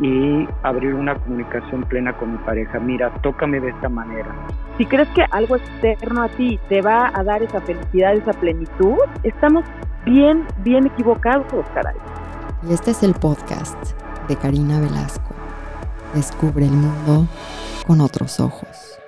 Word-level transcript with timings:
Y 0.00 0.48
abrir 0.62 0.94
una 0.94 1.14
comunicación 1.14 1.84
plena 1.84 2.16
con 2.16 2.32
mi 2.32 2.38
pareja. 2.38 2.80
Mira, 2.80 3.12
tócame 3.22 3.60
de 3.60 3.70
esta 3.70 3.88
manera. 3.88 4.34
Si 4.76 4.86
crees 4.86 5.08
que 5.10 5.24
algo 5.30 5.56
externo 5.56 6.22
a 6.22 6.28
ti 6.28 6.58
te 6.68 6.82
va 6.82 7.12
a 7.14 7.22
dar 7.22 7.42
esa 7.42 7.60
felicidad, 7.60 8.14
esa 8.14 8.32
plenitud, 8.32 8.96
estamos 9.22 9.64
bien, 10.04 10.44
bien 10.64 10.86
equivocados, 10.86 11.64
caray. 11.74 11.96
Y 12.68 12.72
este 12.72 12.90
es 12.90 13.02
el 13.02 13.14
podcast 13.14 13.76
de 14.26 14.36
Karina 14.36 14.80
Velasco. 14.80 15.34
Descubre 16.14 16.64
el 16.64 16.72
mundo 16.72 17.28
con 17.86 18.00
otros 18.00 18.40
ojos. 18.40 18.98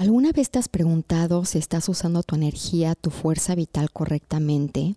¿Alguna 0.00 0.32
vez 0.32 0.50
te 0.50 0.58
has 0.58 0.68
preguntado 0.68 1.44
si 1.44 1.58
estás 1.58 1.88
usando 1.88 2.22
tu 2.22 2.34
energía, 2.34 2.94
tu 2.94 3.10
fuerza 3.10 3.54
vital 3.54 3.90
correctamente? 3.90 4.94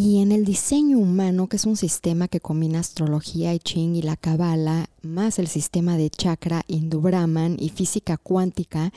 Y 0.00 0.18
en 0.18 0.30
el 0.30 0.44
diseño 0.44 0.96
humano, 0.96 1.48
que 1.48 1.56
es 1.56 1.66
un 1.66 1.76
sistema 1.76 2.28
que 2.28 2.38
combina 2.38 2.78
astrología, 2.78 3.52
I 3.52 3.58
Ching 3.58 3.96
y 3.96 4.02
la 4.02 4.16
Kabbalah, 4.16 4.88
más 5.02 5.40
el 5.40 5.48
sistema 5.48 5.96
de 5.96 6.08
chakra, 6.08 6.62
Hindu 6.68 7.00
Brahman 7.00 7.56
y 7.58 7.70
física 7.70 8.16
cuántica, 8.16 8.92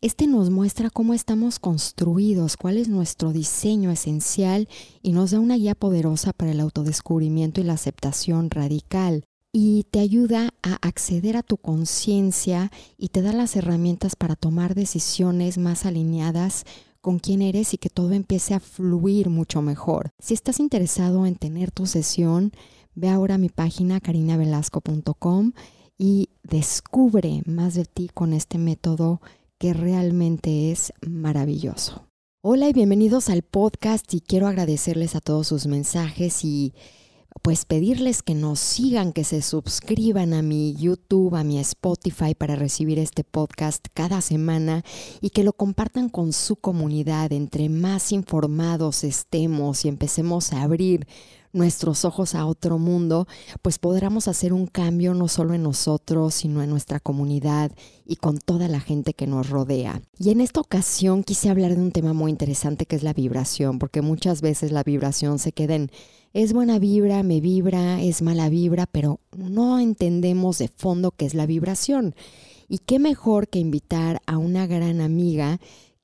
este 0.00 0.26
nos 0.26 0.48
muestra 0.48 0.88
cómo 0.88 1.12
estamos 1.12 1.58
construidos, 1.58 2.56
cuál 2.56 2.78
es 2.78 2.88
nuestro 2.88 3.34
diseño 3.34 3.90
esencial 3.90 4.70
y 5.02 5.12
nos 5.12 5.32
da 5.32 5.40
una 5.40 5.56
guía 5.56 5.74
poderosa 5.74 6.32
para 6.32 6.52
el 6.52 6.60
autodescubrimiento 6.60 7.60
y 7.60 7.64
la 7.64 7.74
aceptación 7.74 8.48
radical. 8.48 9.24
Y 9.52 9.84
te 9.90 10.00
ayuda 10.00 10.54
a 10.62 10.76
acceder 10.76 11.36
a 11.36 11.42
tu 11.42 11.58
conciencia 11.58 12.72
y 12.96 13.08
te 13.08 13.20
da 13.20 13.34
las 13.34 13.54
herramientas 13.54 14.16
para 14.16 14.34
tomar 14.34 14.74
decisiones 14.74 15.58
más 15.58 15.84
alineadas 15.84 16.64
con 17.08 17.20
quién 17.20 17.40
eres 17.40 17.72
y 17.72 17.78
que 17.78 17.88
todo 17.88 18.12
empiece 18.12 18.52
a 18.52 18.60
fluir 18.60 19.30
mucho 19.30 19.62
mejor. 19.62 20.10
Si 20.18 20.34
estás 20.34 20.60
interesado 20.60 21.24
en 21.24 21.36
tener 21.36 21.70
tu 21.70 21.86
sesión, 21.86 22.52
ve 22.94 23.08
ahora 23.08 23.36
a 23.36 23.38
mi 23.38 23.48
página 23.48 23.98
carinavelasco.com 23.98 25.52
y 25.96 26.28
descubre 26.42 27.40
más 27.46 27.72
de 27.72 27.86
ti 27.86 28.10
con 28.12 28.34
este 28.34 28.58
método 28.58 29.22
que 29.56 29.72
realmente 29.72 30.70
es 30.70 30.92
maravilloso. 31.00 32.04
Hola 32.42 32.68
y 32.68 32.74
bienvenidos 32.74 33.30
al 33.30 33.40
podcast 33.40 34.12
y 34.12 34.20
quiero 34.20 34.46
agradecerles 34.46 35.16
a 35.16 35.20
todos 35.20 35.46
sus 35.46 35.66
mensajes 35.66 36.44
y 36.44 36.74
pues 37.42 37.64
pedirles 37.64 38.22
que 38.22 38.34
nos 38.34 38.60
sigan, 38.60 39.12
que 39.12 39.24
se 39.24 39.42
suscriban 39.42 40.34
a 40.34 40.42
mi 40.42 40.74
YouTube, 40.74 41.36
a 41.36 41.44
mi 41.44 41.58
Spotify 41.58 42.34
para 42.34 42.56
recibir 42.56 42.98
este 42.98 43.24
podcast 43.24 43.86
cada 43.94 44.20
semana 44.20 44.84
y 45.20 45.30
que 45.30 45.44
lo 45.44 45.52
compartan 45.52 46.08
con 46.08 46.32
su 46.32 46.56
comunidad. 46.56 47.32
Entre 47.32 47.68
más 47.68 48.12
informados 48.12 49.04
estemos 49.04 49.84
y 49.84 49.88
empecemos 49.88 50.52
a 50.52 50.62
abrir 50.62 51.06
nuestros 51.52 52.04
ojos 52.04 52.34
a 52.34 52.46
otro 52.46 52.78
mundo, 52.78 53.26
pues 53.62 53.78
podremos 53.78 54.28
hacer 54.28 54.52
un 54.52 54.66
cambio 54.66 55.14
no 55.14 55.28
solo 55.28 55.54
en 55.54 55.62
nosotros, 55.62 56.34
sino 56.34 56.62
en 56.62 56.70
nuestra 56.70 57.00
comunidad 57.00 57.72
y 58.04 58.16
con 58.16 58.38
toda 58.38 58.68
la 58.68 58.80
gente 58.80 59.14
que 59.14 59.26
nos 59.26 59.50
rodea. 59.50 60.02
Y 60.18 60.30
en 60.30 60.40
esta 60.40 60.60
ocasión 60.60 61.24
quise 61.24 61.50
hablar 61.50 61.74
de 61.74 61.82
un 61.82 61.92
tema 61.92 62.12
muy 62.12 62.30
interesante 62.30 62.86
que 62.86 62.96
es 62.96 63.02
la 63.02 63.12
vibración, 63.12 63.78
porque 63.78 64.02
muchas 64.02 64.40
veces 64.40 64.72
la 64.72 64.82
vibración 64.82 65.38
se 65.38 65.52
queda 65.52 65.74
en 65.74 65.90
es 66.34 66.52
buena 66.52 66.78
vibra, 66.78 67.22
me 67.22 67.40
vibra, 67.40 68.02
es 68.02 68.20
mala 68.20 68.50
vibra, 68.50 68.86
pero 68.86 69.20
no 69.36 69.78
entendemos 69.78 70.58
de 70.58 70.68
fondo 70.68 71.10
qué 71.10 71.24
es 71.24 71.34
la 71.34 71.46
vibración. 71.46 72.14
Y 72.68 72.78
qué 72.78 72.98
mejor 72.98 73.48
que 73.48 73.58
invitar 73.58 74.20
a 74.26 74.36
una 74.36 74.66
gran 74.66 75.00
amiga 75.00 75.58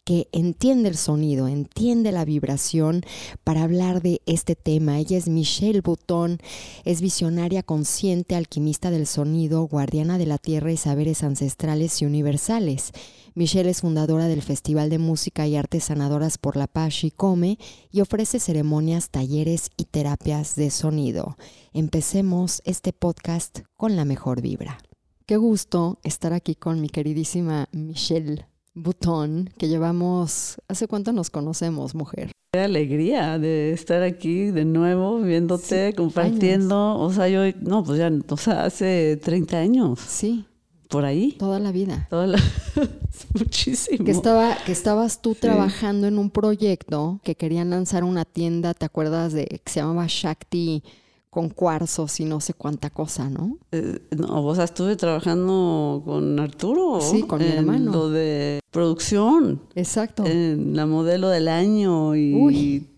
que 0.04 0.28
entiende 0.32 0.90
el 0.90 0.96
sonido, 0.96 1.48
entiende 1.48 2.12
la 2.12 2.24
vibración 2.24 3.02
para 3.42 3.62
hablar 3.62 4.02
de 4.02 4.20
este 4.26 4.54
tema. 4.54 4.98
Ella 4.98 5.16
es 5.16 5.28
Michelle 5.28 5.80
Bouton, 5.80 6.38
es 6.84 7.00
visionaria 7.00 7.62
consciente, 7.62 8.36
alquimista 8.36 8.90
del 8.90 9.06
sonido, 9.06 9.62
guardiana 9.66 10.18
de 10.18 10.26
la 10.26 10.38
tierra 10.38 10.70
y 10.72 10.76
saberes 10.76 11.24
ancestrales 11.24 12.02
y 12.02 12.06
universales. 12.06 12.92
Michelle 13.34 13.70
es 13.70 13.80
fundadora 13.80 14.28
del 14.28 14.42
Festival 14.42 14.90
de 14.90 14.98
Música 14.98 15.46
y 15.48 15.56
Artes 15.56 15.84
Sanadoras 15.84 16.38
por 16.38 16.56
la 16.56 16.68
Paz 16.68 17.02
y 17.02 17.10
Come 17.10 17.58
y 17.90 18.00
ofrece 18.00 18.38
ceremonias, 18.38 19.10
talleres 19.10 19.70
y 19.76 19.86
terapias 19.86 20.54
de 20.54 20.70
sonido. 20.70 21.36
Empecemos 21.72 22.62
este 22.64 22.92
podcast 22.92 23.60
con 23.76 23.96
la 23.96 24.04
mejor 24.04 24.40
vibra. 24.40 24.78
Qué 25.26 25.36
gusto 25.36 25.98
estar 26.04 26.32
aquí 26.32 26.54
con 26.54 26.80
mi 26.80 26.88
queridísima 26.90 27.68
Michelle 27.72 28.46
Butón, 28.74 29.50
que 29.56 29.68
llevamos, 29.68 30.56
¿hace 30.68 30.88
cuánto 30.88 31.12
nos 31.12 31.30
conocemos, 31.30 31.94
mujer? 31.94 32.32
Qué 32.52 32.60
alegría 32.60 33.38
de 33.38 33.72
estar 33.72 34.02
aquí 34.02 34.46
de 34.46 34.64
nuevo, 34.64 35.20
viéndote, 35.20 35.94
compartiendo. 35.94 36.98
O 36.98 37.12
sea, 37.12 37.28
yo, 37.28 37.42
no, 37.60 37.84
pues 37.84 37.98
ya, 37.98 38.10
o 38.28 38.36
sea, 38.36 38.64
hace 38.64 39.16
30 39.22 39.58
años. 39.58 40.00
Sí 40.00 40.46
por 40.94 41.04
ahí. 41.04 41.32
Toda 41.32 41.58
la 41.58 41.72
vida. 41.72 42.06
Toda 42.08 42.28
la... 42.28 42.38
Muchísimo. 43.34 44.04
Que, 44.04 44.12
estaba, 44.12 44.56
que 44.64 44.70
estabas 44.70 45.20
tú 45.20 45.34
trabajando 45.34 46.06
en 46.06 46.18
un 46.18 46.30
proyecto 46.30 47.18
que 47.24 47.34
querían 47.34 47.70
lanzar 47.70 48.04
una 48.04 48.24
tienda, 48.24 48.74
¿te 48.74 48.84
acuerdas 48.84 49.32
de 49.32 49.46
que 49.46 49.72
se 49.72 49.80
llamaba 49.80 50.06
Shakti 50.08 50.84
con 51.34 51.48
cuarzos 51.48 52.20
y 52.20 52.24
no 52.24 52.40
sé 52.40 52.54
cuánta 52.54 52.90
cosa, 52.90 53.28
¿no? 53.28 53.58
Eh, 53.72 53.98
no, 54.16 54.46
o 54.46 54.54
sea, 54.54 54.62
estuve 54.62 54.94
trabajando 54.94 56.00
con 56.04 56.38
Arturo. 56.38 57.00
Sí, 57.00 57.24
con 57.24 57.40
mi 57.40 57.48
hermano. 57.48 57.90
Lo 57.90 58.08
de 58.08 58.60
producción. 58.70 59.60
Exacto. 59.74 60.24
En 60.26 60.76
la 60.76 60.86
modelo 60.86 61.30
del 61.30 61.48
año 61.48 62.14
y, 62.14 62.36
y 62.54 62.88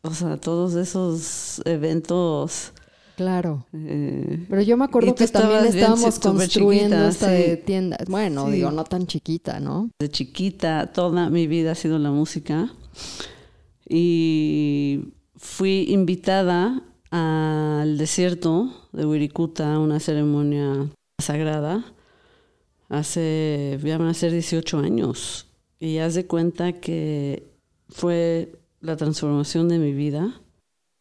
o 0.00 0.14
sea, 0.14 0.38
todos 0.38 0.74
esos 0.74 1.60
eventos 1.66 2.72
Claro. 3.16 3.66
Eh, 3.74 4.46
Pero 4.48 4.62
yo 4.62 4.78
me 4.78 4.86
acuerdo 4.86 5.14
que 5.14 5.28
también 5.28 5.66
estábamos 5.66 6.18
construyendo 6.18 7.08
esta 7.08 7.28
tienda. 7.62 7.98
Bueno, 8.08 8.50
digo, 8.50 8.70
no 8.70 8.84
tan 8.84 9.06
chiquita, 9.06 9.60
¿no? 9.60 9.90
De 9.98 10.08
chiquita, 10.08 10.92
toda 10.94 11.28
mi 11.28 11.46
vida 11.46 11.72
ha 11.72 11.74
sido 11.74 11.98
la 11.98 12.10
música. 12.10 12.72
Y 13.86 15.12
fui 15.36 15.86
invitada 15.90 16.82
al 17.10 17.98
desierto 17.98 18.88
de 18.92 19.06
Wirikuta 19.06 19.78
una 19.78 20.00
ceremonia 20.00 20.88
sagrada 21.18 21.84
hace, 22.88 23.78
ya 23.82 23.98
van 23.98 24.08
a 24.08 24.14
ser 24.14 24.32
18 24.32 24.78
años. 24.78 25.46
Y 25.78 25.98
haz 25.98 26.14
de 26.14 26.26
cuenta 26.26 26.72
que 26.72 27.50
fue 27.88 28.52
la 28.80 28.96
transformación 28.96 29.68
de 29.68 29.78
mi 29.78 29.92
vida 29.92 30.40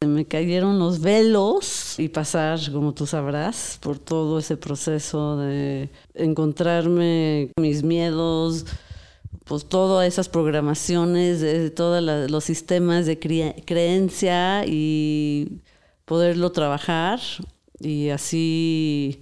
me 0.08 0.26
cayeron 0.26 0.80
los 0.80 1.00
velos 1.00 1.98
y 2.00 2.10
pasar, 2.10 2.60
como 2.72 2.94
tú 2.94 3.06
sabrás, 3.06 3.80
por 3.82 4.00
todo 4.00 4.40
ese 4.40 4.58
proceso 4.58 5.38
de 5.38 5.90
encontrarme 6.14 7.52
mis 7.60 7.84
miedos, 7.84 8.66
pues 9.46 9.66
todas 9.66 10.08
esas 10.08 10.30
programaciones, 10.30 11.74
todos 11.76 12.04
los 12.30 12.44
sistemas 12.44 13.06
de 13.06 13.20
creencia 13.20 14.66
y 14.66 15.62
poderlo 16.06 16.52
trabajar 16.52 17.20
y 17.80 18.10
así 18.10 19.22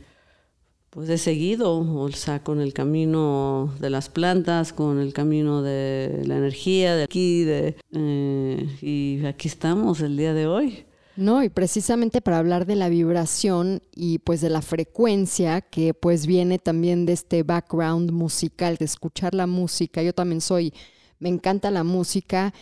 pues 0.94 1.10
he 1.10 1.18
seguido, 1.18 1.80
o 1.80 2.12
sea, 2.12 2.44
con 2.44 2.62
el 2.62 2.72
camino 2.72 3.74
de 3.80 3.90
las 3.90 4.10
plantas, 4.10 4.74
con 4.74 5.00
el 5.00 5.12
camino 5.12 5.64
de 5.64 6.22
la 6.28 6.38
energía 6.38 6.96
de 6.96 7.04
aquí, 7.04 7.44
de, 7.44 7.76
eh, 7.94 8.68
y 8.80 9.26
aquí 9.26 9.48
estamos 9.48 10.02
el 10.02 10.16
día 10.18 10.36
de 10.36 10.46
hoy. 10.46 10.86
No, 11.16 11.44
y 11.44 11.50
precisamente 11.50 12.22
para 12.22 12.38
hablar 12.38 12.68
de 12.68 12.76
la 12.76 12.90
vibración 12.90 13.82
y 13.96 14.20
pues 14.20 14.42
de 14.42 14.52
la 14.52 14.62
frecuencia 14.62 15.62
que 15.62 15.96
pues 15.96 16.28
viene 16.28 16.60
también 16.60 17.08
de 17.08 17.14
este 17.14 17.42
background 17.42 18.12
musical, 18.12 18.78
de 18.78 18.86
escuchar 18.86 19.34
la 19.34 19.48
música. 19.48 20.04
Yo 20.04 20.14
también 20.14 20.42
soy, 20.42 20.74
me 21.18 21.30
encanta 21.30 21.72
la 21.72 21.84
música, 21.84 22.54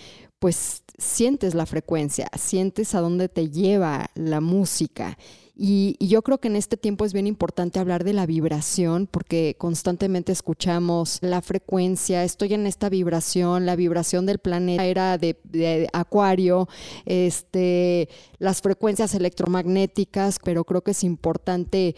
pues 0.42 0.82
sientes 0.98 1.54
la 1.54 1.68
frecuencia, 1.68 2.28
sientes 2.36 2.96
a 2.96 3.00
dónde 3.00 3.30
te 3.30 3.52
lleva 3.52 4.10
la 4.16 4.42
música. 4.42 5.16
Y, 5.56 5.96
yo 6.00 6.24
creo 6.24 6.40
que 6.40 6.48
en 6.48 6.56
este 6.56 6.78
tiempo 6.78 7.06
es 7.06 7.14
bien 7.14 7.28
importante 7.28 7.78
hablar 7.78 8.04
de 8.04 8.14
la 8.14 8.26
vibración 8.26 9.06
porque 9.06 9.56
constantemente 9.60 10.32
escuchamos 10.32 11.20
la 11.22 11.44
frecuencia, 11.44 12.24
estoy 12.24 12.56
en 12.56 12.66
esta 12.66 12.90
vibración, 12.90 13.68
la 13.68 13.76
vibración 13.76 14.26
del 14.26 14.40
planeta 14.40 14.84
era 14.84 15.20
de, 15.20 15.88
acuario, 15.94 16.68
este, 17.06 18.10
las 18.40 18.64
frecuencias 18.64 19.14
electromagnéticas, 19.14 20.40
pero 20.44 20.64
creo 20.64 20.82
que 20.82 20.92
es 20.92 21.04
importante 21.04 21.96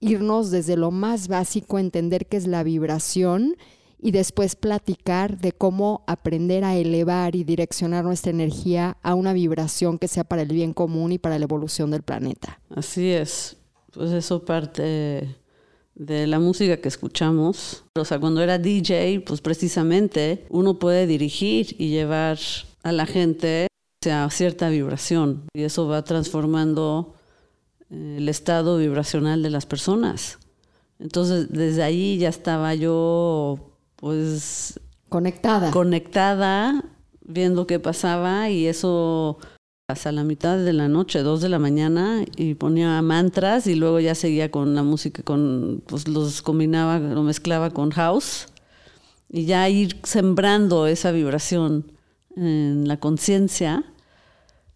irnos 0.00 0.50
desde 0.50 0.78
lo 0.78 0.90
más 0.90 1.28
básico, 1.28 1.78
entender 1.78 2.24
qué 2.24 2.38
es 2.38 2.46
la 2.46 2.62
vibración 2.62 3.56
y 4.02 4.10
después 4.10 4.56
platicar 4.56 5.38
de 5.38 5.52
cómo 5.52 6.02
aprender 6.08 6.64
a 6.64 6.76
elevar 6.76 7.36
y 7.36 7.44
direccionar 7.44 8.04
nuestra 8.04 8.30
energía 8.30 8.98
a 9.02 9.14
una 9.14 9.32
vibración 9.32 9.98
que 9.98 10.08
sea 10.08 10.24
para 10.24 10.42
el 10.42 10.48
bien 10.48 10.74
común 10.74 11.12
y 11.12 11.18
para 11.18 11.38
la 11.38 11.44
evolución 11.44 11.92
del 11.92 12.02
planeta. 12.02 12.60
Así 12.74 13.10
es, 13.10 13.56
pues 13.92 14.10
eso 14.10 14.44
parte 14.44 15.36
de 15.94 16.26
la 16.26 16.40
música 16.40 16.78
que 16.78 16.88
escuchamos. 16.88 17.84
O 17.94 18.04
sea, 18.04 18.18
cuando 18.18 18.42
era 18.42 18.58
DJ, 18.58 19.20
pues 19.20 19.40
precisamente 19.40 20.46
uno 20.50 20.78
puede 20.78 21.06
dirigir 21.06 21.76
y 21.78 21.90
llevar 21.90 22.38
a 22.82 22.90
la 22.90 23.06
gente 23.06 23.68
a 24.10 24.28
cierta 24.30 24.68
vibración 24.68 25.44
y 25.54 25.62
eso 25.62 25.86
va 25.86 26.02
transformando 26.02 27.14
eh, 27.88 28.16
el 28.18 28.28
estado 28.28 28.78
vibracional 28.78 29.44
de 29.44 29.50
las 29.50 29.64
personas. 29.64 30.38
Entonces, 30.98 31.48
desde 31.50 31.82
ahí 31.82 32.18
ya 32.18 32.28
estaba 32.28 32.74
yo, 32.74 33.71
pues... 34.02 34.80
Conectada. 35.08 35.70
Conectada, 35.70 36.84
viendo 37.20 37.68
qué 37.68 37.78
pasaba 37.78 38.50
y 38.50 38.66
eso 38.66 39.38
hasta 39.86 40.10
la 40.10 40.24
mitad 40.24 40.58
de 40.58 40.72
la 40.72 40.88
noche, 40.88 41.22
dos 41.22 41.40
de 41.40 41.48
la 41.48 41.60
mañana, 41.60 42.24
y 42.36 42.54
ponía 42.54 43.00
mantras 43.00 43.68
y 43.68 43.76
luego 43.76 44.00
ya 44.00 44.16
seguía 44.16 44.50
con 44.50 44.74
la 44.74 44.82
música, 44.82 45.22
con, 45.22 45.84
pues 45.86 46.08
los 46.08 46.42
combinaba, 46.42 46.98
lo 46.98 47.22
mezclaba 47.22 47.70
con 47.70 47.90
house 47.90 48.48
y 49.28 49.44
ya 49.44 49.68
ir 49.68 50.00
sembrando 50.02 50.88
esa 50.88 51.12
vibración 51.12 51.92
en 52.34 52.88
la 52.88 52.98
conciencia. 52.98 53.84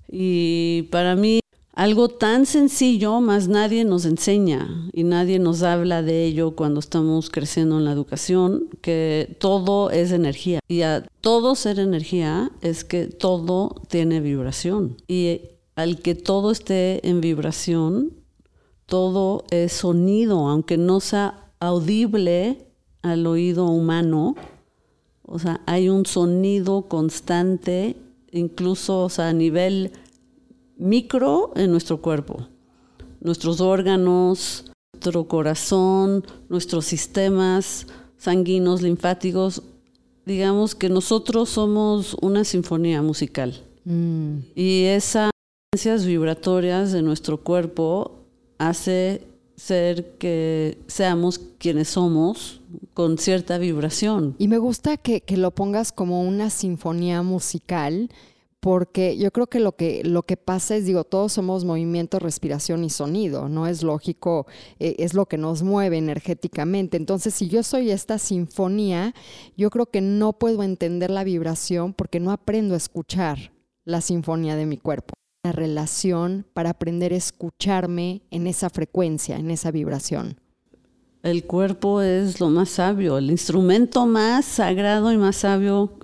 Y 0.08 0.82
para 0.92 1.16
mí 1.16 1.40
algo 1.76 2.08
tan 2.08 2.46
sencillo, 2.46 3.20
más 3.20 3.48
nadie 3.48 3.84
nos 3.84 4.06
enseña 4.06 4.88
y 4.94 5.04
nadie 5.04 5.38
nos 5.38 5.62
habla 5.62 6.02
de 6.02 6.24
ello 6.24 6.56
cuando 6.56 6.80
estamos 6.80 7.28
creciendo 7.28 7.76
en 7.76 7.84
la 7.84 7.92
educación, 7.92 8.70
que 8.80 9.36
todo 9.38 9.90
es 9.90 10.10
energía. 10.10 10.60
Y 10.68 10.82
a 10.82 11.06
todo 11.20 11.54
ser 11.54 11.78
energía 11.78 12.50
es 12.62 12.82
que 12.82 13.06
todo 13.06 13.82
tiene 13.88 14.20
vibración. 14.20 14.96
Y 15.06 15.42
al 15.74 16.00
que 16.00 16.14
todo 16.14 16.50
esté 16.50 17.06
en 17.06 17.20
vibración, 17.20 18.14
todo 18.86 19.44
es 19.50 19.74
sonido, 19.74 20.48
aunque 20.48 20.78
no 20.78 21.00
sea 21.00 21.50
audible 21.60 22.68
al 23.02 23.26
oído 23.26 23.66
humano. 23.66 24.34
O 25.26 25.38
sea, 25.38 25.60
hay 25.66 25.90
un 25.90 26.06
sonido 26.06 26.88
constante, 26.88 27.96
incluso 28.32 29.10
a 29.18 29.34
nivel 29.34 29.92
micro 30.76 31.52
en 31.56 31.70
nuestro 31.70 32.00
cuerpo. 32.00 32.48
Nuestros 33.20 33.60
órganos, 33.60 34.70
nuestro 34.92 35.26
corazón, 35.26 36.24
nuestros 36.48 36.86
sistemas 36.86 37.86
sanguíneos, 38.16 38.82
linfáticos. 38.82 39.62
Digamos 40.24 40.74
que 40.74 40.88
nosotros 40.88 41.48
somos 41.50 42.16
una 42.20 42.44
sinfonía 42.44 43.02
musical. 43.02 43.62
Mm. 43.84 44.38
Y 44.54 44.84
esas 44.84 45.30
vibratorias 46.04 46.92
de 46.92 47.02
nuestro 47.02 47.38
cuerpo 47.42 48.22
hace 48.58 49.26
ser 49.56 50.16
que 50.18 50.78
seamos 50.86 51.38
quienes 51.58 51.88
somos 51.88 52.60
con 52.94 53.18
cierta 53.18 53.58
vibración. 53.58 54.34
Y 54.38 54.48
me 54.48 54.58
gusta 54.58 54.96
que, 54.96 55.20
que 55.20 55.36
lo 55.36 55.50
pongas 55.52 55.92
como 55.92 56.22
una 56.22 56.50
sinfonía 56.50 57.22
musical 57.22 58.10
porque 58.66 59.16
yo 59.16 59.30
creo 59.30 59.46
que 59.46 59.60
lo 59.60 59.76
que 59.76 60.02
lo 60.02 60.24
que 60.24 60.36
pasa 60.36 60.74
es 60.74 60.86
digo 60.86 61.04
todos 61.04 61.34
somos 61.34 61.64
movimiento 61.64 62.18
respiración 62.18 62.82
y 62.82 62.90
sonido 62.90 63.48
no 63.48 63.68
es 63.68 63.84
lógico 63.84 64.48
eh, 64.80 64.96
es 64.98 65.14
lo 65.14 65.26
que 65.26 65.38
nos 65.38 65.62
mueve 65.62 65.98
energéticamente. 65.98 66.96
Entonces 66.96 67.32
si 67.32 67.48
yo 67.48 67.62
soy 67.62 67.92
esta 67.92 68.18
sinfonía 68.18 69.14
yo 69.56 69.70
creo 69.70 69.86
que 69.86 70.00
no 70.00 70.32
puedo 70.32 70.64
entender 70.64 71.12
la 71.12 71.22
vibración 71.22 71.92
porque 71.92 72.18
no 72.18 72.32
aprendo 72.32 72.74
a 72.74 72.78
escuchar 72.78 73.52
la 73.84 74.00
sinfonía 74.00 74.56
de 74.56 74.66
mi 74.66 74.78
cuerpo. 74.78 75.14
La 75.44 75.52
relación 75.52 76.44
para 76.52 76.70
aprender 76.70 77.12
a 77.12 77.18
escucharme 77.18 78.22
en 78.32 78.48
esa 78.48 78.68
frecuencia 78.68 79.36
en 79.36 79.52
esa 79.52 79.70
vibración. 79.70 80.40
El 81.22 81.44
cuerpo 81.44 82.02
es 82.02 82.40
lo 82.40 82.50
más 82.50 82.70
sabio 82.70 83.16
el 83.16 83.30
instrumento 83.30 84.06
más 84.06 84.44
sagrado 84.44 85.12
y 85.12 85.18
más 85.18 85.36
sabio 85.36 86.00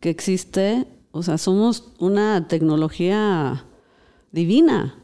que 0.00 0.08
existe 0.08 0.86
o 1.12 1.22
sea, 1.22 1.38
somos 1.38 1.92
una 1.98 2.46
tecnología 2.46 3.64
divina, 4.30 4.94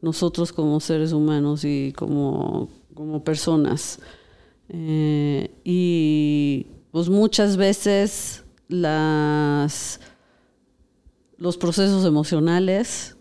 nosotros 0.00 0.52
como 0.52 0.80
seres 0.80 1.12
humanos 1.12 1.64
y 1.64 1.92
como, 1.96 2.68
personas. 3.24 4.00
Eh, 4.68 5.50
y 5.64 6.66
pues 6.90 7.08
muchas 7.08 7.56
veces 7.56 8.44
los 8.68 9.96
procesos 11.58 12.04
emocionales 12.04 13.16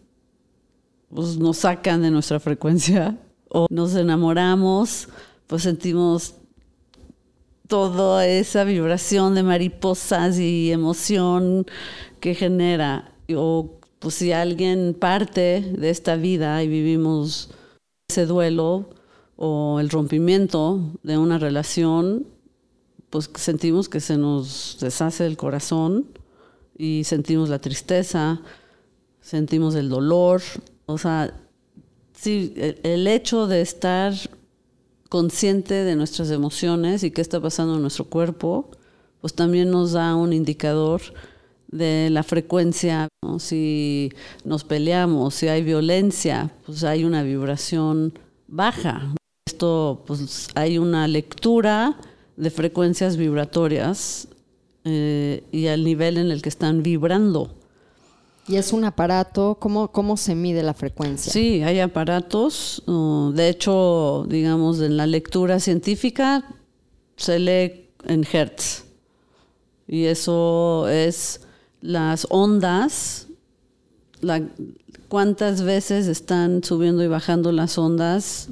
pues, 1.09 1.37
nos 1.37 1.57
sacan 1.57 2.01
de 2.01 2.11
nuestra 2.11 2.39
frecuencia 2.39 3.17
o 3.49 3.67
nos 3.69 3.95
enamoramos, 3.95 5.07
pues 5.47 5.63
sentimos 5.63 6.35
toda 7.67 8.27
esa 8.27 8.63
vibración 8.63 9.35
de 9.35 9.43
mariposas 9.43 10.39
y 10.39 10.71
emoción 10.71 11.67
que 12.19 12.35
genera. 12.35 13.13
O 13.35 13.79
pues 13.99 14.15
si 14.15 14.31
alguien 14.31 14.95
parte 14.97 15.61
de 15.61 15.89
esta 15.89 16.15
vida 16.15 16.63
y 16.63 16.67
vivimos 16.67 17.49
ese 18.09 18.25
duelo 18.25 18.89
o 19.35 19.79
el 19.79 19.89
rompimiento 19.89 20.81
de 21.03 21.17
una 21.17 21.37
relación, 21.37 22.25
pues 23.09 23.29
sentimos 23.35 23.89
que 23.89 23.99
se 23.99 24.17
nos 24.17 24.77
deshace 24.79 25.25
el 25.25 25.37
corazón 25.37 26.05
y 26.77 27.03
sentimos 27.03 27.49
la 27.49 27.59
tristeza, 27.59 28.41
sentimos 29.21 29.75
el 29.75 29.89
dolor. 29.89 30.41
O 30.85 30.97
sea, 30.97 31.33
sí, 32.13 32.53
el 32.55 33.07
hecho 33.07 33.47
de 33.47 33.61
estar 33.61 34.13
consciente 35.09 35.73
de 35.73 35.95
nuestras 35.95 36.31
emociones 36.31 37.03
y 37.03 37.11
qué 37.11 37.21
está 37.21 37.41
pasando 37.41 37.75
en 37.75 37.81
nuestro 37.81 38.05
cuerpo, 38.05 38.69
pues 39.21 39.33
también 39.33 39.71
nos 39.71 39.91
da 39.91 40.15
un 40.15 40.31
indicador 40.31 41.01
de 41.71 42.09
la 42.09 42.23
frecuencia, 42.23 43.07
si 43.37 44.11
nos 44.43 44.63
peleamos, 44.63 45.35
si 45.35 45.47
hay 45.47 45.63
violencia, 45.63 46.51
pues 46.65 46.83
hay 46.83 47.03
una 47.03 47.23
vibración 47.23 48.17
baja. 48.47 49.13
Esto, 49.47 50.03
pues 50.07 50.47
hay 50.55 50.77
una 50.77 51.07
lectura 51.07 51.99
de 52.37 52.49
frecuencias 52.49 53.17
vibratorias 53.17 54.27
eh, 54.83 55.43
y 55.51 55.67
al 55.67 55.83
nivel 55.83 56.17
en 56.17 56.31
el 56.31 56.41
que 56.41 56.49
están 56.49 56.81
vibrando. 56.81 57.55
¿Y 58.47 58.55
es 58.55 58.73
un 58.73 58.83
aparato? 58.83 59.57
¿Cómo, 59.59 59.91
cómo 59.91 60.17
se 60.17 60.33
mide 60.33 60.63
la 60.63 60.73
frecuencia? 60.73 61.31
Sí, 61.31 61.61
hay 61.61 61.79
aparatos. 61.79 62.81
Uh, 62.87 63.31
de 63.31 63.49
hecho, 63.49 64.25
digamos, 64.27 64.81
en 64.81 64.97
la 64.97 65.05
lectura 65.05 65.59
científica 65.59 66.43
se 67.15 67.37
lee 67.37 67.91
en 68.05 68.25
hertz. 68.31 68.85
Y 69.87 70.05
eso 70.05 70.87
es 70.87 71.41
las 71.81 72.27
ondas, 72.29 73.27
cuántas 75.07 75.61
veces 75.61 76.07
están 76.07 76.63
subiendo 76.63 77.03
y 77.03 77.07
bajando 77.07 77.51
las 77.51 77.77
ondas, 77.77 78.49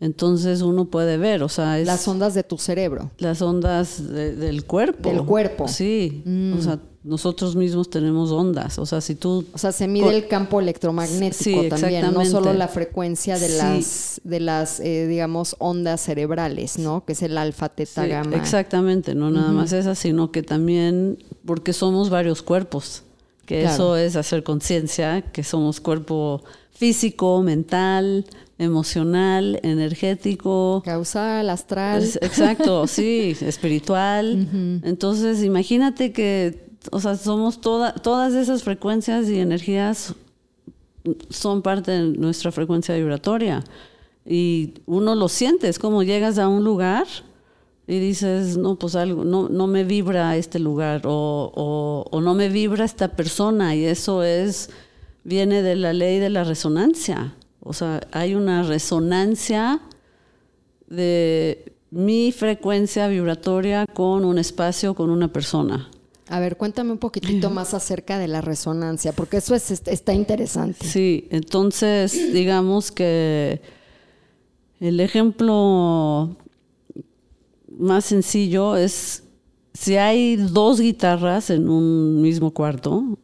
entonces 0.00 0.62
uno 0.62 0.84
puede 0.84 1.16
ver, 1.16 1.42
o 1.42 1.48
sea, 1.48 1.76
las 1.78 2.06
ondas 2.06 2.32
de 2.34 2.44
tu 2.44 2.56
cerebro, 2.56 3.10
las 3.18 3.42
ondas 3.42 4.08
del 4.08 4.64
cuerpo, 4.64 5.08
del 5.08 5.24
cuerpo, 5.24 5.66
sí, 5.66 6.22
o 6.56 6.62
sea, 6.62 6.76
mm. 6.76 6.80
nosotros 7.02 7.56
mismos 7.56 7.90
tenemos 7.90 8.30
ondas, 8.30 8.78
o 8.78 8.86
sea, 8.86 9.00
si 9.00 9.16
tú, 9.16 9.44
o 9.52 9.58
sea, 9.58 9.72
se 9.72 9.88
mide 9.88 10.16
el 10.16 10.28
campo 10.28 10.60
electromagnético 10.60 11.64
también, 11.68 12.12
no 12.12 12.24
solo 12.24 12.52
la 12.52 12.68
frecuencia 12.68 13.40
de 13.40 13.48
las, 13.48 14.20
de 14.22 14.38
las, 14.38 14.78
eh, 14.78 15.08
digamos, 15.08 15.56
ondas 15.58 16.00
cerebrales, 16.00 16.78
¿no? 16.78 17.04
Que 17.04 17.14
es 17.14 17.22
el 17.22 17.36
alfa, 17.36 17.68
teta, 17.68 18.06
gamma. 18.06 18.36
Exactamente, 18.36 19.16
no 19.16 19.32
nada 19.32 19.50
más 19.50 19.72
esa, 19.72 19.96
sino 19.96 20.30
que 20.30 20.44
también 20.44 21.18
porque 21.44 21.72
somos 21.72 22.08
varios 22.08 22.42
cuerpos, 22.42 23.02
que 23.46 23.64
eso 23.64 23.96
es 23.96 24.14
hacer 24.14 24.44
conciencia, 24.44 25.22
que 25.22 25.42
somos 25.42 25.80
cuerpo 25.80 26.44
físico, 26.70 27.42
mental, 27.42 28.26
emocional, 28.58 29.60
energético. 29.62 30.82
Causal, 30.84 31.48
astral. 31.48 32.02
exacto, 32.02 32.86
sí, 32.88 33.36
espiritual. 33.40 34.80
Entonces, 34.82 35.42
imagínate 35.44 36.12
que, 36.12 36.68
o 36.90 37.00
sea, 37.00 37.16
somos 37.16 37.60
todas 37.60 38.34
esas 38.34 38.62
frecuencias 38.62 39.28
y 39.28 39.38
energías 39.38 40.14
son 41.30 41.62
parte 41.62 41.92
de 41.92 42.18
nuestra 42.18 42.52
frecuencia 42.52 42.94
vibratoria. 42.94 43.64
Y 44.26 44.74
uno 44.86 45.14
lo 45.14 45.28
siente, 45.28 45.68
es 45.68 45.78
como 45.78 46.02
llegas 46.02 46.38
a 46.38 46.48
un 46.48 46.64
lugar 46.64 47.06
y 47.86 47.98
dices, 47.98 48.58
no, 48.58 48.76
pues 48.76 48.94
algo, 48.94 49.24
no, 49.24 49.48
no 49.48 49.66
me 49.66 49.84
vibra 49.84 50.36
este 50.36 50.58
lugar 50.58 51.02
o, 51.06 52.04
o, 52.10 52.20
no 52.20 52.34
me 52.34 52.50
vibra 52.50 52.84
esta 52.84 53.08
persona 53.08 53.74
y 53.74 53.86
eso 53.86 54.22
es, 54.22 54.68
viene 55.24 55.62
de 55.62 55.76
la 55.76 55.94
ley 55.94 56.18
de 56.18 56.28
la 56.28 56.44
resonancia. 56.44 57.34
O 57.68 57.74
sea, 57.74 58.00
hay 58.12 58.34
una 58.34 58.62
resonancia 58.62 59.78
de 60.88 61.70
mi 61.90 62.32
frecuencia 62.32 63.08
vibratoria 63.08 63.84
con 63.84 64.24
un 64.24 64.38
espacio, 64.38 64.94
con 64.94 65.10
una 65.10 65.30
persona. 65.30 65.90
A 66.28 66.40
ver, 66.40 66.56
cuéntame 66.56 66.92
un 66.92 66.98
poquitito 66.98 67.50
más 67.58 67.74
acerca 67.74 68.18
de 68.18 68.26
la 68.26 68.40
resonancia, 68.40 69.12
porque 69.12 69.36
eso 69.36 69.54
es, 69.54 69.70
está 69.70 70.14
interesante. 70.14 70.86
Sí, 70.86 71.28
entonces 71.30 72.32
digamos 72.32 72.90
que 72.90 73.60
el 74.80 74.98
ejemplo 75.00 76.38
más 77.78 78.06
sencillo 78.06 78.76
es 78.76 79.24
si 79.74 79.96
hay 79.96 80.36
dos 80.36 80.80
guitarras 80.80 81.50
en 81.50 81.68
un 81.68 82.22
mismo 82.22 82.50
cuarto 82.50 83.18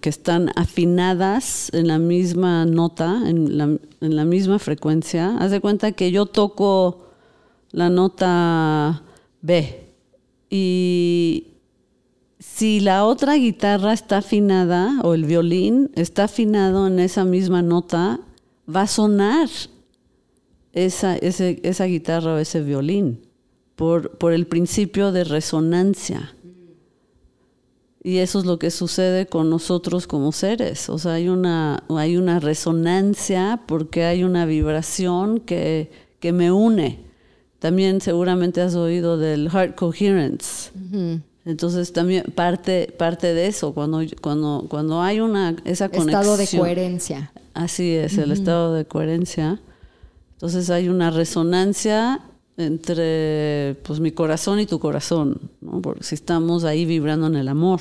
que 0.00 0.08
están 0.08 0.50
afinadas 0.56 1.70
en 1.72 1.88
la 1.88 1.98
misma 1.98 2.64
nota, 2.64 3.22
en 3.26 3.58
la, 3.58 3.64
en 3.64 4.16
la 4.16 4.24
misma 4.24 4.58
frecuencia, 4.58 5.36
haz 5.38 5.50
de 5.50 5.60
cuenta 5.60 5.92
que 5.92 6.10
yo 6.10 6.26
toco 6.26 7.08
la 7.72 7.90
nota 7.90 9.02
B 9.42 9.88
y 10.50 11.48
si 12.38 12.80
la 12.80 13.04
otra 13.04 13.34
guitarra 13.34 13.92
está 13.92 14.18
afinada 14.18 15.00
o 15.02 15.14
el 15.14 15.24
violín 15.24 15.90
está 15.94 16.24
afinado 16.24 16.86
en 16.86 16.98
esa 16.98 17.24
misma 17.24 17.62
nota, 17.62 18.20
va 18.74 18.82
a 18.82 18.86
sonar 18.86 19.48
esa, 20.72 21.16
esa 21.16 21.84
guitarra 21.84 22.34
o 22.34 22.38
ese 22.38 22.62
violín 22.62 23.20
por, 23.74 24.12
por 24.18 24.32
el 24.32 24.46
principio 24.46 25.12
de 25.12 25.24
resonancia. 25.24 26.34
Y 28.02 28.18
eso 28.18 28.38
es 28.38 28.44
lo 28.44 28.58
que 28.58 28.70
sucede 28.70 29.26
con 29.26 29.50
nosotros 29.50 30.06
como 30.06 30.32
seres. 30.32 30.88
O 30.88 30.98
sea, 30.98 31.14
hay 31.14 31.28
una, 31.28 31.82
hay 31.90 32.16
una 32.16 32.38
resonancia 32.38 33.62
porque 33.66 34.04
hay 34.04 34.22
una 34.22 34.46
vibración 34.46 35.40
que, 35.40 35.90
que 36.20 36.32
me 36.32 36.52
une. 36.52 37.00
También 37.58 38.00
seguramente 38.00 38.60
has 38.60 38.76
oído 38.76 39.18
del 39.18 39.50
heart 39.50 39.74
coherence. 39.74 40.70
Entonces 41.44 41.92
también 41.92 42.24
parte, 42.34 42.94
parte 42.96 43.34
de 43.34 43.48
eso, 43.48 43.74
cuando, 43.74 44.02
cuando, 44.20 44.66
cuando 44.68 45.02
hay 45.02 45.18
una, 45.20 45.56
esa 45.64 45.88
conexión. 45.88 46.20
Estado 46.20 46.36
de 46.36 46.46
coherencia. 46.46 47.32
Así 47.54 47.94
es, 47.94 48.16
el 48.16 48.30
estado 48.30 48.74
de 48.74 48.84
coherencia. 48.84 49.60
Entonces 50.34 50.70
hay 50.70 50.88
una 50.88 51.10
resonancia 51.10 52.20
entre 52.58 53.76
pues 53.84 54.00
mi 54.00 54.10
corazón 54.10 54.60
y 54.60 54.66
tu 54.66 54.78
corazón, 54.78 55.50
porque 55.82 56.02
si 56.02 56.16
estamos 56.16 56.64
ahí 56.64 56.84
vibrando 56.84 57.28
en 57.28 57.36
el 57.36 57.48
amor. 57.48 57.80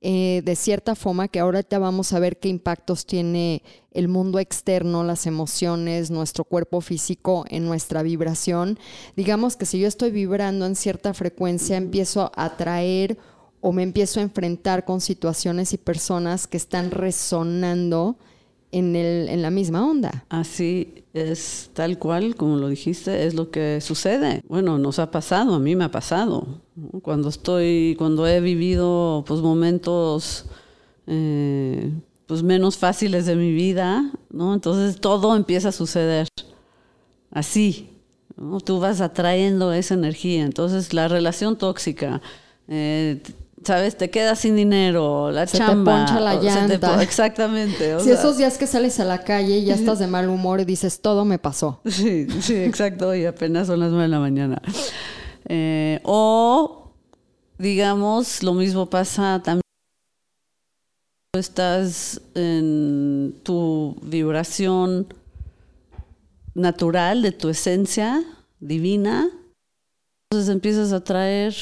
Eh, 0.00 0.42
de 0.44 0.54
cierta 0.54 0.94
forma, 0.94 1.26
que 1.26 1.40
ahora 1.40 1.64
ya 1.68 1.80
vamos 1.80 2.12
a 2.12 2.20
ver 2.20 2.38
qué 2.38 2.48
impactos 2.48 3.04
tiene 3.04 3.64
el 3.90 4.06
mundo 4.06 4.38
externo, 4.38 5.02
las 5.02 5.26
emociones, 5.26 6.12
nuestro 6.12 6.44
cuerpo 6.44 6.80
físico 6.80 7.44
en 7.48 7.66
nuestra 7.66 8.04
vibración. 8.04 8.78
Digamos 9.16 9.56
que 9.56 9.66
si 9.66 9.80
yo 9.80 9.88
estoy 9.88 10.12
vibrando 10.12 10.66
en 10.66 10.76
cierta 10.76 11.14
frecuencia, 11.14 11.76
empiezo 11.76 12.30
a 12.36 12.44
atraer 12.44 13.18
o 13.60 13.72
me 13.72 13.82
empiezo 13.82 14.20
a 14.20 14.22
enfrentar 14.22 14.84
con 14.84 15.00
situaciones 15.00 15.72
y 15.72 15.78
personas 15.78 16.46
que 16.46 16.58
están 16.58 16.92
resonando 16.92 18.18
en, 18.72 18.96
el, 18.96 19.28
en 19.28 19.42
la 19.42 19.50
misma 19.50 19.88
onda. 19.88 20.24
Así 20.28 21.04
es, 21.14 21.70
tal 21.72 21.98
cual, 21.98 22.36
como 22.36 22.56
lo 22.56 22.68
dijiste, 22.68 23.26
es 23.26 23.34
lo 23.34 23.50
que 23.50 23.80
sucede. 23.80 24.42
Bueno, 24.48 24.78
nos 24.78 24.98
ha 24.98 25.10
pasado, 25.10 25.54
a 25.54 25.58
mí 25.58 25.76
me 25.76 25.84
ha 25.84 25.90
pasado. 25.90 26.46
Cuando 27.02 27.28
estoy, 27.28 27.96
cuando 27.98 28.26
he 28.26 28.40
vivido 28.40 29.24
pues, 29.26 29.40
momentos 29.40 30.46
eh, 31.06 31.90
pues, 32.26 32.42
menos 32.42 32.76
fáciles 32.76 33.26
de 33.26 33.36
mi 33.36 33.52
vida, 33.52 34.12
¿no? 34.30 34.54
Entonces 34.54 35.00
todo 35.00 35.34
empieza 35.34 35.70
a 35.70 35.72
suceder 35.72 36.28
así. 37.30 37.90
¿no? 38.36 38.60
Tú 38.60 38.78
vas 38.78 39.00
atrayendo 39.00 39.72
esa 39.72 39.94
energía. 39.94 40.44
Entonces 40.44 40.92
la 40.92 41.08
relación 41.08 41.56
tóxica, 41.56 42.20
eh, 42.68 43.22
¿sabes? 43.68 43.98
Te 43.98 44.08
quedas 44.08 44.38
sin 44.38 44.56
dinero, 44.56 45.30
la 45.30 45.46
se 45.46 45.58
chamba. 45.58 46.06
Te 46.06 46.12
poncha 46.12 46.20
la 46.20 46.40
llanta. 46.40 47.02
exactamente. 47.02 48.00
si 48.00 48.10
esos 48.10 48.38
días 48.38 48.56
que 48.56 48.66
sales 48.66 48.98
a 48.98 49.04
la 49.04 49.24
calle 49.24 49.58
y 49.58 49.66
ya 49.66 49.74
estás 49.74 49.98
de 49.98 50.06
mal 50.06 50.30
humor 50.30 50.60
y 50.60 50.64
dices, 50.64 51.02
todo 51.02 51.26
me 51.26 51.38
pasó. 51.38 51.80
Sí, 51.84 52.26
sí, 52.40 52.54
exacto. 52.54 53.14
Y 53.14 53.26
apenas 53.26 53.66
son 53.66 53.80
las 53.80 53.90
nueve 53.90 54.04
de 54.04 54.08
la 54.08 54.20
mañana. 54.20 54.62
Eh, 55.50 56.00
o, 56.04 56.92
digamos, 57.58 58.42
lo 58.42 58.54
mismo 58.54 58.88
pasa 58.88 59.42
también. 59.44 59.62
Estás 61.36 62.22
en 62.34 63.34
tu 63.42 63.96
vibración 64.00 65.12
natural 66.54 67.20
de 67.20 67.32
tu 67.32 67.50
esencia 67.50 68.24
divina. 68.60 69.28
Entonces 70.30 70.54
empiezas 70.54 70.92
a 70.92 71.04
traer 71.04 71.54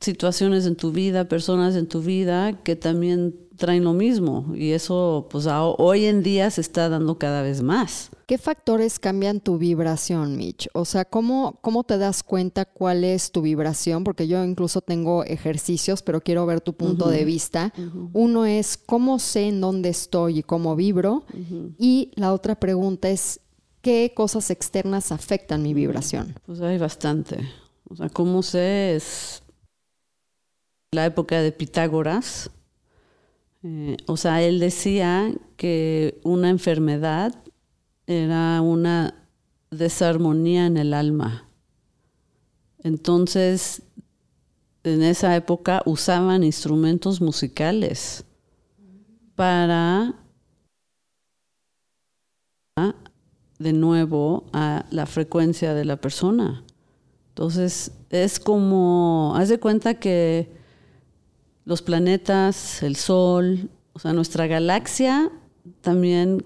situaciones 0.00 0.66
en 0.66 0.76
tu 0.76 0.92
vida, 0.92 1.28
personas 1.28 1.76
en 1.76 1.86
tu 1.86 2.00
vida 2.00 2.62
que 2.62 2.76
también 2.76 3.34
traen 3.56 3.84
lo 3.84 3.92
mismo 3.92 4.52
y 4.54 4.70
eso 4.70 5.28
pues 5.30 5.46
hoy 5.46 6.06
en 6.06 6.22
día 6.22 6.50
se 6.50 6.62
está 6.62 6.88
dando 6.88 7.18
cada 7.18 7.42
vez 7.42 7.62
más. 7.62 8.10
¿Qué 8.26 8.38
factores 8.38 8.98
cambian 8.98 9.40
tu 9.40 9.58
vibración, 9.58 10.36
Mitch? 10.36 10.68
O 10.72 10.84
sea, 10.84 11.04
¿cómo, 11.04 11.58
cómo 11.60 11.84
te 11.84 11.98
das 11.98 12.22
cuenta 12.22 12.64
cuál 12.64 13.04
es 13.04 13.32
tu 13.32 13.42
vibración? 13.42 14.02
Porque 14.02 14.26
yo 14.26 14.42
incluso 14.44 14.80
tengo 14.80 15.24
ejercicios, 15.24 16.00
pero 16.02 16.20
quiero 16.22 16.46
ver 16.46 16.60
tu 16.60 16.72
punto 16.72 17.08
de 17.08 17.24
vista. 17.24 17.74
Uno 18.12 18.46
es 18.46 18.78
cómo 18.78 19.18
sé 19.18 19.48
en 19.48 19.60
dónde 19.60 19.90
estoy 19.90 20.38
y 20.38 20.42
cómo 20.42 20.76
vibro. 20.76 21.24
Y 21.76 22.12
la 22.14 22.32
otra 22.32 22.54
pregunta 22.54 23.10
es, 23.10 23.40
¿qué 23.82 24.12
cosas 24.14 24.50
externas 24.50 25.12
afectan 25.12 25.62
mi 25.62 25.74
vibración? 25.74 26.38
Pues 26.46 26.60
hay 26.60 26.78
bastante. 26.78 27.36
O 27.90 27.96
sea, 27.96 28.08
cómo 28.08 28.44
sé 28.44 28.94
es 28.94 29.42
la 30.92 31.06
época 31.06 31.40
de 31.40 31.52
Pitágoras. 31.52 32.50
Eh, 33.62 33.96
o 34.06 34.16
sea, 34.16 34.42
él 34.42 34.58
decía 34.58 35.32
que 35.56 36.20
una 36.24 36.50
enfermedad 36.50 37.34
era 38.06 38.60
una 38.60 39.28
desarmonía 39.70 40.66
en 40.66 40.76
el 40.76 40.92
alma. 40.92 41.48
Entonces, 42.82 43.82
en 44.82 45.02
esa 45.02 45.36
época 45.36 45.82
usaban 45.84 46.42
instrumentos 46.42 47.20
musicales 47.20 48.24
para 49.36 50.16
de 53.58 53.72
nuevo 53.74 54.46
a 54.52 54.86
la 54.90 55.06
frecuencia 55.06 55.74
de 55.74 55.84
la 55.84 55.98
persona. 55.98 56.64
Entonces, 57.28 57.92
es 58.08 58.40
como, 58.40 59.34
haz 59.36 59.50
de 59.50 59.60
cuenta 59.60 59.94
que 59.94 60.59
los 61.70 61.82
planetas, 61.82 62.82
el 62.82 62.96
Sol, 62.96 63.70
o 63.92 64.00
sea, 64.00 64.12
nuestra 64.12 64.48
galaxia 64.48 65.30
también, 65.82 66.44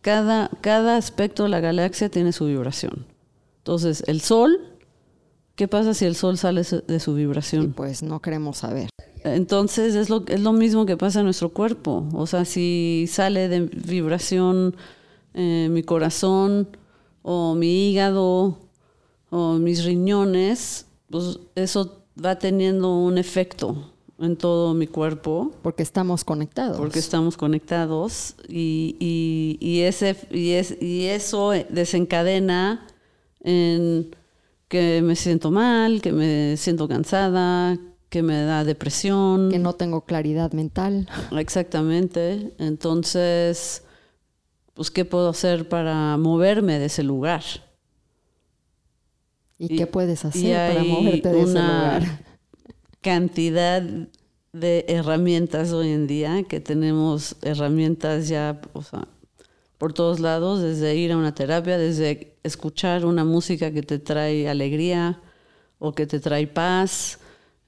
cada, 0.00 0.50
cada 0.62 0.96
aspecto 0.96 1.44
de 1.44 1.48
la 1.48 1.60
galaxia 1.60 2.08
tiene 2.08 2.32
su 2.32 2.46
vibración. 2.46 3.06
Entonces, 3.58 4.02
el 4.08 4.20
Sol, 4.20 4.58
¿qué 5.54 5.68
pasa 5.68 5.94
si 5.94 6.06
el 6.06 6.16
Sol 6.16 6.38
sale 6.38 6.62
de 6.64 6.98
su 6.98 7.14
vibración? 7.14 7.72
pues 7.72 8.02
no 8.02 8.20
queremos 8.20 8.58
saber. 8.58 8.88
Entonces 9.22 9.94
es 9.94 10.10
lo, 10.10 10.24
es 10.26 10.40
lo 10.40 10.52
mismo 10.52 10.86
que 10.86 10.96
pasa 10.96 11.20
en 11.20 11.26
nuestro 11.26 11.50
cuerpo. 11.50 12.08
O 12.12 12.26
sea, 12.26 12.44
si 12.44 13.06
sale 13.08 13.48
de 13.48 13.60
vibración 13.60 14.74
eh, 15.34 15.68
mi 15.70 15.84
corazón 15.84 16.76
o 17.22 17.54
mi 17.54 17.90
hígado 17.90 18.58
o 19.30 19.52
mis 19.54 19.84
riñones, 19.84 20.86
pues 21.08 21.38
eso 21.54 22.02
va 22.22 22.40
teniendo 22.40 22.98
un 22.98 23.18
efecto 23.18 23.93
en 24.18 24.36
todo 24.36 24.74
mi 24.74 24.86
cuerpo. 24.86 25.52
Porque 25.62 25.82
estamos 25.82 26.24
conectados. 26.24 26.76
Porque 26.76 26.98
estamos 26.98 27.36
conectados 27.36 28.36
y, 28.48 28.96
y, 29.60 29.80
ese, 29.80 30.16
y, 30.30 30.50
es, 30.50 30.80
y 30.80 31.06
eso 31.06 31.50
desencadena 31.50 32.86
en 33.40 34.14
que 34.68 35.02
me 35.02 35.16
siento 35.16 35.50
mal, 35.50 36.00
que 36.00 36.12
me 36.12 36.56
siento 36.56 36.88
cansada, 36.88 37.78
que 38.08 38.22
me 38.22 38.42
da 38.42 38.64
depresión. 38.64 39.50
Que 39.50 39.58
no 39.58 39.74
tengo 39.74 40.02
claridad 40.02 40.52
mental. 40.52 41.08
Exactamente. 41.32 42.52
Entonces, 42.58 43.82
pues, 44.74 44.90
¿qué 44.90 45.04
puedo 45.04 45.28
hacer 45.28 45.68
para 45.68 46.16
moverme 46.16 46.78
de 46.78 46.86
ese 46.86 47.02
lugar? 47.02 47.42
¿Y, 49.58 49.76
qué 49.76 49.86
puedes 49.86 50.24
hacer 50.24 50.74
para 50.74 50.84
moverte 50.84 51.28
de 51.28 51.42
ese 51.42 51.52
lugar? 51.52 52.33
Cantidad 53.04 53.82
de 54.54 54.86
herramientas 54.88 55.72
hoy 55.72 55.90
en 55.90 56.06
día, 56.06 56.42
que 56.44 56.58
tenemos 56.58 57.36
herramientas 57.42 58.28
ya 58.28 58.58
por 59.76 59.92
todos 59.92 60.20
lados, 60.20 60.62
desde 60.62 60.96
ir 60.96 61.12
a 61.12 61.18
una 61.18 61.34
terapia, 61.34 61.76
desde 61.76 62.38
escuchar 62.42 63.04
una 63.04 63.24
música 63.24 63.70
que 63.72 63.82
te 63.82 63.98
trae 63.98 64.48
alegría 64.48 65.20
o 65.78 65.92
que 65.92 66.06
te 66.06 66.18
trae 66.18 66.46
paz. 66.46 67.18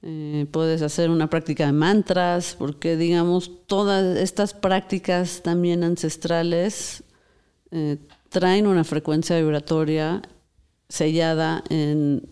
Eh, 0.01 0.47
puedes 0.51 0.81
hacer 0.81 1.11
una 1.11 1.29
práctica 1.29 1.67
de 1.67 1.71
mantras, 1.71 2.55
porque 2.57 2.97
digamos, 2.97 3.67
todas 3.67 4.17
estas 4.17 4.55
prácticas 4.55 5.43
también 5.43 5.83
ancestrales 5.83 7.03
eh, 7.69 7.97
traen 8.29 8.65
una 8.65 8.83
frecuencia 8.83 9.37
vibratoria 9.37 10.23
sellada 10.89 11.63
en, 11.69 12.27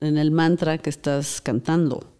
en 0.00 0.18
el 0.18 0.30
mantra 0.30 0.76
que 0.76 0.90
estás 0.90 1.40
cantando. 1.40 2.19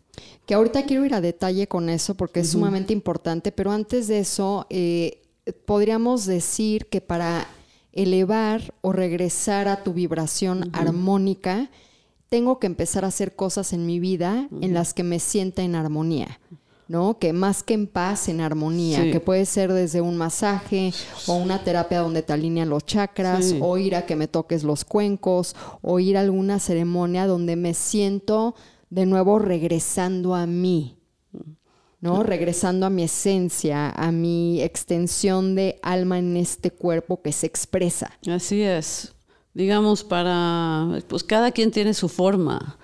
Que 0.50 0.54
ahorita 0.54 0.82
quiero 0.82 1.06
ir 1.06 1.14
a 1.14 1.20
detalle 1.20 1.68
con 1.68 1.88
eso 1.88 2.16
porque 2.16 2.40
es 2.40 2.50
sumamente 2.50 2.92
importante, 2.92 3.52
pero 3.52 3.70
antes 3.70 4.08
de 4.08 4.18
eso, 4.18 4.66
eh, 4.68 5.22
podríamos 5.64 6.26
decir 6.26 6.86
que 6.86 7.00
para 7.00 7.46
elevar 7.92 8.74
o 8.80 8.90
regresar 8.90 9.68
a 9.68 9.84
tu 9.84 9.92
vibración 9.92 10.68
armónica, 10.72 11.70
tengo 12.28 12.58
que 12.58 12.66
empezar 12.66 13.04
a 13.04 13.08
hacer 13.08 13.36
cosas 13.36 13.72
en 13.72 13.86
mi 13.86 14.00
vida 14.00 14.48
en 14.60 14.74
las 14.74 14.92
que 14.92 15.04
me 15.04 15.20
sienta 15.20 15.62
en 15.62 15.76
armonía. 15.76 16.40
¿no? 16.88 17.20
Que 17.20 17.32
más 17.32 17.62
que 17.62 17.74
en 17.74 17.86
paz, 17.86 18.28
en 18.28 18.40
armonía, 18.40 19.12
que 19.12 19.20
puede 19.20 19.46
ser 19.46 19.72
desde 19.72 20.00
un 20.00 20.16
masaje 20.16 20.92
o 21.28 21.34
una 21.34 21.62
terapia 21.62 22.00
donde 22.00 22.22
te 22.22 22.32
alinean 22.32 22.70
los 22.70 22.84
chakras, 22.84 23.54
o 23.60 23.78
ir 23.78 23.94
a 23.94 24.04
que 24.04 24.16
me 24.16 24.26
toques 24.26 24.64
los 24.64 24.84
cuencos, 24.84 25.54
o 25.80 26.00
ir 26.00 26.16
a 26.16 26.22
alguna 26.22 26.58
ceremonia 26.58 27.28
donde 27.28 27.54
me 27.54 27.72
siento 27.72 28.56
de 28.90 29.06
nuevo 29.06 29.38
regresando 29.38 30.34
a 30.34 30.46
mí, 30.46 30.96
¿no? 32.00 32.22
Regresando 32.22 32.86
a 32.86 32.90
mi 32.90 33.04
esencia, 33.04 33.90
a 33.90 34.10
mi 34.10 34.60
extensión 34.62 35.54
de 35.54 35.78
alma 35.82 36.18
en 36.18 36.36
este 36.36 36.72
cuerpo 36.72 37.22
que 37.22 37.32
se 37.32 37.46
expresa. 37.46 38.18
Así 38.28 38.62
es. 38.62 39.14
Digamos, 39.54 40.04
para, 40.04 41.00
pues 41.08 41.24
cada 41.24 41.52
quien 41.52 41.70
tiene 41.70 41.94
su 41.94 42.08
forma. 42.08 42.76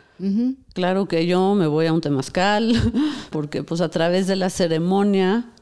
Claro 0.72 1.06
que 1.06 1.26
yo 1.26 1.54
me 1.54 1.66
voy 1.66 1.86
a 1.86 1.92
un 1.92 2.00
temazcal, 2.00 2.72
porque 3.30 3.62
pues 3.62 3.82
a 3.82 3.90
través 3.90 4.26
de 4.26 4.36
la 4.36 4.48
ceremonia 4.48 5.52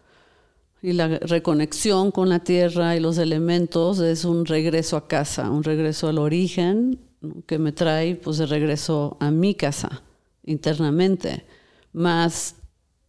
y 0.80 0.92
la 0.92 1.08
reconexión 1.08 2.12
con 2.12 2.28
la 2.28 2.38
tierra 2.38 2.94
y 2.94 3.00
los 3.00 3.18
elementos 3.18 3.98
es 3.98 4.24
un 4.24 4.46
regreso 4.46 4.96
a 4.96 5.08
casa, 5.08 5.50
un 5.50 5.64
regreso 5.64 6.06
al 6.06 6.18
origen 6.18 7.00
que 7.46 7.58
me 7.58 7.72
trae 7.72 8.14
pues 8.14 8.38
de 8.38 8.46
regreso 8.46 9.16
a 9.18 9.32
mi 9.32 9.54
casa 9.56 10.02
internamente. 10.44 11.44
Más 11.92 12.56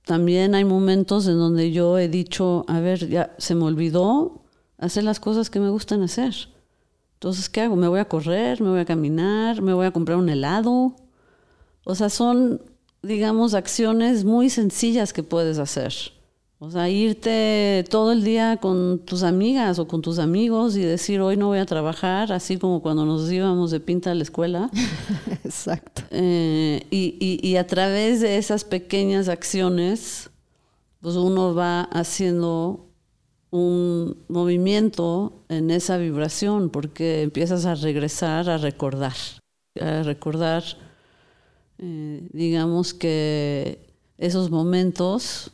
también 0.06 0.56
hay 0.56 0.66
momentos 0.66 1.28
en 1.28 1.38
donde 1.38 1.72
yo 1.72 1.98
he 1.98 2.08
dicho, 2.08 2.64
a 2.68 2.80
ver, 2.80 3.10
ya 3.10 3.36
se 3.38 3.56
me 3.56 3.64
olvidó 3.64 4.44
hacer 4.78 5.04
las 5.04 5.20
cosas 5.20 5.50
que 5.50 5.60
me 5.60 5.70
gustan 5.70 6.04
hacer. 6.04 6.34
Entonces, 7.14 7.50
¿qué 7.50 7.62
hago? 7.62 7.76
¿Me 7.76 7.88
voy 7.88 8.00
a 8.00 8.08
correr? 8.08 8.62
¿Me 8.62 8.70
voy 8.70 8.80
a 8.80 8.86
caminar? 8.86 9.62
¿Me 9.62 9.74
voy 9.74 9.86
a 9.86 9.92
comprar 9.92 10.18
un 10.18 10.30
helado? 10.30 10.96
O 11.86 11.96
sea, 11.96 12.10
son, 12.10 12.62
digamos, 13.02 13.54
acciones 13.54 14.26
muy 14.26 14.50
sencillas 14.50 15.12
que 15.12 15.24
puedes 15.24 15.58
hacer. 15.58 15.94
O 16.60 16.72
sea, 16.72 16.90
irte 16.90 17.84
todo 17.90 18.14
el 18.14 18.24
día 18.24 18.58
con 18.58 19.00
tus 19.00 19.24
amigas 19.24 19.78
o 19.78 19.88
con 19.88 20.02
tus 20.02 20.20
amigos 20.20 20.78
y 20.78 20.82
decir, 20.82 21.20
hoy 21.20 21.36
no 21.36 21.48
voy 21.48 21.60
a 21.60 21.66
trabajar, 21.66 22.32
así 22.32 22.58
como 22.58 22.82
cuando 22.82 23.06
nos 23.06 23.30
íbamos 23.30 23.72
de 23.72 23.80
pinta 23.82 24.12
a 24.12 24.16
la 24.16 24.24
escuela. 24.24 24.70
Exacto. 25.44 26.04
Eh, 26.12 26.88
y, 26.90 27.40
y, 27.42 27.56
a 27.58 27.68
través 27.68 28.22
de 28.22 28.38
esas 28.38 28.64
pequeñas 28.64 29.28
acciones, 29.28 30.30
pues 31.02 31.16
uno 31.16 31.54
va 31.54 31.82
haciendo 31.84 32.88
un 33.52 34.18
movimiento 34.30 35.34
en 35.50 35.72
esa 35.72 35.98
vibración, 35.98 36.70
porque 36.70 37.22
empiezas 37.22 37.66
a 37.66 37.76
regresar, 37.76 38.50
a 38.50 38.58
recordar, 38.58 39.14
a 39.80 40.04
recordar 40.04 40.64
eh, 41.78 42.28
digamos 42.32 42.94
que 42.94 43.80
esos 44.18 44.50
momentos 44.50 45.52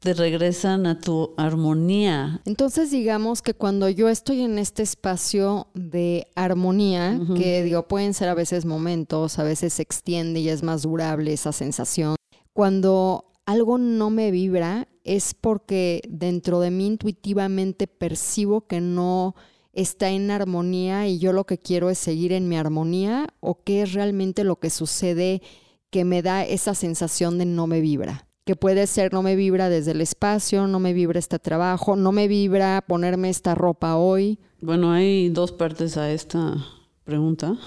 te 0.00 0.14
regresan 0.14 0.86
a 0.86 1.00
tu 1.00 1.34
armonía. 1.36 2.40
Entonces 2.44 2.90
digamos 2.90 3.42
que 3.42 3.54
cuando 3.54 3.88
yo 3.88 4.08
estoy 4.08 4.42
en 4.42 4.58
este 4.58 4.82
espacio 4.82 5.68
de 5.74 6.28
armonía, 6.34 7.18
que 7.36 7.62
digo, 7.62 7.88
pueden 7.88 8.14
ser 8.14 8.28
a 8.28 8.34
veces 8.34 8.64
momentos, 8.64 9.38
a 9.38 9.42
veces 9.42 9.74
se 9.74 9.82
extiende 9.82 10.40
y 10.40 10.48
es 10.48 10.62
más 10.62 10.82
durable 10.82 11.32
esa 11.32 11.52
sensación, 11.52 12.16
cuando 12.52 13.32
algo 13.46 13.78
no 13.78 14.10
me 14.10 14.30
vibra 14.30 14.88
es 15.04 15.34
porque 15.34 16.02
dentro 16.08 16.60
de 16.60 16.70
mí 16.70 16.86
intuitivamente 16.86 17.86
percibo 17.86 18.66
que 18.66 18.80
no 18.80 19.34
está 19.72 20.10
en 20.10 20.30
armonía 20.30 21.06
y 21.06 21.18
yo 21.18 21.32
lo 21.32 21.44
que 21.44 21.58
quiero 21.58 21.90
es 21.90 21.98
seguir 21.98 22.32
en 22.32 22.48
mi 22.48 22.56
armonía 22.56 23.28
o 23.40 23.62
qué 23.62 23.82
es 23.82 23.92
realmente 23.92 24.42
lo 24.42 24.56
que 24.56 24.70
sucede 24.70 25.42
que 25.90 26.04
me 26.04 26.22
da 26.22 26.44
esa 26.44 26.74
sensación 26.74 27.38
de 27.38 27.46
no 27.46 27.66
me 27.66 27.80
vibra. 27.80 28.26
Que 28.46 28.56
puede 28.56 28.86
ser 28.86 29.12
no 29.12 29.22
me 29.22 29.36
vibra 29.36 29.68
desde 29.68 29.90
el 29.90 30.00
espacio, 30.00 30.66
no 30.66 30.78
me 30.78 30.94
vibra 30.94 31.18
este 31.18 31.38
trabajo, 31.38 31.96
no 31.96 32.12
me 32.12 32.28
vibra 32.28 32.82
ponerme 32.86 33.28
esta 33.28 33.54
ropa 33.54 33.96
hoy. 33.96 34.38
Bueno, 34.62 34.92
hay 34.92 35.28
dos 35.28 35.52
partes 35.52 35.98
a 35.98 36.10
esta 36.10 36.64
pregunta 37.04 37.58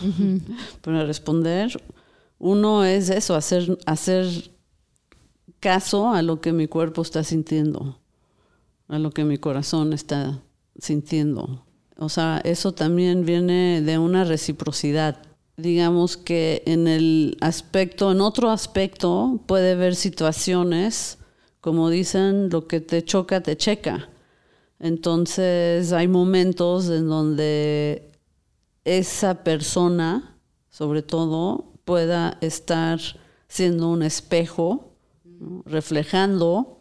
para 0.82 1.06
responder. 1.06 1.80
Uno 2.40 2.86
es 2.86 3.10
eso, 3.10 3.36
hacer, 3.36 3.78
hacer 3.86 4.52
caso 5.60 6.12
a 6.12 6.22
lo 6.22 6.40
que 6.42 6.54
mi 6.54 6.68
cuerpo 6.68 7.02
está 7.02 7.24
sintiendo, 7.24 8.00
a 8.88 9.00
lo 9.00 9.12
que 9.12 9.26
mi 9.26 9.38
corazón 9.38 9.94
está 9.94 10.42
sintiendo. 10.78 11.66
O 11.98 12.08
sea, 12.08 12.40
eso 12.46 12.72
también 12.72 13.26
viene 13.26 13.82
de 13.82 13.98
una 13.98 14.24
reciprocidad. 14.24 15.18
Digamos 15.60 16.16
que 16.16 16.64
en 16.66 16.88
el 16.88 17.38
aspecto, 17.42 18.14
en 18.14 18.22
otro 18.22 18.50
aspecto, 18.50 19.42
puede 19.46 19.74
haber 19.74 19.96
situaciones, 19.96 21.18
como 21.60 21.90
dicen, 21.90 22.50
lo 22.50 22.66
que 22.66 22.80
te 22.80 23.04
choca, 23.04 23.42
te 23.42 23.58
checa. 23.58 24.10
Entonces 24.80 25.92
hay 25.92 26.08
momentos 26.08 26.90
en 26.90 27.10
donde 27.10 28.10
esa 28.86 29.44
persona, 29.44 30.40
sobre 30.70 31.02
todo, 31.02 31.74
pueda 31.84 32.38
estar 32.40 33.00
siendo 33.50 33.90
un 33.90 34.02
espejo, 34.02 34.96
reflejando 35.66 36.79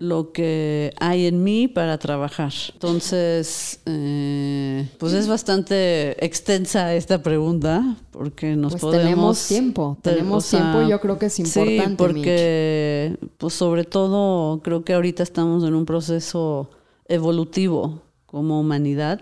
lo 0.00 0.32
que 0.32 0.94
hay 0.98 1.26
en 1.26 1.44
mí 1.44 1.68
para 1.68 1.98
trabajar. 1.98 2.52
Entonces, 2.72 3.80
eh, 3.84 4.88
pues 4.98 5.12
es 5.12 5.28
bastante 5.28 6.24
extensa 6.24 6.94
esta 6.94 7.22
pregunta 7.22 7.96
porque 8.10 8.56
nos 8.56 8.72
pues 8.72 8.80
podemos... 8.80 9.04
Tenemos 9.04 9.48
tiempo, 9.48 9.98
tenemos 10.00 10.48
tiempo 10.48 10.88
yo 10.88 10.98
creo 11.00 11.18
que 11.18 11.26
es 11.26 11.38
importante. 11.38 11.86
Sí, 11.86 11.94
porque 11.98 13.18
pues 13.36 13.52
sobre 13.52 13.84
todo 13.84 14.62
creo 14.62 14.84
que 14.84 14.94
ahorita 14.94 15.22
estamos 15.22 15.64
en 15.64 15.74
un 15.74 15.84
proceso 15.84 16.70
evolutivo 17.06 18.00
como 18.24 18.58
humanidad. 18.58 19.20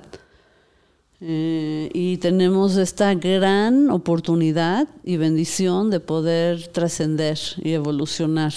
Eh, 1.20 1.90
y 1.92 2.18
tenemos 2.18 2.76
esta 2.76 3.12
gran 3.14 3.90
oportunidad 3.90 4.86
y 5.02 5.16
bendición 5.16 5.90
de 5.90 5.98
poder 5.98 6.68
trascender 6.68 7.36
y 7.56 7.72
evolucionar 7.72 8.52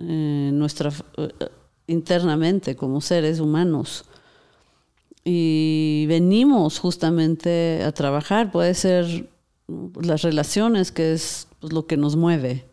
eh, 0.00 0.50
nuestra, 0.52 0.90
eh, 1.18 1.30
internamente 1.86 2.74
como 2.76 3.00
seres 3.00 3.40
humanos. 3.40 4.04
Y 5.24 6.06
venimos 6.08 6.78
justamente 6.78 7.82
a 7.84 7.92
trabajar, 7.92 8.50
puede 8.50 8.74
ser 8.74 9.28
las 10.00 10.22
relaciones, 10.22 10.90
que 10.90 11.12
es 11.12 11.46
pues, 11.60 11.72
lo 11.72 11.86
que 11.86 11.98
nos 11.98 12.16
mueve. 12.16 12.64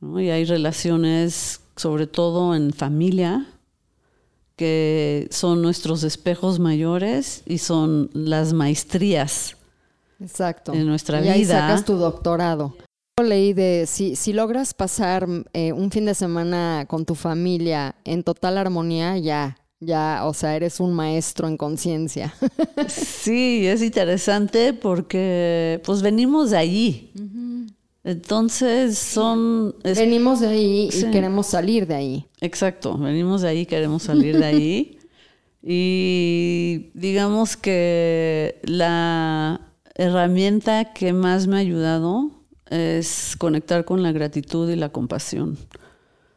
Y 0.00 0.30
hay 0.30 0.44
relaciones, 0.44 1.60
sobre 1.76 2.08
todo 2.08 2.56
en 2.56 2.72
familia, 2.72 3.46
que 4.56 5.28
son 5.30 5.62
nuestros 5.62 6.02
espejos 6.02 6.58
mayores 6.58 7.42
y 7.46 7.58
son 7.58 8.10
las 8.12 8.52
maestrías 8.52 9.56
Exacto. 10.20 10.74
en 10.74 10.86
nuestra 10.86 11.20
y 11.20 11.22
vida. 11.22 11.32
Ahí 11.34 11.44
sacas 11.44 11.84
tu 11.84 11.94
doctorado 11.94 12.74
leí 13.22 13.52
de 13.52 13.84
si, 13.86 14.16
si 14.16 14.32
logras 14.32 14.74
pasar 14.74 15.26
eh, 15.52 15.72
un 15.72 15.90
fin 15.90 16.04
de 16.04 16.14
semana 16.14 16.86
con 16.88 17.04
tu 17.04 17.14
familia 17.14 17.94
en 18.04 18.22
total 18.22 18.58
armonía, 18.58 19.18
ya, 19.18 19.56
ya, 19.80 20.22
o 20.24 20.34
sea, 20.34 20.54
eres 20.54 20.80
un 20.80 20.92
maestro 20.92 21.48
en 21.48 21.56
conciencia. 21.56 22.34
sí, 22.88 23.66
es 23.66 23.82
interesante 23.82 24.72
porque 24.72 25.80
pues 25.84 26.02
venimos 26.02 26.50
de 26.50 26.56
allí. 26.58 27.12
Entonces 28.04 28.98
son... 28.98 29.76
venimos 29.82 30.40
de 30.40 30.48
ahí 30.48 30.88
y 30.92 31.10
queremos 31.10 31.46
salir 31.46 31.86
de 31.86 31.94
ahí. 31.94 32.26
Exacto, 32.40 32.98
venimos 32.98 33.42
de 33.42 33.48
ahí, 33.48 33.66
queremos 33.66 34.04
salir 34.04 34.38
de 34.38 34.44
ahí. 34.44 34.98
y 35.62 36.90
digamos 36.94 37.56
que 37.56 38.60
la 38.64 39.60
herramienta 39.94 40.92
que 40.92 41.12
más 41.12 41.46
me 41.46 41.56
ha 41.56 41.60
ayudado 41.60 42.41
es 42.72 43.36
conectar 43.38 43.84
con 43.84 44.02
la 44.02 44.12
gratitud 44.12 44.68
y 44.70 44.76
la 44.76 44.90
compasión. 44.90 45.58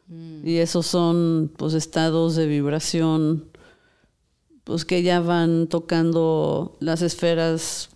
Mm. 0.07 0.47
Y 0.47 0.57
esos 0.57 0.85
son 0.85 1.51
pues 1.57 1.73
estados 1.73 2.35
de 2.35 2.45
vibración 2.45 3.45
pues 4.63 4.83
que 4.83 5.03
ya 5.03 5.19
van 5.19 5.67
tocando 5.67 6.75
las 6.79 7.01
esferas 7.01 7.89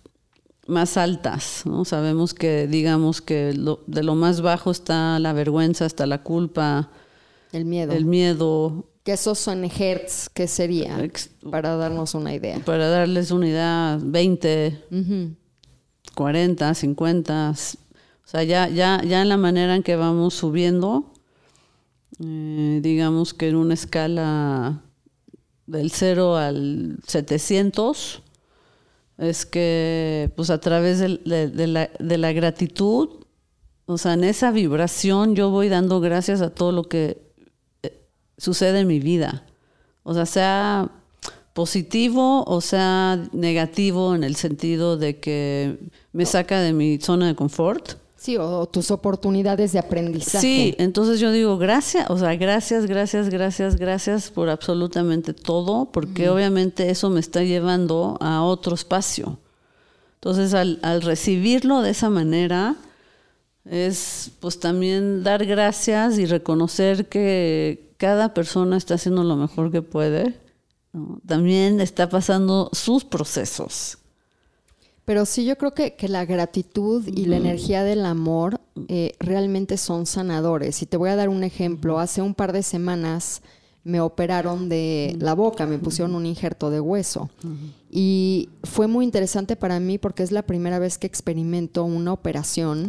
más 0.66 0.96
altas, 0.96 1.62
¿no? 1.64 1.84
Sabemos 1.84 2.32
que 2.32 2.68
digamos 2.68 3.20
que 3.20 3.54
de 3.86 4.02
lo 4.02 4.14
más 4.14 4.40
bajo 4.40 4.70
está 4.70 5.18
la 5.18 5.32
vergüenza, 5.32 5.84
está 5.84 6.06
la 6.06 6.22
culpa, 6.22 6.90
el 7.52 7.64
miedo. 7.64 7.92
El 7.92 8.04
miedo. 8.04 8.86
Que 9.02 9.12
esos 9.12 9.38
son 9.38 9.64
hertz, 9.64 10.28
¿qué 10.32 10.46
sería? 10.46 10.96
para 11.50 11.76
darnos 11.76 12.14
una 12.14 12.34
idea. 12.34 12.60
Para 12.64 12.88
darles 12.88 13.30
una 13.30 13.48
idea, 13.48 13.98
20. 14.00 14.84
40, 16.14 16.74
50, 16.74 17.54
o 18.30 18.32
sea, 18.32 18.44
ya, 18.44 18.68
ya, 18.68 19.02
ya 19.02 19.22
en 19.22 19.28
la 19.28 19.36
manera 19.36 19.74
en 19.74 19.82
que 19.82 19.96
vamos 19.96 20.34
subiendo, 20.34 21.10
eh, 22.20 22.78
digamos 22.80 23.34
que 23.34 23.48
en 23.48 23.56
una 23.56 23.74
escala 23.74 24.84
del 25.66 25.90
0 25.90 26.36
al 26.36 26.98
700, 27.08 28.22
es 29.18 29.44
que 29.46 30.30
pues 30.36 30.50
a 30.50 30.60
través 30.60 31.00
de, 31.00 31.18
la, 31.24 31.90
de 31.98 32.18
la 32.18 32.32
gratitud, 32.32 33.08
o 33.86 33.98
sea, 33.98 34.12
en 34.12 34.22
esa 34.22 34.52
vibración 34.52 35.34
yo 35.34 35.50
voy 35.50 35.68
dando 35.68 35.98
gracias 35.98 36.40
a 36.40 36.50
todo 36.50 36.70
lo 36.70 36.84
que 36.84 37.20
eh, 37.82 38.00
sucede 38.38 38.78
en 38.78 38.86
mi 38.86 39.00
vida. 39.00 39.44
O 40.04 40.14
sea, 40.14 40.24
sea 40.24 40.88
positivo 41.52 42.44
o 42.44 42.60
sea 42.60 43.20
negativo 43.32 44.14
en 44.14 44.22
el 44.22 44.36
sentido 44.36 44.96
de 44.96 45.18
que 45.18 45.80
me 46.12 46.26
saca 46.26 46.60
de 46.60 46.72
mi 46.72 47.00
zona 47.00 47.26
de 47.26 47.34
confort. 47.34 47.99
Sí, 48.20 48.36
o 48.36 48.66
tus 48.66 48.90
oportunidades 48.90 49.72
de 49.72 49.78
aprendizaje. 49.78 50.42
Sí, 50.42 50.74
entonces 50.76 51.20
yo 51.20 51.32
digo 51.32 51.56
gracias, 51.56 52.10
o 52.10 52.18
sea, 52.18 52.36
gracias, 52.36 52.84
gracias, 52.84 53.30
gracias, 53.30 53.76
gracias 53.76 54.30
por 54.30 54.50
absolutamente 54.50 55.32
todo, 55.32 55.86
porque 55.86 56.28
obviamente 56.28 56.90
eso 56.90 57.08
me 57.08 57.18
está 57.18 57.42
llevando 57.42 58.18
a 58.20 58.42
otro 58.42 58.74
espacio. 58.74 59.38
Entonces, 60.16 60.52
al, 60.52 60.80
al 60.82 61.00
recibirlo 61.00 61.80
de 61.80 61.90
esa 61.92 62.10
manera, 62.10 62.76
es 63.64 64.32
pues 64.40 64.60
también 64.60 65.22
dar 65.22 65.46
gracias 65.46 66.18
y 66.18 66.26
reconocer 66.26 67.08
que 67.08 67.94
cada 67.96 68.34
persona 68.34 68.76
está 68.76 68.96
haciendo 68.96 69.24
lo 69.24 69.36
mejor 69.36 69.72
que 69.72 69.80
puede 69.80 70.34
también 71.26 71.80
está 71.80 72.08
pasando 72.08 72.70
sus 72.72 73.04
procesos. 73.04 73.98
Pero 75.10 75.26
sí, 75.26 75.44
yo 75.44 75.58
creo 75.58 75.74
que, 75.74 75.96
que 75.96 76.06
la 76.08 76.24
gratitud 76.24 77.04
y 77.04 77.24
la 77.24 77.36
energía 77.36 77.82
del 77.82 78.06
amor 78.06 78.60
eh, 78.86 79.14
realmente 79.18 79.76
son 79.76 80.06
sanadores. 80.06 80.82
Y 80.82 80.86
te 80.86 80.96
voy 80.96 81.10
a 81.10 81.16
dar 81.16 81.28
un 81.28 81.42
ejemplo. 81.42 81.98
Hace 81.98 82.22
un 82.22 82.32
par 82.32 82.52
de 82.52 82.62
semanas 82.62 83.42
me 83.82 84.00
operaron 84.00 84.68
de 84.68 85.16
la 85.18 85.34
boca, 85.34 85.66
me 85.66 85.78
pusieron 85.78 86.14
un 86.14 86.26
injerto 86.26 86.70
de 86.70 86.78
hueso. 86.78 87.28
Y 87.90 88.50
fue 88.62 88.86
muy 88.86 89.04
interesante 89.04 89.56
para 89.56 89.80
mí 89.80 89.98
porque 89.98 90.22
es 90.22 90.30
la 90.30 90.42
primera 90.42 90.78
vez 90.78 90.96
que 90.96 91.08
experimento 91.08 91.82
una 91.82 92.12
operación 92.12 92.86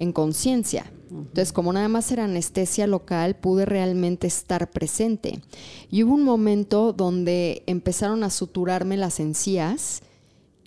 en 0.00 0.12
conciencia. 0.12 0.90
Entonces, 1.08 1.52
como 1.52 1.72
nada 1.72 1.86
más 1.86 2.10
era 2.10 2.24
anestesia 2.24 2.88
local, 2.88 3.36
pude 3.36 3.64
realmente 3.64 4.26
estar 4.26 4.72
presente. 4.72 5.38
Y 5.88 6.02
hubo 6.02 6.14
un 6.14 6.24
momento 6.24 6.92
donde 6.92 7.62
empezaron 7.68 8.24
a 8.24 8.30
suturarme 8.30 8.96
las 8.96 9.20
encías 9.20 10.02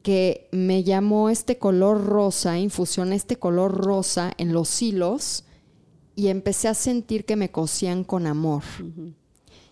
que 0.04 0.50
me 0.52 0.84
llamó 0.84 1.30
este 1.30 1.58
color 1.58 2.06
rosa, 2.06 2.60
infusión 2.60 3.14
este 3.14 3.38
color 3.38 3.74
rosa 3.74 4.34
en 4.38 4.54
los 4.54 4.82
hilos 4.82 5.46
y 6.16 6.28
empecé 6.28 6.68
a 6.68 6.74
sentir 6.74 7.26
que 7.26 7.38
me 7.38 7.50
cosían 7.50 8.04
con 8.04 8.28
amor. 8.28 8.64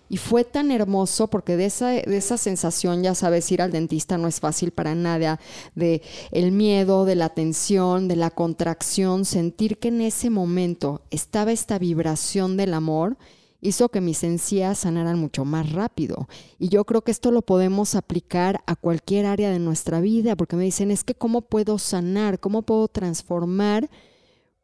Y 0.10 0.18
fue 0.18 0.44
tan 0.44 0.72
hermoso 0.72 1.28
porque 1.28 1.56
de 1.56 1.66
esa, 1.66 1.90
de 1.90 2.18
esa 2.18 2.38
sensación, 2.38 3.04
ya 3.04 3.16
sabes, 3.16 3.50
ir 3.52 3.62
al 3.62 3.72
dentista 3.72 4.18
no 4.18 4.28
es 4.28 4.40
fácil 4.40 4.72
para 4.72 4.96
nada, 4.96 5.40
de 5.76 6.02
el 6.32 6.52
miedo, 6.52 7.06
de 7.06 7.16
la 7.16 7.30
tensión, 7.30 8.08
de 8.08 8.16
la 8.18 8.30
contracción, 8.30 9.24
sentir 9.24 9.78
que 9.78 9.90
en 9.90 10.02
ese 10.02 10.30
momento 10.30 11.02
estaba 11.12 11.52
esta 11.52 11.78
vibración 11.80 12.58
del 12.58 12.74
amor, 12.74 13.18
hizo 13.62 13.90
que 13.90 14.02
mis 14.02 14.24
encías 14.24 14.80
sanaran 14.80 15.20
mucho 15.20 15.46
más 15.46 15.72
rápido. 15.72 16.28
Y 16.60 16.70
yo 16.70 16.84
creo 16.84 17.04
que 17.04 17.12
esto 17.12 17.32
lo 17.32 17.44
podemos 17.44 17.96
aplicar 17.96 18.62
a 18.66 18.76
cualquier 18.76 19.28
área 19.28 19.52
de 19.52 19.60
nuestra 19.60 20.02
vida, 20.02 20.36
porque 20.36 20.56
me 20.56 20.64
dicen, 20.64 20.92
es 20.92 21.04
que 21.04 21.16
cómo 21.16 21.42
puedo 21.42 21.78
sanar, 21.78 22.40
cómo 22.40 22.64
puedo 22.64 22.88
transformar, 22.88 23.90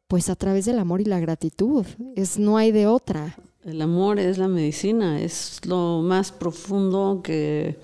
pues 0.08 0.28
a 0.28 0.36
través 0.36 0.64
del 0.66 0.78
amor 0.78 1.00
y 1.00 1.04
la 1.04 1.20
gratitud. 1.20 1.86
Es 2.16 2.38
no 2.38 2.56
hay 2.58 2.72
de 2.72 2.86
otra. 2.86 3.38
El 3.64 3.80
amor 3.82 4.18
es 4.18 4.38
la 4.38 4.48
medicina, 4.48 5.20
es 5.20 5.60
lo 5.64 6.02
más 6.02 6.32
profundo 6.32 7.20
que... 7.22 7.78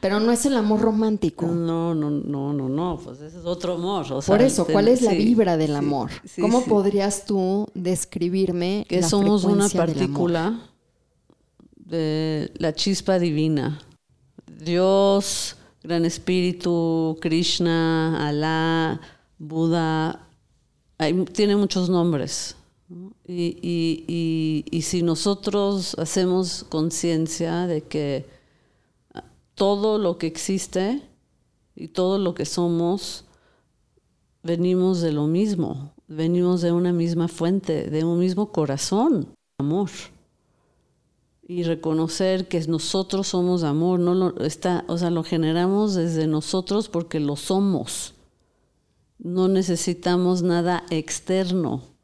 Pero 0.00 0.20
no 0.20 0.30
es 0.32 0.44
el 0.46 0.56
amor 0.56 0.80
romántico. 0.82 1.46
No, 1.46 1.94
no, 1.94 2.10
no, 2.10 2.52
no, 2.52 2.68
no, 2.68 3.00
pues 3.02 3.20
ese 3.20 3.38
es 3.38 3.44
otro 3.44 3.74
amor. 3.74 4.06
Por 4.24 4.42
eso, 4.42 4.66
¿cuál 4.66 4.88
es 4.88 5.02
la 5.02 5.12
vibra 5.12 5.56
del 5.56 5.74
amor? 5.74 6.10
¿Cómo 6.40 6.64
podrías 6.64 7.24
tú 7.24 7.66
describirme 7.74 8.84
que 8.88 9.02
somos 9.02 9.44
una 9.44 9.68
partícula 9.68 10.60
de 11.74 12.52
la 12.58 12.74
chispa 12.74 13.18
divina? 13.18 13.80
Dios, 14.46 15.56
Gran 15.82 16.04
Espíritu, 16.04 17.16
Krishna, 17.20 18.28
Alá, 18.28 19.00
Buda, 19.38 20.28
tiene 21.32 21.56
muchos 21.56 21.88
nombres. 21.88 22.56
Y, 23.26 24.82
si 24.82 25.02
nosotros 25.02 25.94
hacemos 25.98 26.64
conciencia 26.68 27.66
de 27.66 27.80
que 27.80 28.33
todo 29.54 29.98
lo 29.98 30.18
que 30.18 30.26
existe 30.26 31.02
y 31.74 31.88
todo 31.88 32.18
lo 32.18 32.34
que 32.34 32.44
somos, 32.44 33.24
venimos 34.42 35.00
de 35.00 35.12
lo 35.12 35.26
mismo, 35.26 35.94
venimos 36.08 36.60
de 36.60 36.72
una 36.72 36.92
misma 36.92 37.28
fuente, 37.28 37.90
de 37.90 38.04
un 38.04 38.18
mismo 38.18 38.52
corazón, 38.52 39.28
amor. 39.58 39.90
Y 41.46 41.62
reconocer 41.62 42.48
que 42.48 42.60
nosotros 42.66 43.28
somos 43.28 43.64
amor, 43.64 44.00
no 44.00 44.34
está, 44.38 44.84
o 44.88 44.96
sea, 44.96 45.10
lo 45.10 45.24
generamos 45.24 45.94
desde 45.94 46.26
nosotros 46.26 46.88
porque 46.88 47.20
lo 47.20 47.36
somos. 47.36 48.14
No 49.18 49.48
necesitamos 49.48 50.42
nada 50.42 50.84
externo 50.90 51.94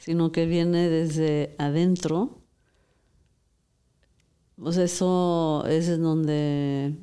sino 0.00 0.32
que 0.32 0.46
viene 0.46 0.88
desde 0.88 1.54
adentro, 1.58 2.39
pues 4.62 4.76
eso 4.76 5.64
es 5.66 5.88
en 5.88 6.02
donde... 6.02 6.94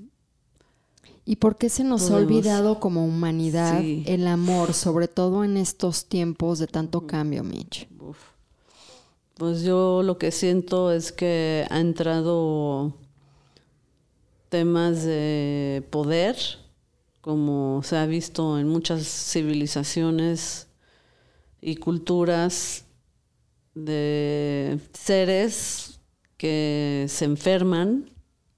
¿Y 1.25 1.37
por 1.37 1.57
qué 1.57 1.69
se 1.69 1.83
nos 1.83 2.09
ha 2.09 2.15
olvidado 2.15 2.79
como 2.79 3.05
humanidad 3.05 3.81
el 3.83 4.27
amor, 4.27 4.73
sobre 4.73 5.09
todo 5.09 5.43
en 5.43 5.57
estos 5.57 6.05
tiempos 6.05 6.59
de 6.59 6.67
tanto 6.67 7.05
cambio, 7.05 7.43
Mitch? 7.43 7.89
Pues 9.33 9.63
yo 9.63 10.03
lo 10.03 10.17
que 10.17 10.31
siento 10.31 10.91
es 10.91 11.11
que 11.11 11.65
ha 11.69 11.79
entrado 11.81 12.93
temas 14.47 15.03
de 15.03 15.85
poder, 15.89 16.37
como 17.19 17.81
se 17.83 17.97
ha 17.97 18.05
visto 18.05 18.57
en 18.57 18.69
muchas 18.69 19.03
civilizaciones 19.03 20.67
y 21.59 21.75
culturas 21.75 22.85
de 23.75 24.79
seres 24.93 25.96
que 26.37 27.05
se 27.09 27.25
enferman 27.25 28.09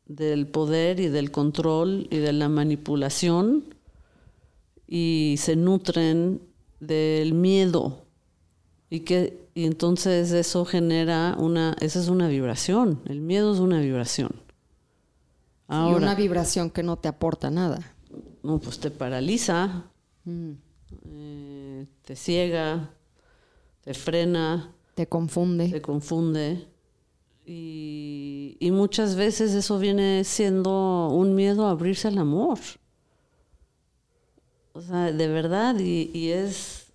del 0.06 0.48
poder 0.48 1.00
y 1.00 1.08
del 1.08 1.32
control 1.32 2.08
y 2.10 2.18
de 2.18 2.34
la 2.34 2.50
manipulación 2.50 3.76
y 4.88 5.36
se 5.38 5.56
nutren 5.56 6.42
del 6.80 7.34
miedo 7.34 8.06
y 8.90 9.02
que 9.02 9.50
y 9.54 9.66
entonces 9.66 10.32
eso 10.32 10.66
genera 10.66 11.36
una 11.38 11.76
esa 11.80 12.00
es 12.00 12.08
una 12.08 12.28
vibración 12.28 13.02
el 13.06 13.22
miedo 13.22 13.54
es 13.54 13.60
una 13.60 13.80
vibración 13.80 14.32
y 15.70 15.94
una 15.94 16.16
vibración 16.16 16.72
que 16.72 16.82
no 16.82 16.98
te 16.98 17.08
aporta 17.08 17.52
nada 17.52 17.96
no 18.42 18.60
pues 18.60 18.80
te 18.80 18.90
paraliza 18.90 19.84
mm. 20.24 20.52
eh, 21.06 21.86
te 22.04 22.16
ciega 22.16 22.90
te 23.82 23.94
frena 23.94 24.74
te 25.00 25.08
confunde. 25.08 25.70
Te 25.70 25.82
confunde. 25.82 26.68
Y, 27.52 28.70
muchas 28.72 29.16
veces 29.16 29.56
eso 29.56 29.80
viene 29.80 30.24
siendo 30.24 31.10
un 31.10 31.34
miedo 31.34 31.66
a 31.66 31.72
abrirse 31.72 32.08
al 32.08 32.20
amor. 32.20 32.60
O 34.74 34.82
sea, 34.82 35.12
de 35.12 35.28
verdad, 35.28 35.76
y, 35.80 36.30
es 36.30 36.86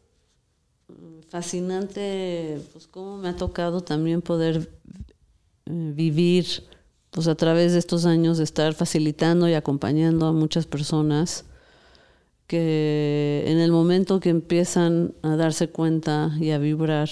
fascinante, 1.29 2.61
pues 2.73 2.87
cómo 2.87 3.19
me 3.19 3.31
ha 3.31 3.37
tocado 3.37 3.81
también 3.81 4.23
poder 4.23 4.71
eh, 5.67 5.93
vivir, 5.93 6.47
pues 7.11 7.27
a 7.27 7.35
través 7.35 7.73
de 7.73 7.81
estos 7.81 8.07
años 8.07 8.38
de 8.38 8.45
estar 8.45 8.75
facilitando 8.75 9.49
y 9.49 9.55
acompañando 9.55 10.27
a 10.27 10.33
muchas 10.33 10.67
personas 10.67 11.47
que 12.47 13.43
en 13.49 13.59
el 13.59 13.73
momento 13.73 14.21
que 14.21 14.29
empiezan 14.29 15.14
a 15.23 15.35
darse 15.35 15.69
cuenta 15.69 16.31
y 16.38 16.51
a 16.51 16.59
vibrar 16.59 17.09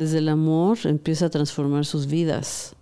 desde 0.00 0.16
el 0.16 0.30
amor 0.30 0.78
empieza 0.84 1.26
a 1.26 1.30
transformar 1.30 1.84
sus 1.84 2.06
vidas. 2.06 2.74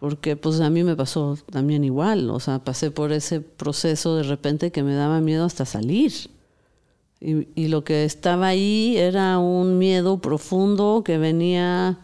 Porque 0.00 0.34
pues 0.34 0.60
a 0.60 0.68
mí 0.68 0.82
me 0.82 0.96
pasó 0.96 1.38
también 1.50 1.84
igual, 1.84 2.28
o 2.28 2.40
sea, 2.40 2.58
pasé 2.58 2.90
por 2.90 3.12
ese 3.12 3.40
proceso 3.40 4.16
de 4.16 4.24
repente 4.24 4.72
que 4.72 4.82
me 4.82 4.94
daba 4.94 5.20
miedo 5.20 5.44
hasta 5.44 5.64
salir. 5.64 6.12
Y, 7.20 7.68
lo 7.68 7.84
que 7.84 8.04
estaba 8.04 8.48
ahí 8.48 8.96
era 8.98 9.38
un 9.38 9.78
miedo 9.78 10.18
profundo 10.20 11.02
que 11.04 11.18
venía 11.18 12.00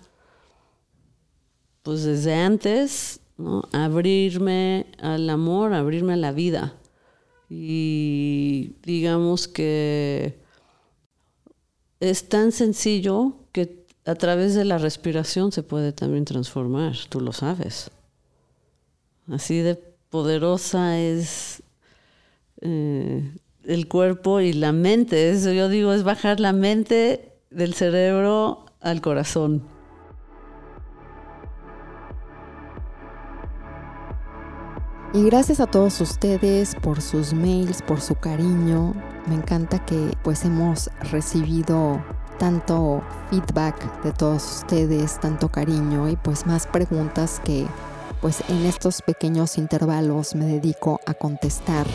pues 1.82 2.04
desde 2.04 2.34
antes, 2.34 3.20
¿no? 3.36 3.64
abrirme 3.72 4.86
al 5.00 5.28
amor, 5.28 5.74
abrirme 5.74 6.12
a 6.14 6.16
la 6.16 6.30
vida. 6.30 6.74
Y 7.50 8.76
digamos 8.84 9.48
que 9.48 10.38
es 12.00 12.28
tan 12.28 12.52
sencillo 12.52 13.41
a 14.04 14.14
través 14.14 14.54
de 14.54 14.64
la 14.64 14.78
respiración 14.78 15.52
se 15.52 15.62
puede 15.62 15.92
también 15.92 16.24
transformar, 16.24 16.94
tú 17.08 17.20
lo 17.20 17.32
sabes. 17.32 17.90
Así 19.30 19.60
de 19.60 19.76
poderosa 20.10 20.98
es 20.98 21.62
eh, 22.60 23.34
el 23.64 23.88
cuerpo 23.88 24.40
y 24.40 24.52
la 24.52 24.72
mente. 24.72 25.30
Eso 25.30 25.52
yo 25.52 25.68
digo, 25.68 25.92
es 25.92 26.02
bajar 26.02 26.40
la 26.40 26.52
mente 26.52 27.32
del 27.50 27.74
cerebro 27.74 28.66
al 28.80 29.00
corazón. 29.00 29.62
Y 35.14 35.24
gracias 35.24 35.60
a 35.60 35.66
todos 35.66 36.00
ustedes 36.00 36.74
por 36.74 37.02
sus 37.02 37.34
mails, 37.34 37.82
por 37.82 38.00
su 38.00 38.14
cariño. 38.14 38.94
Me 39.26 39.34
encanta 39.34 39.84
que 39.84 40.16
pues 40.24 40.44
hemos 40.44 40.90
recibido 41.10 42.02
tanto 42.42 43.04
feedback 43.30 44.02
de 44.02 44.10
todos 44.10 44.62
ustedes, 44.62 45.20
tanto 45.20 45.48
cariño 45.48 46.08
y 46.08 46.16
pues 46.16 46.44
más 46.44 46.66
preguntas 46.66 47.40
que 47.44 47.68
pues 48.20 48.42
en 48.48 48.66
estos 48.66 49.00
pequeños 49.00 49.58
intervalos 49.58 50.34
me 50.34 50.46
dedico 50.46 51.00
a 51.06 51.14
contestar. 51.14 51.86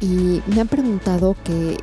Y 0.00 0.40
me 0.46 0.60
han 0.60 0.68
preguntado 0.68 1.34
que 1.42 1.78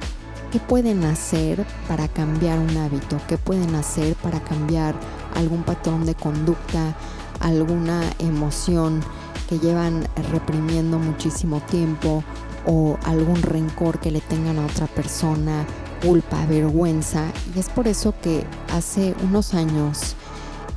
qué 0.50 0.60
pueden 0.62 1.04
hacer 1.04 1.66
para 1.90 2.08
cambiar 2.08 2.58
un 2.58 2.78
hábito, 2.78 3.20
qué 3.28 3.38
pueden 3.38 3.76
hacer 3.76 4.16
para 4.16 4.40
cambiar 4.40 4.96
algún 5.36 5.64
patrón 5.64 6.06
de 6.06 6.16
conducta, 6.16 6.96
alguna 7.42 8.02
emoción 8.20 9.02
que 9.50 9.60
llevan 9.60 10.08
reprimiendo 10.32 11.00
muchísimo 11.00 11.60
tiempo 11.60 12.24
o 12.66 12.98
algún 13.04 13.42
rencor 13.42 14.00
que 14.00 14.12
le 14.12 14.22
tengan 14.22 14.58
a 14.58 14.66
otra 14.68 14.88
persona, 14.88 15.66
culpa, 16.02 16.46
vergüenza. 16.46 17.26
Y 17.56 17.60
es 17.60 17.70
por 17.70 17.88
eso 17.88 18.14
que 18.22 18.46
hace 18.72 19.16
unos 19.24 19.54
años 19.54 20.16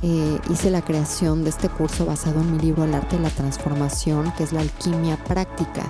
eh, 0.01 0.39
hice 0.49 0.69
la 0.69 0.81
creación 0.81 1.43
de 1.43 1.49
este 1.49 1.69
curso 1.69 2.05
basado 2.05 2.41
en 2.41 2.53
mi 2.53 2.59
libro 2.59 2.83
El 2.83 2.93
arte 2.93 3.17
de 3.17 3.23
la 3.23 3.29
transformación, 3.29 4.31
que 4.37 4.43
es 4.43 4.53
la 4.53 4.61
alquimia 4.61 5.17
práctica. 5.23 5.89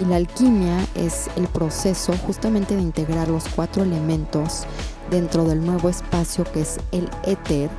Y 0.00 0.04
la 0.06 0.16
alquimia 0.16 0.76
es 0.94 1.28
el 1.36 1.46
proceso 1.46 2.12
justamente 2.26 2.74
de 2.74 2.82
integrar 2.82 3.28
los 3.28 3.44
cuatro 3.48 3.84
elementos 3.84 4.64
dentro 5.10 5.44
del 5.44 5.64
nuevo 5.64 5.88
espacio 5.88 6.44
que 6.44 6.62
es 6.62 6.78
el 6.90 7.08
éter 7.24 7.70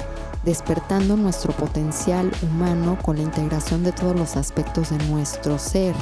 despertando 0.46 1.18
nuestro 1.18 1.52
potencial 1.54 2.32
humano 2.44 2.98
con 3.02 3.18
la 3.18 3.24
integración 3.24 3.84
de 3.84 3.92
todos 3.92 4.16
los 4.16 4.38
aspectos 4.38 4.92
de 4.92 4.98
nuestro 5.10 5.58
ser. 5.58 5.96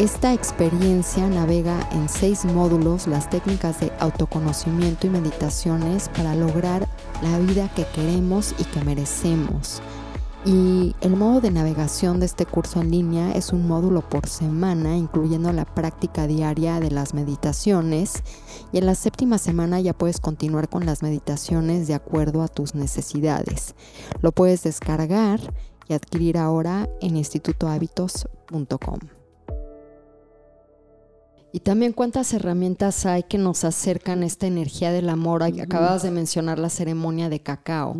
Esta 0.00 0.32
experiencia 0.32 1.28
navega 1.28 1.86
en 1.92 2.08
seis 2.08 2.46
módulos 2.46 3.06
las 3.06 3.28
técnicas 3.28 3.80
de 3.80 3.92
autoconocimiento 3.98 5.06
y 5.06 5.10
meditaciones 5.10 6.08
para 6.08 6.34
lograr 6.34 6.88
la 7.22 7.38
vida 7.38 7.70
que 7.76 7.84
queremos 7.94 8.54
y 8.58 8.64
que 8.64 8.82
merecemos. 8.82 9.82
Y 10.46 10.96
el 11.02 11.16
modo 11.16 11.42
de 11.42 11.50
navegación 11.50 12.18
de 12.18 12.24
este 12.24 12.46
curso 12.46 12.80
en 12.80 12.90
línea 12.90 13.32
es 13.32 13.52
un 13.52 13.68
módulo 13.68 14.00
por 14.00 14.26
semana, 14.26 14.96
incluyendo 14.96 15.52
la 15.52 15.66
práctica 15.66 16.26
diaria 16.26 16.80
de 16.80 16.90
las 16.90 17.12
meditaciones. 17.12 18.22
Y 18.72 18.78
en 18.78 18.86
la 18.86 18.94
séptima 18.94 19.36
semana 19.36 19.80
ya 19.80 19.92
puedes 19.92 20.18
continuar 20.18 20.70
con 20.70 20.86
las 20.86 21.02
meditaciones 21.02 21.88
de 21.88 21.92
acuerdo 21.92 22.40
a 22.40 22.48
tus 22.48 22.74
necesidades. 22.74 23.74
Lo 24.22 24.32
puedes 24.32 24.62
descargar 24.62 25.40
y 25.88 25.92
adquirir 25.92 26.38
ahora 26.38 26.88
en 27.02 27.18
institutohábitos.com. 27.18 29.19
Y 31.52 31.60
también 31.60 31.92
cuántas 31.92 32.32
herramientas 32.32 33.06
hay 33.06 33.24
que 33.24 33.38
nos 33.38 33.64
acercan 33.64 34.22
a 34.22 34.26
esta 34.26 34.46
energía 34.46 34.92
del 34.92 35.08
amor. 35.08 35.42
Acabas 35.42 36.02
de 36.02 36.10
mencionar 36.10 36.58
la 36.58 36.70
ceremonia 36.70 37.28
de 37.28 37.40
cacao 37.40 37.96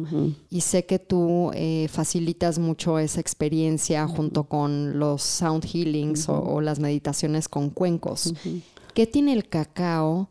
y 0.48 0.60
sé 0.60 0.86
que 0.86 0.98
tú 0.98 1.50
eh, 1.54 1.88
facilitas 1.90 2.58
mucho 2.58 2.98
esa 2.98 3.20
experiencia 3.20 4.06
junto 4.06 4.44
con 4.44 4.98
los 4.98 5.22
sound 5.22 5.64
healings 5.64 6.28
o, 6.28 6.60
las 6.60 6.78
meditaciones 6.78 7.48
con 7.48 7.70
cuencos. 7.70 8.34
¿Qué 8.94 9.06
tiene 9.06 9.32
el 9.32 9.48
cacao? 9.48 10.28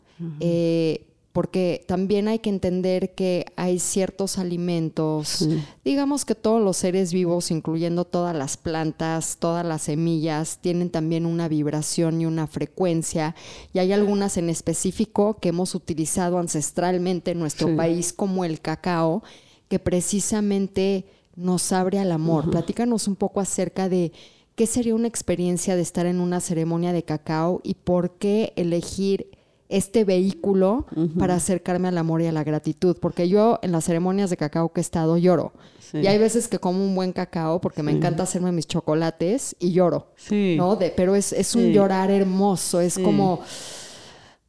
Porque 1.40 1.86
también 1.88 2.28
hay 2.28 2.40
que 2.40 2.50
entender 2.50 3.16
que 3.16 3.46
hay 3.56 3.80
ciertos 3.80 4.38
alimentos, 4.38 5.48
digamos 5.86 6.26
que 6.26 6.36
todos 6.36 6.62
los 6.62 6.76
seres 6.76 7.14
vivos, 7.14 7.50
incluyendo 7.50 8.04
todas 8.04 8.36
las 8.36 8.58
plantas, 8.58 9.38
todas 9.40 9.66
las 9.66 9.84
semillas, 9.84 10.60
tienen 10.60 10.90
también 10.90 11.26
una 11.26 11.48
vibración 11.48 12.20
y 12.20 12.26
una 12.26 12.46
frecuencia, 12.46 13.36
y 13.72 13.80
hay 13.80 13.94
algunas 13.94 14.36
en 14.36 14.50
específico 14.50 15.38
que 15.40 15.48
hemos 15.48 15.76
utilizado 15.76 16.40
ancestralmente 16.40 17.32
en 17.32 17.40
nuestro 17.40 17.74
país, 17.74 18.12
como 18.12 18.44
el 18.44 18.60
cacao, 18.60 19.24
que 19.70 19.80
precisamente 19.80 21.06
nos 21.38 21.72
abre 21.72 22.00
al 22.00 22.12
amor. 22.12 22.52
Platícanos 22.52 23.08
un 23.08 23.16
poco 23.16 23.40
acerca 23.40 23.88
de 23.88 24.12
qué 24.56 24.68
sería 24.68 24.94
una 24.94 25.08
experiencia 25.08 25.78
de 25.78 25.84
estar 25.84 26.06
en 26.06 26.20
una 26.20 26.42
ceremonia 26.42 26.92
de 26.92 27.04
cacao 27.04 27.62
y 27.64 27.76
por 27.76 28.18
qué 28.18 28.52
elegir 28.58 29.39
este 29.70 30.04
vehículo 30.04 30.88
para 31.18 31.36
acercarme 31.36 31.88
al 31.88 31.98
amor 31.98 32.22
y 32.22 32.26
a 32.26 32.32
la 32.32 32.44
gratitud, 32.44 32.98
porque 33.00 33.30
yo 33.30 33.60
en 33.62 33.72
las 33.72 33.86
ceremonias 33.86 34.32
de 34.32 34.38
cacao 34.38 34.74
que 34.74 34.80
he 34.80 34.82
estado 34.82 35.18
lloro. 35.18 35.54
Y 35.94 36.08
hay 36.08 36.18
veces 36.18 36.48
que 36.48 36.60
como 36.60 36.84
un 36.84 36.96
buen 36.96 37.14
cacao 37.14 37.62
porque 37.62 37.84
me 37.84 37.92
encanta 37.92 38.24
hacerme 38.24 38.52
mis 38.52 38.68
chocolates 38.68 39.56
y 39.60 39.72
lloro. 39.72 40.14
¿no? 40.58 40.76
De, 40.76 40.90
pero 40.90 41.16
es, 41.16 41.34
es 41.34 41.56
un 41.56 41.72
llorar 41.72 42.12
hermoso, 42.12 42.82
es 42.82 42.98
como... 42.98 43.42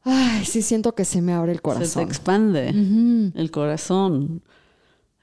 Ay, 0.03 0.47
sí 0.47 0.63
siento 0.63 0.95
que 0.95 1.05
se 1.05 1.21
me 1.21 1.35
abre 1.35 1.53
el 1.53 1.61
corazón. 1.61 1.87
Se 1.87 1.99
te 1.99 2.05
expande 2.07 2.69
el 2.69 3.51
corazón. 3.51 4.43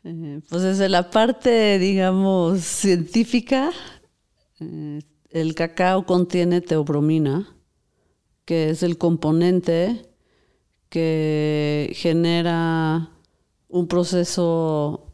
Eh, 0.03 0.39
pues 0.47 0.61
desde 0.61 0.87
la 0.87 1.09
parte, 1.09 1.79
digamos, 1.79 2.61
científica, 2.61 3.71
eh, 4.59 5.01
el 5.31 5.55
cacao 5.55 6.05
contiene 6.05 6.61
teobromina, 6.61 7.56
que 8.47 8.69
es 8.69 8.81
el 8.81 8.97
componente 8.97 10.09
que 10.87 11.91
genera 11.93 13.11
un 13.67 13.89
proceso 13.89 15.09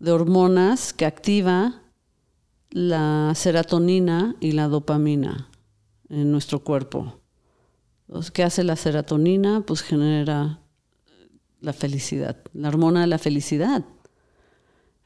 de 0.00 0.10
hormonas 0.10 0.92
que 0.92 1.06
activa 1.06 1.80
la 2.70 3.34
serotonina 3.36 4.34
y 4.40 4.50
la 4.50 4.66
dopamina 4.66 5.48
en 6.08 6.32
nuestro 6.32 6.64
cuerpo. 6.64 7.20
¿Qué 8.34 8.42
hace 8.42 8.64
la 8.64 8.74
serotonina? 8.74 9.62
Pues 9.64 9.82
genera 9.82 10.58
la 11.60 11.72
felicidad, 11.72 12.36
la 12.52 12.66
hormona 12.66 13.02
de 13.02 13.06
la 13.06 13.18
felicidad. 13.18 13.84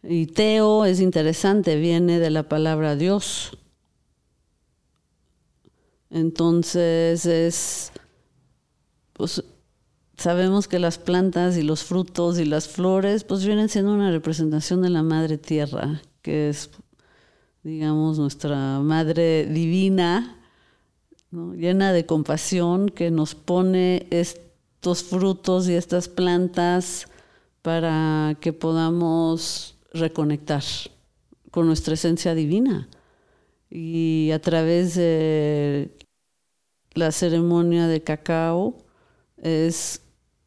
Y 0.03 0.29
Teo 0.29 0.87
es 0.87 1.01
interesante, 1.01 1.77
viene 1.77 2.21
de 2.21 2.31
la 2.31 2.49
palabra 2.49 2.97
Dios. 2.97 3.59
Entonces 6.11 7.27
es, 7.27 7.93
pues 9.13 9.43
sabemos 10.17 10.69
que 10.69 10.79
las 10.79 10.99
plantas 10.99 11.57
y 11.57 11.63
los 11.63 11.85
frutos 11.85 12.39
y 12.39 12.45
las 12.45 12.69
flores 12.69 13.25
pues 13.25 13.45
vienen 13.45 13.69
siendo 13.69 13.93
una 13.93 14.11
representación 14.11 14.83
de 14.83 14.91
la 14.91 15.03
madre 15.03 15.39
tierra, 15.39 16.01
que 16.23 16.49
es, 16.49 16.71
digamos, 17.63 18.19
nuestra 18.19 18.81
madre 18.81 19.47
divina, 19.47 20.37
llena 21.31 21.93
de 21.93 22.07
compasión, 22.07 22.89
que 22.89 23.11
nos 23.11 23.35
pone 23.35 24.07
estos 24.11 25.03
frutos 25.03 25.69
y 25.69 25.75
estas 25.75 26.09
plantas 26.09 27.07
para 27.63 28.37
que 28.41 28.53
podamos 28.53 29.77
reconectar 29.93 30.63
con 31.51 31.67
nuestra 31.67 31.95
esencia 31.95 32.35
divina 32.35 32.89
y 33.79 34.31
a 34.33 34.41
través 34.41 34.95
de 34.95 35.95
la 36.95 37.13
ceremonia 37.13 37.89
de 37.89 38.03
cacao 38.03 38.79
es 39.37 40.01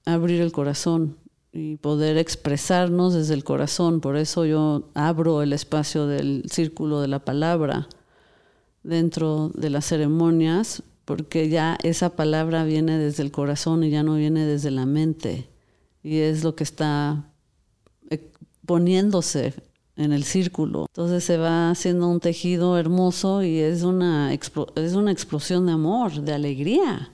abrir 0.03 0.41
el 0.41 0.51
corazón 0.51 1.15
y 1.53 1.75
poder 1.75 2.17
expresarnos 2.17 3.13
desde 3.13 3.35
el 3.35 3.43
corazón. 3.43 4.01
Por 4.01 4.17
eso 4.17 4.45
yo 4.45 4.89
abro 4.95 5.43
el 5.43 5.53
espacio 5.53 6.07
del 6.07 6.45
círculo 6.51 7.01
de 7.01 7.07
la 7.07 7.23
palabra 7.23 7.87
dentro 8.81 9.49
de 9.49 9.69
las 9.69 9.85
ceremonias, 9.85 10.81
porque 11.05 11.49
ya 11.49 11.77
esa 11.83 12.15
palabra 12.15 12.63
viene 12.63 12.97
desde 12.97 13.21
el 13.21 13.31
corazón 13.31 13.83
y 13.83 13.91
ya 13.91 14.01
no 14.01 14.15
viene 14.15 14.43
desde 14.43 14.71
la 14.71 14.87
mente. 14.87 15.51
Y 16.01 16.17
es 16.17 16.43
lo 16.43 16.55
que 16.55 16.63
está 16.63 17.31
eh, 18.09 18.31
poniéndose 18.65 19.53
en 19.99 20.13
el 20.13 20.23
círculo. 20.23 20.85
Entonces 20.89 21.23
se 21.23 21.37
va 21.37 21.69
haciendo 21.69 22.07
un 22.07 22.19
tejido 22.19 22.77
hermoso 22.77 23.43
y 23.43 23.59
es 23.59 23.83
una, 23.83 24.33
es 24.33 24.93
una 24.93 25.11
explosión 25.11 25.65
de 25.65 25.73
amor, 25.73 26.13
de 26.21 26.33
alegría. 26.33 27.11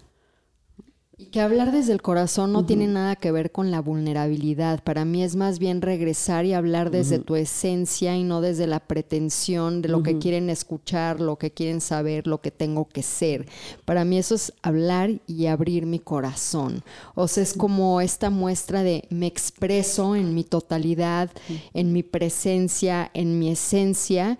Y 1.17 1.27
que 1.27 1.39
hablar 1.39 1.71
desde 1.71 1.93
el 1.93 2.01
corazón 2.01 2.51
no 2.51 2.65
tiene 2.65 2.87
nada 2.87 3.15
que 3.15 3.31
ver 3.31 3.53
con 3.53 3.71
la 3.71 3.79
vulnerabilidad. 3.79 4.83
Para 4.83 5.05
mí 5.05 5.23
es 5.23 5.37
más 5.37 5.59
bien 5.59 5.81
regresar 5.81 6.43
y 6.43 6.51
hablar 6.51 6.91
desde 6.91 7.19
tu 7.19 7.37
esencia 7.37 8.17
y 8.17 8.23
no 8.23 8.41
desde 8.41 8.67
la 8.67 8.81
pretensión 8.81 9.81
de 9.81 9.87
lo 9.87 10.03
que 10.03 10.17
quieren 10.17 10.49
escuchar, 10.49 11.21
lo 11.21 11.37
que 11.37 11.51
quieren 11.51 11.79
saber, 11.79 12.27
lo 12.27 12.41
que 12.41 12.51
tengo 12.51 12.89
que 12.89 13.01
ser. 13.01 13.47
Para 13.85 14.03
mí 14.03 14.17
eso 14.17 14.35
es 14.35 14.51
hablar 14.61 15.09
y 15.25 15.45
abrir 15.45 15.85
mi 15.85 15.99
corazón. 15.99 16.83
O 17.13 17.29
sea, 17.29 17.43
es 17.43 17.53
como 17.53 18.01
esta 18.01 18.29
muestra 18.29 18.83
de 18.83 19.05
me 19.09 19.27
expreso 19.27 20.17
en 20.17 20.33
mi 20.33 20.43
totalidad, 20.43 21.31
en 21.73 21.93
mi 21.93 22.03
presencia, 22.03 23.09
en 23.13 23.39
mi 23.39 23.51
esencia 23.51 24.37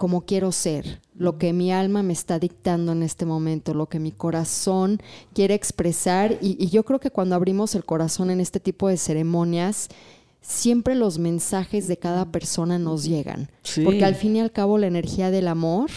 como 0.00 0.22
quiero 0.22 0.50
ser, 0.50 0.98
lo 1.14 1.36
que 1.36 1.52
mi 1.52 1.70
alma 1.70 2.02
me 2.02 2.14
está 2.14 2.38
dictando 2.38 2.92
en 2.92 3.02
este 3.02 3.26
momento, 3.26 3.74
lo 3.74 3.90
que 3.90 4.00
mi 4.00 4.12
corazón 4.12 4.98
quiere 5.34 5.52
expresar. 5.52 6.38
Y, 6.40 6.68
yo 6.68 6.86
creo 6.86 7.00
que 7.00 7.10
cuando 7.10 7.34
abrimos 7.34 7.74
el 7.74 7.84
corazón 7.84 8.30
en 8.30 8.40
este 8.40 8.60
tipo 8.60 8.88
de 8.88 8.96
ceremonias, 8.96 9.88
siempre 10.40 10.94
los 10.94 11.18
mensajes 11.18 11.86
de 11.86 11.98
cada 11.98 12.32
persona 12.32 12.78
nos 12.78 13.04
llegan. 13.04 13.50
Porque 13.84 14.06
al 14.06 14.14
fin 14.14 14.36
y 14.36 14.40
al 14.40 14.52
cabo 14.52 14.78
la 14.78 14.86
energía 14.86 15.30
del 15.30 15.48
amor 15.48 15.90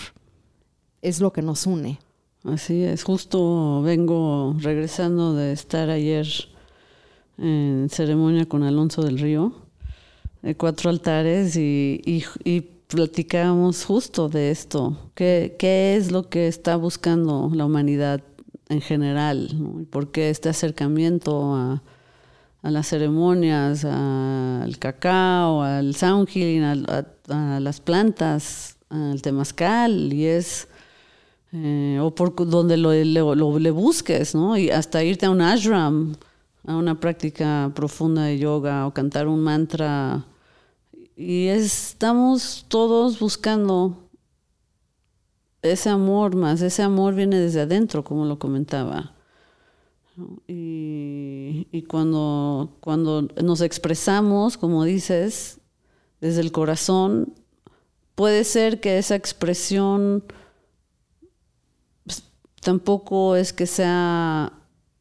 es 1.02 1.22
lo 1.22 1.32
que 1.32 1.42
nos 1.42 1.66
une. 1.66 1.98
Así 2.44 2.84
es, 2.84 3.06
justo 3.06 3.84
vengo 3.84 4.54
regresando 4.60 5.34
de 5.34 5.54
estar 5.54 5.90
ayer 5.90 6.28
en 7.38 7.88
ceremonia 7.90 8.50
con 8.50 8.64
Alonso 8.64 9.02
del 9.02 9.18
Río, 9.18 9.54
de 10.42 10.58
cuatro 10.58 10.90
altares, 10.90 11.56
y, 11.56 12.02
y 12.44 12.73
platicábamos 12.94 13.86
justo 13.86 14.30
de 14.30 14.52
esto. 14.52 14.96
¿Qué, 15.16 15.56
¿Qué, 15.58 15.96
es 15.96 16.12
lo 16.12 16.30
que 16.30 16.48
está 16.48 16.76
buscando 16.76 17.50
la 17.52 17.66
humanidad 17.66 18.22
en 18.70 18.82
general? 18.82 19.50
¿Y 19.82 19.86
por 19.86 20.12
qué 20.12 20.30
este 20.30 20.50
acercamiento 20.50 21.56
a, 21.56 21.82
a 22.62 22.70
las 22.70 22.88
ceremonias, 22.88 23.84
al 23.84 24.78
cacao, 24.78 25.64
al 25.64 25.96
sound 25.96 26.30
healing, 26.30 26.64
a, 26.64 27.60
las 27.60 27.82
plantas, 27.82 28.78
al 28.90 29.24
temazcal? 29.24 30.14
Y 30.14 30.28
es... 30.28 30.68
Eh, 31.52 32.00
o 32.00 32.14
por 32.14 32.36
donde 32.48 32.78
lo, 32.78 32.94
lo, 32.94 33.60
le 33.60 33.72
busques, 33.72 34.36
¿no? 34.36 34.56
Y 34.56 34.70
hasta 34.70 35.04
irte 35.04 35.26
a 35.26 35.32
un 35.32 35.42
ashram, 35.42 36.16
a 36.68 36.76
una 36.76 37.00
práctica 37.00 37.72
profunda 37.74 38.26
de 38.26 38.38
yoga 38.38 38.86
o 38.86 38.94
cantar 38.94 39.28
un 39.28 39.40
mantra 39.40 40.26
y 41.16 41.48
estamos 41.48 42.66
todos 42.68 43.20
buscando 43.20 44.10
ese 45.62 45.90
amor 45.90 46.36
más, 46.36 46.62
ese 46.62 46.84
amor 46.84 47.16
viene 47.16 47.40
desde 47.40 47.62
adentro, 47.62 48.04
como 48.04 48.26
lo 48.26 48.38
comentaba. 48.40 49.14
Y, 50.48 51.68
y, 51.72 51.84
cuando, 51.84 52.78
cuando 52.80 53.24
nos 53.44 53.62
expresamos, 53.62 54.58
como 54.58 54.84
dices, 54.84 55.60
desde 56.22 56.42
el 56.42 56.52
corazón, 56.52 57.34
puede 58.16 58.44
ser 58.44 58.80
que 58.80 58.98
esa 58.98 59.16
expresión 59.16 60.24
pues, 62.06 62.24
tampoco 62.62 63.36
es 63.36 63.54
que 63.54 63.66
sea 63.66 64.54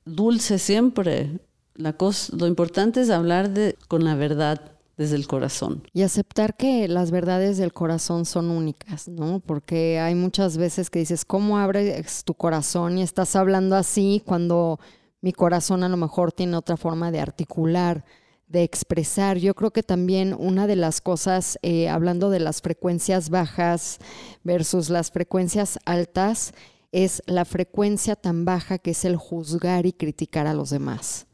dulce 0.05 0.59
siempre. 0.59 1.41
La 1.75 1.95
cosa, 1.95 2.35
lo 2.37 2.47
importante 2.47 3.01
es 3.01 3.11
hablar 3.11 3.51
de, 3.51 3.77
con 3.89 4.05
la 4.05 4.15
verdad 4.15 4.72
desde 4.97 5.17
el 5.17 5.27
corazón. 5.27 5.83
Y 5.93 6.03
aceptar 6.03 6.57
que 6.57 6.89
las 6.89 7.11
verdades 7.11 7.59
del 7.59 7.73
corazón 7.73 8.25
son 8.25 8.51
únicas, 8.51 9.09
¿no? 9.09 9.41
Porque 9.41 9.99
hay 10.01 10.15
muchas 10.15 10.57
veces 10.57 10.91
que 10.91 10.99
dices, 10.99 11.25
¿cómo 11.25 11.59
abres 11.59 12.25
tu 12.25 12.35
corazón 12.35 12.99
y 12.99 13.03
estás 13.03 13.37
hablando 13.37 13.77
así 13.77 14.23
cuando 14.25 14.79
mi 15.21 15.33
corazón 15.33 15.83
a 15.85 15.89
lo 15.89 15.97
mejor 15.97 16.33
tiene 16.33 16.57
otra 16.57 16.77
forma 16.77 17.11
de 17.11 17.21
articular? 17.21 18.05
de 18.53 18.63
expresar. 18.63 19.39
Yo 19.39 19.55
creo 19.55 19.71
que 19.71 19.83
también 19.83 20.37
una 20.39 20.67
de 20.67 20.77
las 20.77 21.01
cosas, 21.01 21.59
eh, 21.63 21.89
hablando 21.89 22.29
de 22.29 22.39
las 22.39 22.61
frecuencias 22.61 23.31
bajas 23.31 23.99
versus 24.45 24.91
las 24.91 25.11
frecuencias 25.11 25.79
altas, 25.87 26.53
es 26.93 27.23
la 27.27 27.47
frecuencia 27.47 28.15
tan 28.15 28.45
baja 28.45 28.77
que 28.77 28.91
es 28.91 29.07
el 29.07 29.17
juzgar 29.17 29.87
y 29.87 29.95
criticar 29.95 30.47
a 30.47 30.53
los 30.53 30.69
demás. 30.69 31.27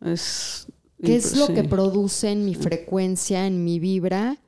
Es 0.00 0.68
¿Qué 1.04 1.16
es 1.16 1.36
lo 1.36 1.48
que 1.48 1.64
produce 1.64 2.30
en 2.30 2.44
mi 2.44 2.54
frecuencia, 2.54 3.46
en 3.46 3.64
mi 3.64 3.78
vibra, 3.80 4.38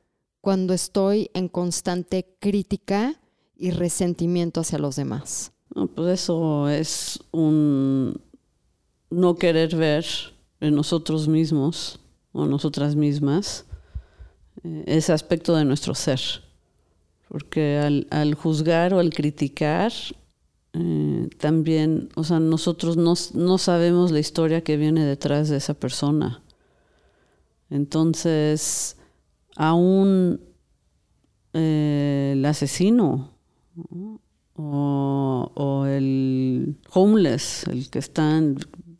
cuando 0.40 0.72
estoy 0.72 1.30
en 1.34 1.48
constante 1.48 2.36
crítica 2.38 3.20
y 3.56 3.70
resentimiento 3.70 4.60
hacia 4.60 4.78
los 4.78 4.96
demás? 4.96 5.50
pues 5.96 6.20
eso 6.20 6.68
es 6.68 7.18
un 7.32 8.20
no 9.10 9.34
querer 9.34 9.74
ver 9.74 10.04
en 10.60 10.74
nosotros 10.74 11.26
mismos 11.26 11.98
o 12.32 12.46
nosotras 12.46 12.94
mismas 12.94 13.64
eh, 14.62 14.84
ese 14.86 15.12
aspecto 15.12 15.56
de 15.56 15.64
nuestro 15.64 15.94
ser. 15.94 16.20
Porque 17.28 17.78
al, 18.10 18.34
juzgar 18.34 18.94
o 18.94 19.00
al 19.00 19.10
criticar, 19.10 19.92
eh, 20.72 21.28
también, 21.38 22.10
o 22.14 22.22
sea, 22.22 22.38
nosotros 22.38 22.96
no, 22.96 23.14
no 23.34 23.58
sabemos 23.58 24.12
la 24.12 24.20
historia 24.20 24.62
que 24.62 24.76
viene 24.76 25.04
detrás 25.04 25.48
de 25.48 25.56
esa 25.56 25.74
persona. 25.74 26.43
Entonces, 27.70 28.96
aún 29.56 30.40
eh, 31.52 32.32
el 32.34 32.44
asesino 32.44 33.30
o, 34.56 35.86
el 35.88 36.76
homeless, 36.92 37.66
el 37.68 37.90
que 37.90 37.98
está 37.98 38.40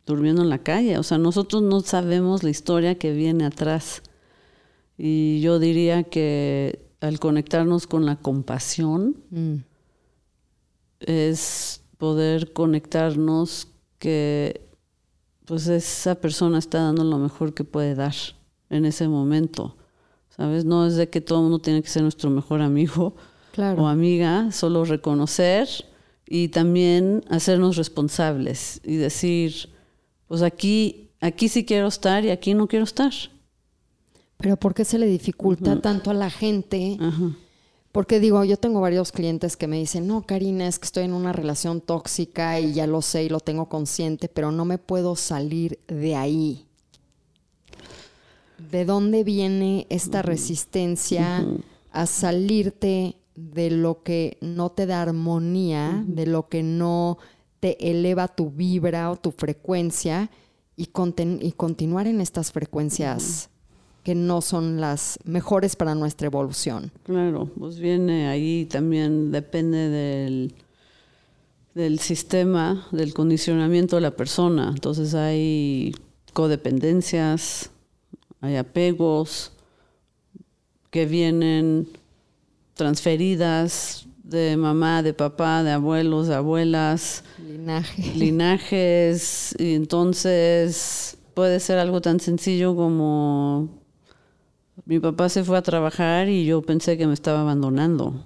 durmiendo 0.05 0.41
en 0.41 0.49
la 0.49 0.59
calle, 0.59 0.97
o 0.97 1.03
sea, 1.03 1.17
nosotros 1.17 1.61
no 1.61 1.81
sabemos 1.81 2.43
la 2.43 2.49
historia 2.49 2.97
que 2.97 3.11
viene 3.13 3.45
atrás. 3.45 4.01
Y 4.97 5.41
yo 5.41 5.59
diría 5.59 6.03
que 6.03 6.85
al 7.01 7.19
conectarnos 7.19 7.87
con 7.87 8.05
la 8.05 8.15
compasión 8.15 9.17
mm. 9.29 9.55
es 11.01 11.81
poder 11.97 12.53
conectarnos 12.53 13.67
que 13.99 14.61
pues 15.45 15.67
esa 15.67 16.15
persona 16.15 16.57
está 16.57 16.79
dando 16.79 17.03
lo 17.03 17.17
mejor 17.17 17.53
que 17.53 17.63
puede 17.63 17.95
dar 17.95 18.15
en 18.75 18.85
ese 18.85 19.07
momento. 19.07 19.75
¿Sabes? 20.35 20.65
No 20.65 20.85
es 20.85 20.95
de 20.95 21.09
que 21.09 21.21
todo 21.21 21.39
el 21.39 21.43
mundo 21.43 21.59
tiene 21.59 21.81
que 21.81 21.87
ser 21.87 22.03
nuestro 22.03 22.29
mejor 22.29 22.61
amigo 22.61 23.15
o 23.57 23.87
amiga, 23.87 24.51
solo 24.51 24.83
reconocer 24.83 25.67
y 26.27 26.49
también 26.49 27.23
hacernos 27.29 27.77
responsables 27.77 28.81
y 28.83 28.95
decir, 28.95 29.69
pues 30.27 30.41
aquí, 30.41 31.11
aquí 31.21 31.47
sí 31.47 31.63
quiero 31.65 31.87
estar 31.87 32.25
y 32.25 32.31
aquí 32.31 32.53
no 32.53 32.67
quiero 32.67 32.83
estar. 32.83 33.13
Pero 34.37 34.57
¿por 34.57 34.73
qué 34.73 34.83
se 34.83 34.99
le 34.99 35.07
dificulta 35.07 35.79
tanto 35.81 36.11
a 36.11 36.13
la 36.13 36.29
gente? 36.29 36.97
Porque 37.91 38.19
digo, 38.19 38.43
yo 38.43 38.57
tengo 38.57 38.81
varios 38.81 39.13
clientes 39.13 39.55
que 39.55 39.67
me 39.67 39.77
dicen, 39.77 40.05
no, 40.05 40.23
Karina, 40.23 40.67
es 40.67 40.79
que 40.79 40.85
estoy 40.85 41.05
en 41.05 41.13
una 41.13 41.31
relación 41.31 41.79
tóxica 41.79 42.59
y 42.59 42.73
ya 42.73 42.87
lo 42.87 43.01
sé 43.01 43.23
y 43.23 43.29
lo 43.29 43.39
tengo 43.39 43.69
consciente, 43.69 44.27
pero 44.27 44.51
no 44.51 44.65
me 44.65 44.77
puedo 44.77 45.15
salir 45.15 45.79
de 45.87 46.15
ahí. 46.17 46.64
¿De 48.57 48.85
dónde 48.85 49.23
viene 49.23 49.85
esta 49.89 50.21
resistencia 50.21 51.45
a 51.91 52.05
salirte 52.05 53.17
de 53.35 53.69
lo 53.69 54.03
que 54.03 54.37
no 54.41 54.71
te 54.71 54.85
da 54.85 55.01
armonía, 55.01 56.03
de 56.07 56.25
lo 56.25 56.47
que 56.47 56.63
no 56.63 57.17
te 57.59 57.91
eleva 57.91 58.27
tu 58.27 58.51
vibra 58.51 59.11
o 59.11 59.17
tu 59.17 59.31
frecuencia 59.31 60.29
y, 60.77 60.89
y 61.41 61.51
continuar 61.53 62.07
en 62.07 62.21
estas 62.21 62.51
frecuencias 62.51 63.49
que 64.03 64.13
no 64.15 64.41
son 64.41 64.79
las 64.79 65.17
mejores 65.25 65.75
para 65.75 65.95
nuestra 65.95 66.27
evolución? 66.27 66.91
Claro, 67.03 67.49
pues 67.57 67.79
viene 67.79 68.27
ahí 68.27 68.65
también, 68.65 69.31
depende 69.31 69.89
del, 69.89 70.53
del 71.73 71.99
sistema, 71.99 72.87
del 72.91 73.13
condicionamiento 73.13 73.95
de 73.95 74.03
la 74.03 74.15
persona. 74.15 74.69
Entonces 74.69 75.15
hay 75.15 75.95
codependencias, 76.33 77.71
hay 78.45 78.55
apegos 78.55 79.51
que 80.89 81.05
vienen 81.05 81.87
transferidas 82.73 84.07
de 84.23 84.57
mamá, 84.57 85.03
de 85.03 85.13
papá, 85.13 85.63
de 85.63 85.71
abuelos, 85.71 86.27
de 86.27 86.35
abuelas. 86.35 87.23
Linajes. 88.15 89.55
Y 89.59 89.75
entonces 89.75 91.17
puede 91.33 91.59
ser 91.59 91.77
algo 91.79 92.01
tan 92.01 92.19
sencillo 92.19 92.75
como 92.75 93.69
mi 94.85 94.99
papá 94.99 95.29
se 95.29 95.43
fue 95.43 95.57
a 95.57 95.61
trabajar 95.61 96.29
y 96.29 96.45
yo 96.45 96.61
pensé 96.61 96.97
que 96.97 97.07
me 97.07 97.13
estaba 97.13 97.41
abandonando. 97.41 98.25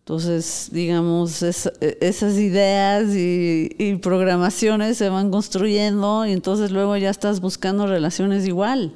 Entonces, 0.00 0.68
digamos, 0.72 1.42
esas 1.42 2.36
ideas 2.36 3.14
y, 3.14 3.98
programaciones 4.02 4.98
se 4.98 5.08
van 5.08 5.30
construyendo 5.30 6.26
y 6.26 6.32
entonces 6.32 6.72
luego 6.72 6.96
ya 6.96 7.10
estás 7.10 7.40
buscando 7.40 7.86
relaciones 7.86 8.46
igual. 8.46 8.92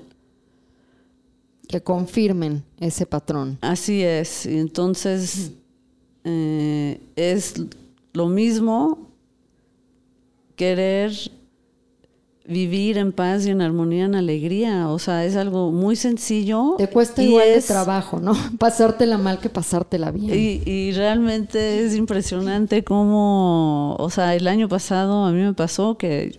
Que 1.68 1.80
confirmen 1.82 2.62
ese 2.78 3.06
patrón. 3.06 3.58
Así 3.60 4.02
es. 4.02 4.46
Y 4.46 4.58
entonces 4.58 5.52
eh, 6.24 7.00
es 7.16 7.54
lo 8.12 8.26
mismo, 8.26 9.10
querer 10.56 11.12
vivir 12.48 12.98
en 12.98 13.12
paz 13.12 13.46
y 13.46 13.50
en 13.50 13.60
armonía, 13.60 14.06
en 14.06 14.14
alegría. 14.14 14.88
O 14.88 14.98
sea, 14.98 15.24
es 15.24 15.36
algo 15.36 15.70
muy 15.70 15.96
sencillo. 15.96 16.74
Te 16.78 16.88
cuesta 16.88 17.22
igual 17.22 17.48
de 17.48 17.62
trabajo, 17.62 18.18
¿no? 18.20 18.32
Pasártela 18.58 19.18
mal 19.18 19.38
que 19.38 19.50
pasártela 19.50 20.10
bien. 20.10 20.32
Y, 20.32 20.62
y, 20.68 20.92
realmente 20.92 21.84
es 21.84 21.94
impresionante 21.94 22.84
cómo, 22.84 23.96
o 23.96 24.10
sea, 24.10 24.34
el 24.34 24.48
año 24.48 24.68
pasado 24.68 25.24
a 25.24 25.32
mí 25.32 25.42
me 25.42 25.54
pasó 25.54 25.98
que, 25.98 26.38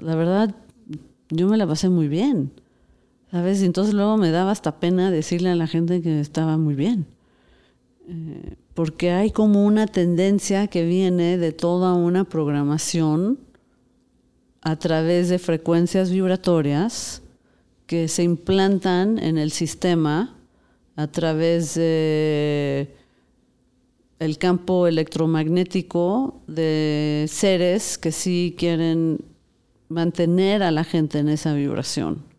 la 0.00 0.14
verdad, 0.14 0.54
yo 1.30 1.48
me 1.48 1.56
la 1.56 1.66
pasé 1.66 1.88
muy 1.88 2.08
bien. 2.08 2.52
¿Sabes? 3.34 3.62
Y 3.62 3.64
entonces 3.64 3.94
luego 3.94 4.16
me 4.16 4.30
daba 4.30 4.52
hasta 4.52 4.78
pena 4.78 5.10
decirle 5.10 5.48
a 5.48 5.56
la 5.56 5.66
gente 5.66 6.00
que 6.02 6.20
estaba 6.20 6.56
muy 6.56 6.76
bien. 6.76 7.04
Eh, 8.06 8.54
porque 8.74 9.10
hay 9.10 9.32
como 9.32 9.66
una 9.66 9.88
tendencia 9.88 10.68
que 10.68 10.86
viene 10.86 11.36
de 11.36 11.50
toda 11.50 11.94
una 11.94 12.22
programación 12.22 13.40
a 14.62 14.76
través 14.76 15.30
de 15.30 15.40
frecuencias 15.40 16.12
vibratorias 16.12 17.22
que 17.88 18.06
se 18.06 18.22
implantan 18.22 19.18
en 19.18 19.36
el 19.36 19.50
sistema 19.50 20.36
a 20.94 21.08
través 21.08 21.74
de 21.74 22.94
el 24.20 24.38
campo 24.38 24.86
electromagnético 24.86 26.40
de 26.46 27.26
seres 27.28 27.98
que 27.98 28.12
sí 28.12 28.54
quieren 28.56 29.24
mantener 29.88 30.62
a 30.62 30.70
la 30.70 30.84
gente 30.84 31.18
en 31.18 31.28
esa 31.28 31.52
vibración 31.52 32.32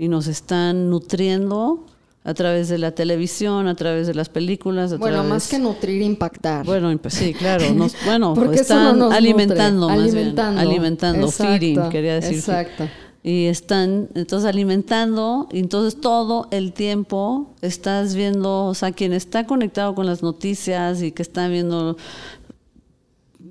y 0.00 0.08
nos 0.08 0.28
están 0.28 0.88
nutriendo 0.88 1.84
a 2.24 2.32
través 2.32 2.70
de 2.70 2.78
la 2.78 2.92
televisión, 2.92 3.68
a 3.68 3.74
través 3.74 4.06
de 4.06 4.14
las 4.14 4.30
películas. 4.30 4.96
bueno, 4.98 5.22
más 5.24 5.46
que 5.46 5.58
nutrir, 5.58 6.00
impactar. 6.00 6.64
Bueno, 6.64 6.96
pues 6.96 7.12
sí, 7.12 7.34
claro. 7.34 7.66
bueno, 8.06 8.34
están 8.50 9.02
alimentando, 9.12 9.90
más 9.90 9.98
alimentando, 9.98 10.58
alimentando, 10.58 11.30
feeding, 11.30 11.90
quería 11.90 12.14
decir. 12.14 12.38
Exacto. 12.38 12.88
Y 13.22 13.44
están 13.44 14.08
entonces 14.14 14.48
alimentando, 14.48 15.48
y 15.52 15.58
entonces 15.58 16.00
todo 16.00 16.48
el 16.50 16.72
tiempo 16.72 17.50
estás 17.60 18.14
viendo, 18.14 18.64
o 18.64 18.74
sea, 18.74 18.92
quien 18.92 19.12
está 19.12 19.46
conectado 19.46 19.94
con 19.94 20.06
las 20.06 20.22
noticias 20.22 21.02
y 21.02 21.12
que 21.12 21.20
está 21.20 21.46
viendo 21.48 21.98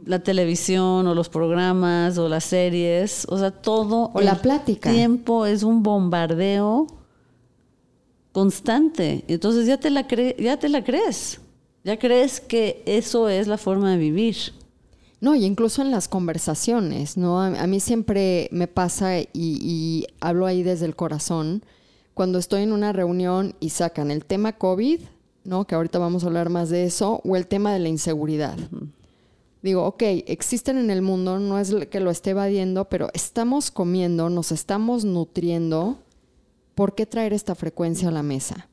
la 0.10 0.24
televisión 0.24 1.06
o 1.06 1.14
los 1.14 1.30
programas 1.30 2.18
o 2.18 2.28
las 2.28 2.44
series, 2.44 3.28
o 3.30 3.38
sea, 3.38 3.52
todo 3.52 4.10
o 4.12 4.22
la 4.22 4.42
plática. 4.42 4.92
tiempo 4.92 5.46
es 5.46 5.62
un 5.62 5.84
bombardeo 5.84 6.88
constante. 8.32 9.24
Entonces 9.28 9.68
ya 9.68 9.78
te 9.78 9.92
la 9.92 10.08
ya 10.40 10.58
te 10.58 10.68
la 10.68 10.84
crees. 10.84 11.42
Ya 11.84 12.00
crees 12.00 12.42
que 12.42 12.82
eso 12.88 13.30
es 13.30 13.46
la 13.46 13.60
forma 13.60 13.92
de 13.92 13.98
vivir. 13.98 14.36
No, 15.22 15.36
y 15.36 15.46
incluso 15.46 15.84
en 15.84 15.92
las 15.92 16.08
conversaciones, 16.08 17.16
¿no? 17.16 17.40
A, 17.40 17.68
mí 17.68 17.80
siempre 17.80 18.50
me 18.52 18.68
pasa 18.68 19.20
y, 19.20 19.28
y, 19.34 20.08
hablo 20.22 20.48
ahí 20.48 20.64
desde 20.64 20.88
el 20.88 20.96
corazón, 20.96 21.64
cuando 22.16 22.40
estoy 22.40 22.64
en 22.64 22.72
una 22.72 22.94
reunión 22.94 23.54
y 23.60 23.70
sacan 23.70 24.10
el 24.10 24.26
tema 24.26 24.54
COVID, 24.54 25.02
¿no? 25.44 25.68
Que 25.68 25.76
ahorita 25.76 26.00
vamos 26.00 26.24
a 26.24 26.28
hablar 26.28 26.50
más 26.50 26.70
de 26.70 26.86
eso, 26.86 27.22
o 27.24 27.36
el 27.36 27.46
tema 27.46 27.74
de 27.74 27.80
la 27.80 27.90
inseguridad. 27.90 28.58
Digo, 29.62 29.86
ok, 29.86 30.04
existen 30.28 30.78
en 30.78 30.90
el 30.90 31.02
mundo, 31.02 31.40
no 31.40 31.60
es 31.60 31.74
que 31.90 32.00
lo 32.00 32.12
esté 32.12 32.30
evadiendo, 32.32 32.86
pero 32.86 33.10
estamos 33.14 33.72
comiendo, 33.72 34.30
nos 34.30 34.52
estamos 34.52 35.04
nutriendo 35.04 35.98
¿por 36.80 36.96
qué 36.96 37.06
traer 37.06 37.34
esta 37.34 37.56
frecuencia 37.56 38.08
a 38.08 38.12
la 38.12 38.24
mesa? 38.24 38.70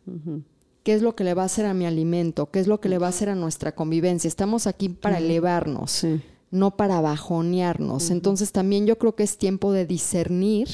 ¿Qué 0.85 0.95
es 0.95 1.03
lo 1.03 1.17
que 1.17 1.25
le 1.25 1.35
va 1.35 1.43
a 1.43 1.47
hacer 1.47 1.67
a 1.67 1.75
mi 1.75 1.87
alimento? 1.87 2.53
¿Qué 2.53 2.61
es 2.61 2.69
lo 2.69 2.81
que 2.81 2.89
le 2.89 2.99
va 2.99 3.07
a 3.07 3.11
hacer 3.11 3.29
a 3.29 3.35
nuestra 3.35 3.75
convivencia? 3.75 4.29
Estamos 4.29 4.69
aquí 4.69 4.89
para 4.89 5.19
elevarnos, 5.19 6.07
no 6.53 6.77
para 6.77 7.01
bajonearnos. 7.01 8.11
Entonces 8.11 8.53
también 8.53 8.87
yo 8.87 8.97
creo 8.97 9.17
que 9.17 9.25
es 9.25 9.39
tiempo 9.39 9.73
de 9.73 9.87
discernir 9.87 10.69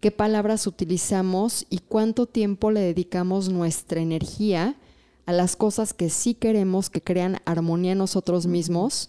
qué 0.00 0.10
palabras 0.10 0.66
utilizamos 0.66 1.66
y 1.70 1.78
cuánto 1.78 2.26
tiempo 2.26 2.70
le 2.70 2.80
dedicamos 2.80 3.48
nuestra 3.48 4.02
energía 4.02 4.76
a 5.24 5.32
las 5.32 5.56
cosas 5.56 5.94
que 5.94 6.10
sí 6.10 6.34
queremos 6.34 6.90
que 6.90 7.00
crean 7.00 7.38
armonía 7.46 7.92
en 7.92 7.98
nosotros 7.98 8.46
mismos 8.46 9.08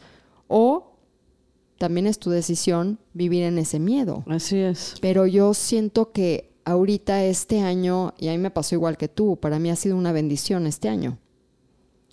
o 0.49 0.97
también 1.77 2.07
es 2.07 2.19
tu 2.19 2.29
decisión 2.29 2.99
vivir 3.13 3.43
en 3.43 3.57
ese 3.57 3.79
miedo. 3.79 4.25
Así 4.27 4.57
es. 4.57 4.95
Pero 4.99 5.25
yo 5.25 5.53
siento 5.53 6.11
que 6.11 6.51
ahorita 6.65 7.23
este 7.23 7.61
año, 7.61 8.13
y 8.17 8.27
a 8.27 8.31
mí 8.31 8.37
me 8.37 8.51
pasó 8.51 8.75
igual 8.75 8.97
que 8.97 9.07
tú, 9.07 9.37
para 9.37 9.59
mí 9.59 9.69
ha 9.69 9.77
sido 9.77 9.95
una 9.95 10.11
bendición 10.11 10.67
este 10.67 10.89
año. 10.89 11.17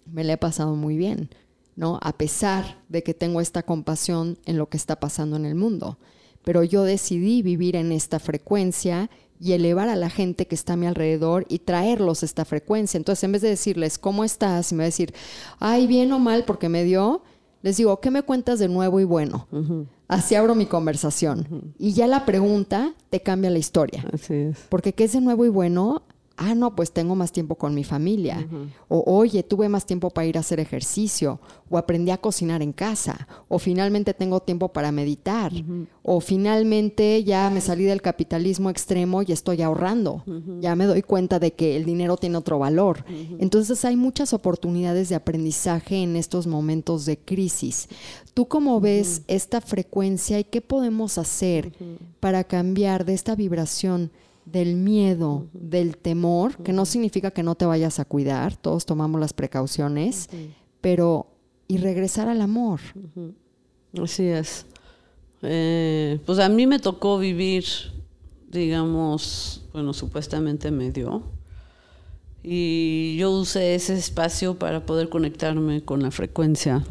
Me 0.07 0.23
la 0.23 0.35
he 0.35 0.39
pasado 0.39 0.77
muy 0.77 0.97
bien, 0.97 1.31
¿no? 1.75 1.99
A 2.01 2.13
pesar 2.17 2.81
de 2.89 3.03
que 3.03 3.13
tengo 3.13 3.41
esta 3.41 3.65
compasión 3.65 4.39
en 4.45 4.57
lo 4.57 4.69
que 4.69 4.77
está 4.77 5.01
pasando 5.01 5.35
en 5.35 5.45
el 5.45 5.57
mundo. 5.57 5.99
Pero 6.45 6.63
yo 6.63 6.85
decidí 6.85 7.43
vivir 7.43 7.75
en 7.75 7.91
esta 7.91 8.21
frecuencia 8.21 9.11
y 9.41 9.53
elevar 9.53 9.89
a 9.89 9.97
la 9.97 10.11
gente 10.11 10.47
que 10.47 10.55
está 10.55 10.75
a 10.75 10.77
mi 10.77 10.87
alrededor 10.87 11.45
y 11.49 11.59
traerlos 11.59 12.23
esta 12.23 12.45
frecuencia. 12.45 12.99
Entonces, 12.99 13.25
en 13.25 13.33
vez 13.33 13.43
de 13.43 13.49
decirles, 13.49 13.99
¿cómo 13.99 14.23
estás? 14.23 14.71
Y 14.71 14.77
me 14.77 14.83
va 14.83 14.85
a 14.85 14.87
decir, 14.87 15.13
ay, 15.59 15.89
bien 15.89 16.13
o 16.13 16.21
mal 16.21 16.45
porque 16.45 16.69
me 16.69 16.85
dio, 16.85 17.23
les 17.67 17.77
digo, 17.79 17.99
¿qué 17.99 18.13
me 18.13 18.23
cuentas 18.23 18.61
de 18.61 18.69
nuevo 18.69 19.01
y 19.01 19.05
bueno? 19.05 19.49
Así 20.07 20.37
abro 20.37 20.55
mi 20.55 20.67
conversación. 20.67 21.75
Y 21.81 21.95
ya 21.95 22.07
la 22.07 22.25
pregunta 22.25 22.95
te 23.11 23.23
cambia 23.23 23.51
la 23.51 23.59
historia. 23.59 24.05
Así 24.13 24.35
es. 24.35 24.59
Porque 24.69 24.93
¿qué 24.93 25.03
es 25.03 25.15
de 25.15 25.21
nuevo 25.21 25.45
y 25.45 25.49
bueno? 25.49 26.03
Ah, 26.37 26.55
no, 26.55 26.75
pues 26.75 26.93
tengo 26.93 27.15
más 27.15 27.33
tiempo 27.33 27.57
con 27.57 27.75
mi 27.75 27.85
familia. 27.85 28.47
O 28.89 29.03
oye, 29.07 29.43
tuve 29.43 29.69
más 29.69 29.87
tiempo 29.87 30.11
para 30.11 30.27
ir 30.27 30.37
a 30.37 30.41
hacer 30.41 30.61
ejercicio. 30.61 31.41
O 31.69 31.79
aprendí 31.79 32.11
a 32.11 32.19
cocinar 32.19 32.63
en 32.63 32.73
casa. 32.73 33.27
O 33.49 33.59
finalmente 33.59 34.15
tengo 34.15 34.41
tiempo 34.41 34.73
para 34.73 34.93
meditar. 34.93 35.53
O 36.03 36.21
finalmente 36.21 37.25
ya 37.25 37.51
me 37.51 37.61
salí 37.61 37.85
del 37.85 38.03
capitalismo 38.03 38.71
extremo 38.71 39.23
y 39.23 39.33
estoy 39.33 39.63
ahorrando. 39.63 40.23
Ya 40.61 40.77
me 40.77 40.87
doy 40.87 41.03
cuenta 41.03 41.39
de 41.39 41.53
que 41.53 41.77
el 41.77 41.85
dinero 41.85 42.17
tiene 42.17 42.37
otro 42.37 42.59
valor. 42.59 43.05
Entonces 43.39 43.85
hay 43.85 43.97
muchas 43.97 44.33
oportunidades 44.33 45.09
de 45.09 45.15
aprendizaje 45.15 46.03
en 46.03 46.17
estos 46.17 46.47
momentos 46.47 47.07
de 47.07 47.19
crisis. 47.19 47.89
¿Tú 48.35 48.47
cómo 48.47 48.81
ves 48.81 49.23
esta 49.29 49.61
frecuencia 49.61 50.39
y 50.39 50.45
qué 50.45 50.61
podemos 50.61 51.19
hacer 51.19 51.73
para 52.21 52.45
cambiar 52.45 53.05
de 53.05 53.15
esta 53.15 53.35
vibración? 53.35 54.11
Del 54.47 54.77
miedo, 54.77 55.47
del 55.53 55.97
temor, 55.99 56.57
que 56.63 56.73
no 56.73 56.87
significa 56.87 57.31
que 57.31 57.43
no 57.43 57.57
te 57.57 57.67
vayas 57.67 57.99
a 57.99 58.05
cuidar, 58.05 58.57
todos 58.57 58.87
tomamos 58.87 59.21
las 59.21 59.33
precauciones, 59.33 60.29
pero 60.81 61.27
y 61.69 61.79
regresar 61.79 62.29
al 62.29 62.41
amor. 62.41 62.81
Así 64.01 64.25
es. 64.25 64.67
Eh, 65.43 66.21
pues 66.25 66.39
a 66.39 66.49
mí 66.49 66.67
me 66.67 66.79
tocó 66.79 67.19
vivir, 67.19 67.65
digamos, 68.49 69.65
bueno, 69.73 69.93
supuestamente 69.93 70.71
medio, 70.71 71.23
y 72.43 73.17
yo 73.19 73.33
usé 73.33 73.75
ese 73.75 73.95
espacio 73.95 74.57
para 74.57 74.87
poder 74.87 75.09
conectarme 75.09 75.83
con 75.83 76.01
la 76.03 76.13
frecuencia 76.13 76.85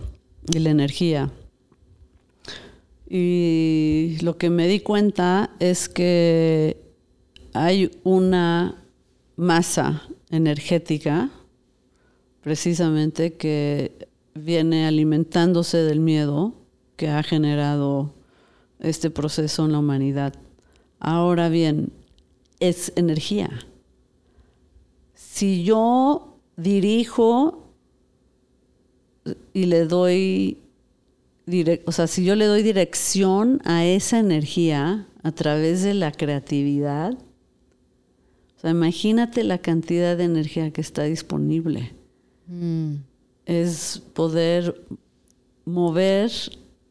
y 0.54 0.60
la 0.60 0.70
energía. 0.70 1.32
Y 3.08 4.18
lo 4.22 4.38
que 4.38 4.50
me 4.50 4.68
di 4.68 4.82
cuenta 4.82 5.52
es 5.60 5.88
que 5.88 6.85
hay 7.56 7.90
una 8.04 8.84
masa 9.38 10.04
energética 10.30 11.30
precisamente 12.42 13.36
que 13.36 14.10
viene 14.34 14.86
alimentándose 14.86 15.78
del 15.78 16.02
miedo 16.02 16.54
que 16.98 17.08
ha 17.08 17.24
generado 17.24 18.14
este 18.80 19.10
proceso 19.10 19.64
en 19.64 19.72
la 19.72 19.80
humanidad. 19.80 20.34
Ahora 21.00 21.48
bien, 21.48 21.94
es 22.60 22.92
energía. 22.98 23.50
Si 25.14 25.64
yo 25.64 26.38
dirijo 26.58 27.72
y 29.54 29.68
le 29.68 29.86
doy, 29.86 30.58
o 31.86 31.92
sea, 31.94 32.08
si 32.08 32.26
yo 32.26 32.36
le 32.36 32.48
doy 32.48 32.64
dirección 32.64 33.62
a 33.64 33.86
esa 33.86 34.20
energía 34.20 35.08
a 35.24 35.32
través 35.32 35.84
de 35.84 35.94
la 35.94 36.12
creatividad, 36.12 37.18
imagínate 38.70 39.44
la 39.44 39.58
cantidad 39.58 40.18
de 40.18 40.24
energía 40.24 40.72
que 40.72 40.82
está 40.82 41.04
disponible. 41.04 41.94
Mm. 42.48 42.96
Es 43.46 44.02
poder 44.14 44.82
mover 45.66 46.32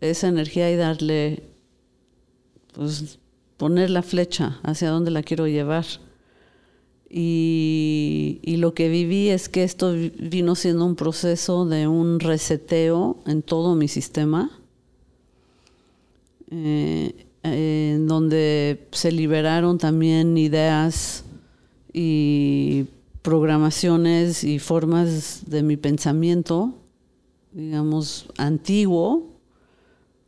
esa 0.00 0.28
energía 0.28 0.70
y 0.70 0.76
darle, 0.76 1.42
pues, 2.72 3.18
poner 3.56 3.90
la 3.90 4.02
flecha 4.02 4.60
hacia 4.62 4.90
donde 4.90 5.10
la 5.10 5.22
quiero 5.22 5.46
llevar. 5.46 5.86
Y, 7.10 8.56
lo 8.58 8.74
que 8.74 8.88
viví 8.88 9.28
es 9.28 9.48
que 9.48 9.62
esto 9.62 9.92
vino 9.92 10.54
siendo 10.54 10.84
un 10.84 10.96
proceso 10.96 11.64
de 11.66 11.86
un 11.86 12.18
reseteo 12.18 13.18
en 13.26 13.42
todo 13.42 13.74
mi 13.74 13.88
sistema, 13.88 14.50
eh, 16.50 17.26
en 17.42 18.06
donde 18.06 18.88
se 18.90 19.12
liberaron 19.12 19.78
también 19.78 20.36
ideas 20.38 21.23
y 21.94 22.86
programaciones 23.22 24.44
y 24.44 24.58
formas 24.58 25.44
de 25.46 25.62
mi 25.62 25.78
pensamiento, 25.78 26.74
digamos, 27.52 28.26
antiguo, 28.36 29.30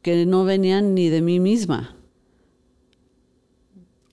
que 0.01 0.25
no 0.25 0.45
venían 0.45 0.95
ni 0.95 1.11
de 1.11 1.21
mí 1.21 1.41
misma. 1.41 1.95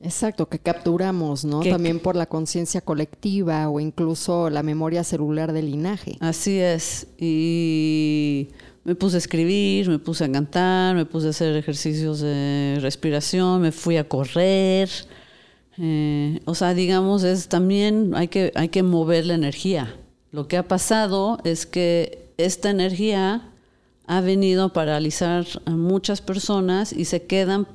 Exacto, 0.02 0.50
que 0.50 0.60
capturamos, 0.60 1.46
¿no? 1.46 1.62
También 1.62 2.00
por 2.02 2.18
la 2.18 2.26
conciencia 2.26 2.82
colectiva 2.82 3.70
o 3.70 3.80
incluso 3.80 4.50
la 4.50 4.62
memoria 4.62 5.06
celular 5.06 5.54
del 5.54 5.72
linaje. 5.72 6.18
Así 6.20 6.60
es. 6.60 7.08
Y 7.18 8.50
me 8.84 8.96
puse 8.96 9.16
a 9.16 9.20
escribir, 9.20 9.88
me 9.88 10.00
puse 10.00 10.26
a 10.26 10.32
cantar, 10.32 10.94
me 10.96 11.06
puse 11.06 11.28
a 11.28 11.30
hacer 11.30 11.56
ejercicios 11.56 12.20
de 12.20 12.80
respiración, 12.82 13.62
me 13.62 13.72
fui 13.72 13.96
a 13.96 14.10
correr. 14.10 14.90
Eh, 15.78 16.40
o 16.46 16.56
sea, 16.56 16.74
digamos, 16.74 17.24
es 17.24 17.48
también 17.48 18.14
hay 18.16 18.28
que, 18.28 18.52
hay 18.56 18.70
que 18.70 18.84
mover 18.84 19.26
la 19.26 19.34
energía. 19.34 19.96
Lo 20.32 20.48
que 20.48 20.58
ha 20.58 20.68
pasado 20.68 21.40
es 21.44 21.66
que 21.66 22.32
esta 22.38 22.70
energía 22.70 23.50
ha 24.06 24.22
venido 24.22 24.66
a 24.66 24.74
paralizar 24.74 25.46
a 25.66 25.72
muchas 25.72 26.22
personas 26.22 26.94
y 26.94 27.06
se 27.06 27.24
quedan 27.24 27.68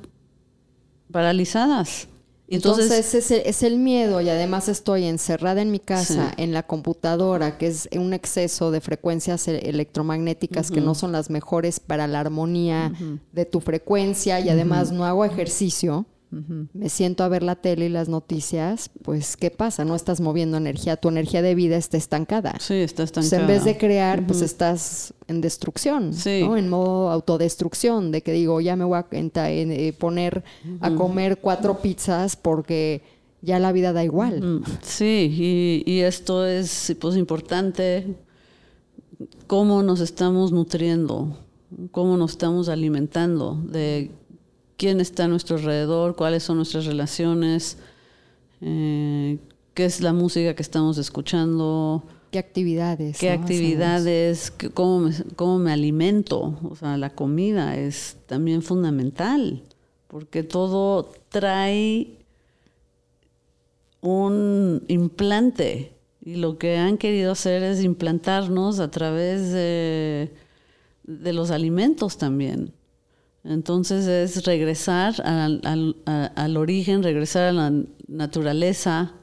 paralizadas. 1.11 2.07
Entonces, 2.51 3.13
es, 3.13 3.63
el, 3.63 3.77
miedo 3.77 4.21
y 4.21 4.29
además 4.29 4.69
estoy 4.69 5.05
encerrada 5.05 5.61
en 5.61 5.69
mi 5.69 5.77
casa, 5.77 6.33
en 6.37 6.51
la 6.51 6.63
computadora, 6.63 7.59
que 7.59 7.67
es 7.67 7.87
un 7.93 8.11
exceso 8.11 8.71
de 8.71 8.81
frecuencias 8.81 9.47
e, 9.47 9.69
electromagnéticas 9.69 10.71
que 10.71 10.81
no 10.81 10.95
son 10.95 11.11
las 11.11 11.29
mejores 11.29 11.79
para 11.79 12.07
la 12.07 12.21
armonía 12.21 12.91
de 13.33 13.45
tu 13.45 13.59
frecuencia 13.59 14.39
y 14.39 14.49
además 14.49 14.91
no 14.91 15.05
hago 15.05 15.25
ejercicio 15.25 16.07
me 16.31 16.89
siento 16.89 17.23
a 17.23 17.27
ver 17.27 17.41
la 17.41 17.55
tele 17.55 17.87
y 17.87 17.89
las 17.89 18.07
noticias, 18.07 18.91
pues 19.01 19.35
¿qué 19.35 19.49
pasa? 19.49 19.83
No 19.83 19.95
estás 19.95 20.21
moviendo 20.21 20.57
energía, 20.57 20.95
tu 20.97 21.09
energía 21.09 21.41
de 21.41 21.55
vida 21.55 21.75
está 21.75 21.97
estancada. 21.97 22.55
Sí, 22.59 22.75
está 22.75 23.03
estancada. 23.03 23.41
en 23.41 23.47
vez 23.47 23.65
de 23.65 23.77
crear, 23.77 24.27
pues 24.27 24.41
estás 24.41 25.13
en 25.27 25.41
destrucción, 25.41 26.11
¿no? 26.11 26.57
En 26.57 26.69
modo 26.69 27.09
autodestrucción, 27.09 28.11
de 28.11 28.21
que 28.21 28.31
digo, 28.31 28.61
ya 28.61 28.75
me 28.75 28.83
voy 28.83 28.99
a 28.99 29.07
eh, 29.11 29.93
poner 29.97 30.43
a 30.81 30.93
comer 30.93 31.39
cuatro 31.39 31.79
pizzas 31.81 32.35
porque 32.35 33.01
ya 33.41 33.57
la 33.57 33.71
vida 33.71 33.91
da 33.91 34.03
igual. 34.03 34.61
Sí, 34.83 35.83
y, 35.85 35.91
y 35.91 36.01
esto 36.01 36.45
es 36.45 36.95
pues 36.99 37.17
importante, 37.17 38.17
cómo 39.47 39.81
nos 39.81 39.99
estamos 39.99 40.51
nutriendo, 40.51 41.37
cómo 41.91 42.17
nos 42.17 42.31
estamos 42.31 42.69
alimentando, 42.69 43.59
de 43.63 44.11
quién 44.79 45.01
está 45.01 45.25
a 45.25 45.27
nuestro 45.27 45.57
alrededor, 45.57 46.15
cuáles 46.15 46.41
son 46.43 46.55
nuestras 46.55 46.85
relaciones, 46.85 47.77
eh, 48.61 49.37
qué 49.73 49.83
es 49.83 49.99
la 49.99 50.13
música 50.13 50.55
que 50.55 50.61
estamos 50.61 50.97
escuchando. 50.97 52.05
¿Qué 52.31 52.39
actividades? 52.39 53.17
¿Qué 53.19 53.29
actividades? 53.29 54.53
cómo, 54.73 54.99
me, 54.99 55.13
¿Cómo 55.35 55.59
me 55.59 55.73
alimento? 55.73 56.57
O 56.63 56.77
sea, 56.77 56.95
la 56.95 57.09
comida 57.09 57.75
es 57.75 58.15
también 58.25 58.61
fundamental, 58.61 59.63
porque 60.07 60.43
todo 60.43 61.11
trae 61.27 62.17
un 63.99 64.81
implante 64.87 65.91
y 66.21 66.35
lo 66.35 66.57
que 66.57 66.77
han 66.77 66.97
querido 66.97 67.33
hacer 67.33 67.63
es 67.63 67.83
implantarnos 67.83 68.79
a 68.79 68.89
través 68.89 69.51
de, 69.51 70.31
de 71.03 71.33
los 71.33 71.51
alimentos 71.51 72.17
también. 72.17 72.78
Entonces 73.43 74.05
es 74.07 74.45
regresar 74.45 75.21
al, 75.23 76.57
origen, 76.57 77.03
regresar 77.03 77.43
a 77.43 77.51
la 77.53 77.73
naturaleza, 78.07 79.13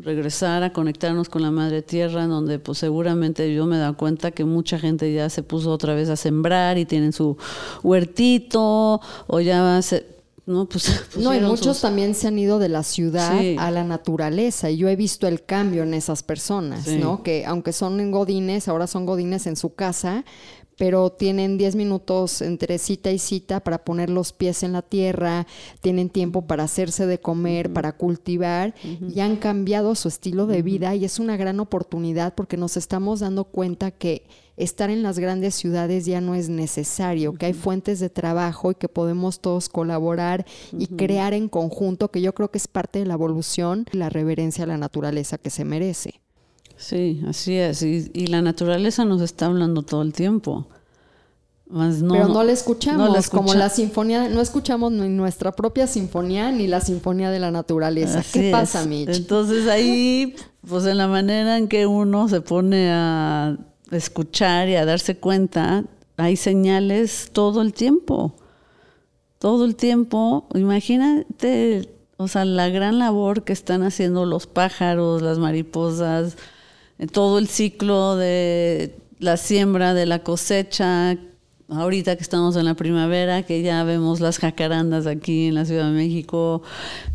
regresar 0.00 0.62
a 0.62 0.72
conectarnos 0.72 1.28
con 1.28 1.42
la 1.42 1.50
madre 1.50 1.82
tierra, 1.82 2.26
donde 2.26 2.58
pues 2.58 2.78
seguramente 2.78 3.54
yo 3.54 3.66
me 3.66 3.76
he 3.76 3.78
dado 3.78 3.96
cuenta 3.96 4.30
que 4.30 4.44
mucha 4.44 4.78
gente 4.78 5.12
ya 5.12 5.28
se 5.28 5.42
puso 5.42 5.70
otra 5.70 5.94
vez 5.94 6.08
a 6.08 6.16
sembrar 6.16 6.78
y 6.78 6.86
tienen 6.86 7.12
su 7.12 7.36
huertito 7.82 9.00
o 9.26 9.40
ya 9.40 9.80
se, 9.82 10.06
no, 10.44 10.64
pues, 10.68 11.16
no, 11.16 11.34
y 11.34 11.40
muchos 11.40 11.80
también 11.80 12.14
se 12.14 12.28
han 12.28 12.38
ido 12.38 12.58
de 12.58 12.68
la 12.68 12.82
ciudad 12.82 13.38
a 13.58 13.70
la 13.70 13.84
naturaleza 13.84 14.70
y 14.70 14.76
yo 14.76 14.88
he 14.88 14.96
visto 14.96 15.26
el 15.28 15.44
cambio 15.44 15.82
en 15.82 15.94
esas 15.94 16.22
personas, 16.22 16.86
¿no? 16.88 17.22
Que 17.22 17.44
aunque 17.46 17.72
son 17.72 18.10
godines, 18.10 18.66
ahora 18.68 18.86
son 18.86 19.06
godines 19.06 19.46
en 19.46 19.56
su 19.56 19.74
casa, 19.74 20.24
pero 20.82 21.10
tienen 21.10 21.58
10 21.58 21.76
minutos 21.76 22.42
entre 22.42 22.76
cita 22.76 23.12
y 23.12 23.20
cita 23.20 23.60
para 23.60 23.84
poner 23.84 24.10
los 24.10 24.32
pies 24.32 24.64
en 24.64 24.72
la 24.72 24.82
tierra, 24.82 25.46
tienen 25.80 26.10
tiempo 26.10 26.42
para 26.42 26.64
hacerse 26.64 27.06
de 27.06 27.20
comer, 27.20 27.72
para 27.72 27.92
cultivar 27.92 28.74
y 28.82 29.20
han 29.20 29.36
cambiado 29.36 29.94
su 29.94 30.08
estilo 30.08 30.48
de 30.48 30.62
vida 30.62 30.96
y 30.96 31.04
es 31.04 31.20
una 31.20 31.36
gran 31.36 31.60
oportunidad 31.60 32.34
porque 32.34 32.56
nos 32.56 32.76
estamos 32.76 33.20
dando 33.20 33.44
cuenta 33.44 33.92
que 33.92 34.26
estar 34.56 34.90
en 34.90 35.04
las 35.04 35.20
grandes 35.20 35.54
ciudades 35.54 36.04
ya 36.04 36.20
no 36.20 36.34
es 36.34 36.48
necesario, 36.48 37.34
que 37.34 37.46
hay 37.46 37.52
fuentes 37.52 38.00
de 38.00 38.10
trabajo 38.10 38.72
y 38.72 38.74
que 38.74 38.88
podemos 38.88 39.38
todos 39.38 39.68
colaborar 39.68 40.44
y 40.76 40.88
crear 40.88 41.32
en 41.32 41.48
conjunto, 41.48 42.10
que 42.10 42.20
yo 42.20 42.34
creo 42.34 42.50
que 42.50 42.58
es 42.58 42.66
parte 42.66 42.98
de 42.98 43.06
la 43.06 43.14
evolución 43.14 43.86
y 43.92 43.98
la 43.98 44.08
reverencia 44.08 44.64
a 44.64 44.66
la 44.66 44.78
naturaleza 44.78 45.38
que 45.38 45.50
se 45.50 45.64
merece. 45.64 46.22
Sí, 46.76 47.22
así 47.28 47.56
es. 47.56 47.82
Y, 47.82 48.26
la 48.26 48.42
naturaleza 48.42 49.04
nos 49.04 49.22
está 49.22 49.46
hablando 49.46 49.82
todo 49.82 50.02
el 50.02 50.12
tiempo. 50.12 50.66
Pero 51.68 52.28
no 52.28 52.42
la 52.42 52.52
escuchamos, 52.52 53.30
como 53.30 53.54
la 53.54 53.70
sinfonía, 53.70 54.28
no 54.28 54.42
escuchamos 54.42 54.92
ni 54.92 55.08
nuestra 55.08 55.52
propia 55.52 55.86
sinfonía 55.86 56.52
ni 56.52 56.66
la 56.66 56.82
sinfonía 56.82 57.30
de 57.30 57.38
la 57.38 57.50
naturaleza. 57.50 58.22
¿Qué 58.30 58.50
pasa, 58.50 58.84
Mitch? 58.84 59.16
Entonces 59.16 59.66
ahí, 59.68 60.34
pues 60.68 60.84
en 60.84 60.98
la 60.98 61.08
manera 61.08 61.56
en 61.56 61.68
que 61.68 61.86
uno 61.86 62.28
se 62.28 62.42
pone 62.42 62.90
a 62.92 63.56
escuchar 63.90 64.68
y 64.68 64.76
a 64.76 64.84
darse 64.84 65.16
cuenta, 65.16 65.84
hay 66.18 66.36
señales 66.36 67.30
todo 67.32 67.62
el 67.62 67.72
tiempo. 67.72 68.34
Todo 69.38 69.64
el 69.64 69.74
tiempo. 69.74 70.46
Imagínate, 70.54 71.88
o 72.18 72.28
sea, 72.28 72.44
la 72.44 72.68
gran 72.68 72.98
labor 72.98 73.44
que 73.44 73.52
están 73.52 73.82
haciendo 73.82 74.26
los 74.26 74.46
pájaros, 74.46 75.22
las 75.22 75.38
mariposas, 75.38 76.36
todo 77.10 77.38
el 77.38 77.48
ciclo 77.48 78.16
de 78.16 78.94
la 79.18 79.36
siembra, 79.36 79.94
de 79.94 80.06
la 80.06 80.22
cosecha, 80.22 81.16
ahorita 81.68 82.16
que 82.16 82.22
estamos 82.22 82.56
en 82.56 82.64
la 82.64 82.74
primavera, 82.74 83.44
que 83.44 83.62
ya 83.62 83.82
vemos 83.84 84.20
las 84.20 84.38
jacarandas 84.38 85.06
aquí 85.06 85.46
en 85.46 85.54
la 85.54 85.64
Ciudad 85.64 85.86
de 85.86 85.92
México, 85.92 86.62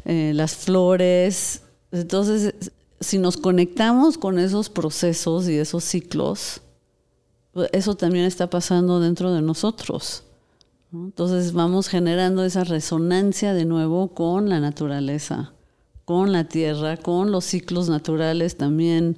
eh, 0.05 0.31
las 0.33 0.55
flores. 0.55 1.61
Entonces, 1.91 2.53
si 2.99 3.17
nos 3.17 3.37
conectamos 3.37 4.17
con 4.17 4.39
esos 4.39 4.69
procesos 4.69 5.47
y 5.47 5.57
esos 5.57 5.83
ciclos, 5.83 6.61
eso 7.71 7.95
también 7.95 8.25
está 8.25 8.49
pasando 8.49 8.99
dentro 8.99 9.33
de 9.33 9.41
nosotros. 9.41 10.23
Entonces 10.93 11.51
vamos 11.51 11.89
generando 11.89 12.45
esa 12.45 12.63
resonancia 12.63 13.53
de 13.53 13.65
nuevo 13.65 14.13
con 14.13 14.49
la 14.49 14.59
naturaleza, 14.59 15.53
con 16.05 16.31
la 16.31 16.45
tierra, 16.45 16.97
con 16.97 17.31
los 17.31 17.43
ciclos 17.43 17.89
naturales 17.89 18.55
también 18.55 19.17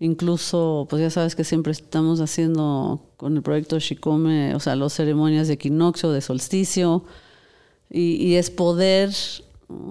Incluso, 0.00 0.86
pues 0.88 1.02
ya 1.02 1.10
sabes 1.10 1.34
que 1.34 1.42
siempre 1.42 1.72
estamos 1.72 2.20
haciendo 2.20 3.02
con 3.16 3.36
el 3.36 3.42
proyecto 3.42 3.78
Shikome, 3.80 4.54
o 4.54 4.60
sea, 4.60 4.76
las 4.76 4.92
ceremonias 4.92 5.48
de 5.48 5.54
equinoccio, 5.54 6.12
de 6.12 6.20
solsticio, 6.20 7.04
y, 7.90 8.34
es 8.34 8.50
poder 8.50 9.10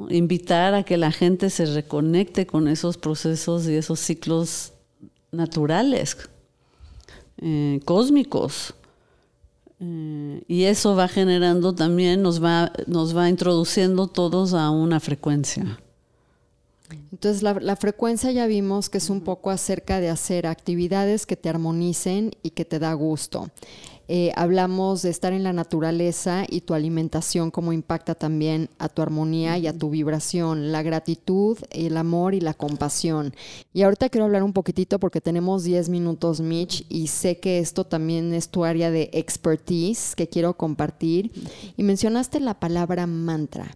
invitar 0.09 0.75
a 0.75 0.83
que 0.83 0.97
la 0.97 1.11
gente 1.11 1.49
se 1.49 1.65
reconecte 1.65 2.45
con 2.45 2.67
esos 2.67 2.97
procesos 2.97 3.67
y 3.67 3.75
esos 3.75 3.99
ciclos 3.99 4.73
naturales, 5.31 6.17
eh, 7.39 7.79
cósmicos. 7.83 8.75
Eh, 9.79 10.43
y 10.47 10.63
eso 10.63 10.95
va 10.95 11.07
generando 11.07 11.73
también, 11.75 12.21
nos 12.21 12.41
va, 12.41 12.71
nos 12.87 13.15
va 13.15 13.29
introduciendo 13.29 14.07
todos 14.07 14.53
a 14.53 14.69
una 14.69 14.99
frecuencia. 14.99 15.79
Entonces 17.11 17.43
la, 17.43 17.75
frecuencia 17.75 18.31
ya 18.31 18.47
vimos 18.47 18.89
que 18.89 18.97
es 18.97 19.09
un 19.09 19.21
poco 19.21 19.49
acerca 19.49 19.99
de 19.99 20.09
hacer 20.09 20.47
actividades 20.47 21.25
que 21.25 21.35
te 21.35 21.49
armonicen 21.49 22.31
y 22.43 22.51
que 22.51 22.65
te 22.65 22.79
da 22.79 22.93
gusto. 22.93 23.49
Eh, 24.07 24.31
hablamos 24.35 25.01
de 25.01 25.09
estar 25.09 25.33
en 25.33 25.43
la 25.43 25.53
naturaleza 25.53 26.45
y 26.47 26.61
tu 26.61 26.73
alimentación, 26.73 27.51
cómo 27.51 27.73
impacta 27.73 28.15
también 28.15 28.69
a 28.79 28.89
tu 28.89 29.01
armonía 29.01 29.57
y 29.57 29.67
a 29.67 29.77
tu 29.77 29.89
vibración, 29.89 30.71
la 30.71 30.81
gratitud, 30.81 31.57
el 31.71 31.97
amor 31.97 32.33
y 32.33 32.39
la 32.39 32.53
compasión. 32.53 33.33
Y 33.73 33.81
ahorita 33.81 34.09
quiero 34.09 34.25
hablar 34.25 34.43
un 34.43 34.53
poquitito 34.53 34.99
porque 34.99 35.21
tenemos 35.21 35.63
10 35.63 35.89
minutos, 35.89 36.39
Mitch, 36.39 36.85
y 36.89 37.07
sé 37.07 37.39
que 37.39 37.59
esto 37.59 37.83
también 37.83 38.33
es 38.33 38.49
tu 38.49 38.63
área 38.63 38.91
de 38.91 39.09
expertise 39.13 40.15
que 40.15 40.29
quiero 40.29 40.55
compartir. 40.55 41.31
Y 41.75 41.83
mencionaste 41.83 42.39
la 42.39 42.59
palabra 42.59 43.07
mantra. 43.07 43.75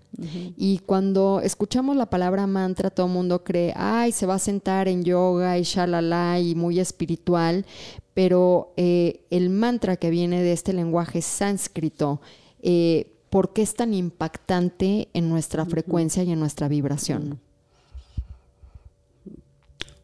Y 0.57 0.79
cuando 0.79 1.41
escuchamos 1.41 1.95
la 1.95 2.05
palabra 2.05 2.45
mantra, 2.45 2.89
todo 2.89 3.07
el 3.07 3.13
mundo 3.13 3.43
cree, 3.43 3.73
ay, 3.75 4.11
se 4.11 4.25
va 4.25 4.35
a 4.35 4.39
sentar 4.39 4.87
en 4.87 5.03
yoga 5.03 5.57
y 5.57 5.63
shalala 5.63 6.39
y 6.39 6.53
muy 6.53 6.79
espiritual, 6.79 7.65
pero 8.13 8.73
eh, 8.77 9.21
el 9.29 9.49
mantra 9.49 9.97
que 9.97 10.09
viene 10.09 10.41
de 10.41 10.53
este 10.53 10.73
lenguaje 10.73 11.21
sánscrito, 11.21 12.21
eh, 12.61 13.13
¿por 13.29 13.53
qué 13.53 13.61
es 13.61 13.75
tan 13.75 13.93
impactante 13.93 15.07
en 15.13 15.29
nuestra 15.29 15.65
frecuencia 15.65 16.23
y 16.23 16.31
en 16.31 16.39
nuestra 16.39 16.67
vibración? 16.67 17.39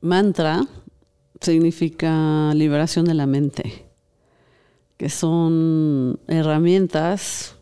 Mantra 0.01 0.67
significa 1.41 2.53
liberación 2.53 3.05
de 3.05 3.13
la 3.13 3.25
mente, 3.25 3.85
que 4.97 5.09
son 5.09 6.19
herramientas 6.27 7.55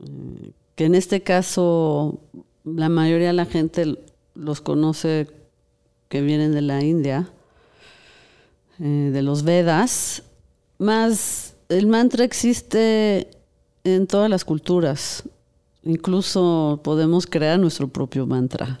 eh, 0.00 0.52
que 0.74 0.86
en 0.86 0.94
este 0.94 1.22
caso 1.22 2.20
la 2.64 2.88
mayoría 2.88 3.28
de 3.28 3.32
la 3.34 3.44
gente 3.44 3.98
los 4.34 4.60
conoce 4.60 5.28
que 6.08 6.22
vienen 6.22 6.52
de 6.52 6.62
la 6.62 6.82
India, 6.82 7.30
eh, 8.82 9.10
de 9.12 9.22
los 9.22 9.44
Vedas, 9.44 10.24
más 10.78 11.54
el 11.68 11.86
mantra 11.86 12.24
existe 12.24 13.30
en 13.84 14.06
todas 14.06 14.28
las 14.28 14.44
culturas. 14.44 15.22
Incluso 15.84 16.80
podemos 16.84 17.26
crear 17.26 17.58
nuestro 17.58 17.88
propio 17.88 18.26
mantra. 18.26 18.80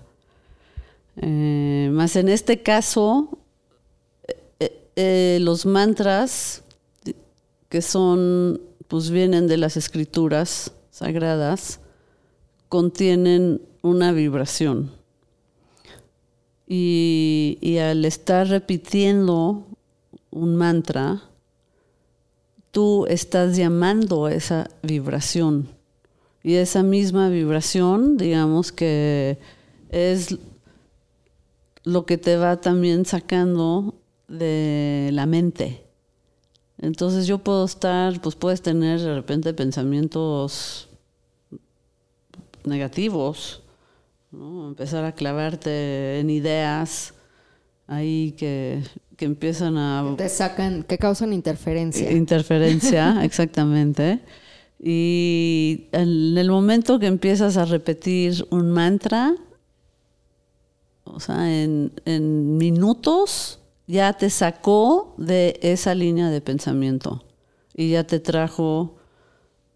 Eh, 1.16 1.88
más 1.92 2.16
en 2.16 2.28
este 2.28 2.62
caso, 2.62 3.38
los 4.94 5.64
mantras 5.64 6.62
que 7.72 7.80
son, 7.80 8.60
pues 8.86 9.08
vienen 9.08 9.46
de 9.46 9.56
las 9.56 9.78
escrituras 9.78 10.72
sagradas, 10.90 11.80
contienen 12.68 13.62
una 13.80 14.12
vibración. 14.12 14.90
Y, 16.68 17.78
al 17.80 18.04
estar 18.04 18.46
repitiendo 18.48 19.66
un 20.32 20.56
mantra, 20.56 21.22
tú 22.72 23.06
estás 23.06 23.56
llamando 23.56 24.28
esa 24.28 24.68
vibración. 24.82 25.68
Y 26.42 26.54
esa 26.54 26.82
misma 26.82 27.28
vibración, 27.28 28.16
digamos 28.16 28.72
que 28.72 29.38
es 29.90 30.36
lo 31.84 32.04
que 32.06 32.18
te 32.18 32.36
va 32.36 32.60
también 32.60 33.04
sacando 33.04 33.94
de 34.26 35.10
la 35.12 35.26
mente. 35.26 35.84
Entonces 36.78 37.28
yo 37.28 37.38
puedo 37.38 37.64
estar, 37.64 38.20
pues 38.20 38.34
puedes 38.34 38.60
tener 38.60 39.00
de 39.00 39.14
repente 39.14 39.54
pensamientos 39.54 40.88
negativos, 42.64 43.62
empezar 44.32 45.04
a 45.04 45.12
clavarte 45.12 46.18
en 46.18 46.30
ideas 46.30 47.14
ahí 47.86 48.32
que, 48.32 48.82
que 49.22 49.26
empiezan 49.26 49.78
a... 49.78 50.16
Te 50.16 50.28
sacan, 50.28 50.82
que 50.82 50.98
causan 50.98 51.32
interferencia. 51.32 52.10
Interferencia, 52.10 53.18
exactamente. 53.22 54.18
Y 54.80 55.86
en 55.92 56.36
el 56.36 56.50
momento 56.50 56.98
que 56.98 57.06
empiezas 57.06 57.56
a 57.56 57.64
repetir 57.64 58.44
un 58.50 58.72
mantra, 58.72 59.36
o 61.04 61.20
sea, 61.20 61.62
en, 61.62 61.92
en 62.04 62.56
minutos, 62.56 63.60
ya 63.86 64.12
te 64.14 64.28
sacó 64.28 65.14
de 65.18 65.56
esa 65.62 65.94
línea 65.94 66.28
de 66.28 66.40
pensamiento 66.40 67.22
y 67.76 67.90
ya 67.90 68.04
te 68.04 68.18
trajo 68.18 68.96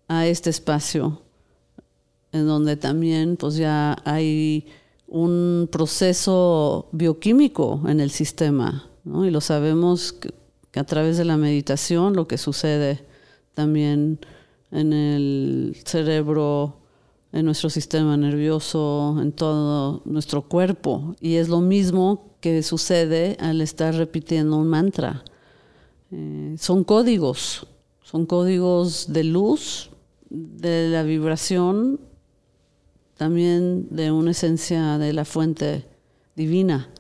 a 0.09 0.27
este 0.27 0.51
espacio 0.51 1.23
en 2.33 2.49
donde 2.49 2.77
también 2.77 3.37
pues 3.37 3.55
ya 3.55 3.97
hay 4.05 4.67
un 5.07 5.69
proceso 5.71 6.89
bioquímico 6.91 7.83
en 7.87 8.01
el 8.01 8.11
sistema, 8.11 8.91
y 9.07 9.31
lo 9.31 9.41
sabemos 9.41 10.13
que, 10.13 10.31
a 10.79 10.85
través 10.85 11.17
de 11.17 11.25
la 11.25 11.37
meditación 11.37 12.15
lo 12.15 12.27
que 12.29 12.39
sucede 12.39 13.05
también 13.55 14.19
en 14.71 14.93
el 14.93 15.77
cerebro, 15.85 16.77
en 17.33 17.47
nuestro 17.47 17.71
sistema 17.71 18.17
nervioso, 18.17 19.17
en 19.21 19.33
todo 19.33 20.03
nuestro 20.05 20.43
cuerpo, 20.43 21.15
y 21.21 21.37
es 21.37 21.49
lo 21.49 21.61
mismo 21.61 22.37
que 22.41 22.63
sucede 22.63 23.37
al 23.41 23.61
estar 23.61 23.95
repitiendo 23.95 24.57
un 24.57 24.69
mantra. 24.69 25.25
Eh, 26.11 26.57
son 26.59 26.85
códigos, 26.85 27.67
son 28.03 28.27
códigos 28.27 29.13
de 29.13 29.25
luz, 29.25 29.91
de 30.31 30.89
la 30.91 31.05
vibración, 31.05 32.01
también 33.17 33.87
de 33.91 34.11
una 34.11 34.33
esencia 34.33 34.99
de 34.99 35.13
la 35.13 35.25
fuente 35.25 35.87
divina. 36.35 36.91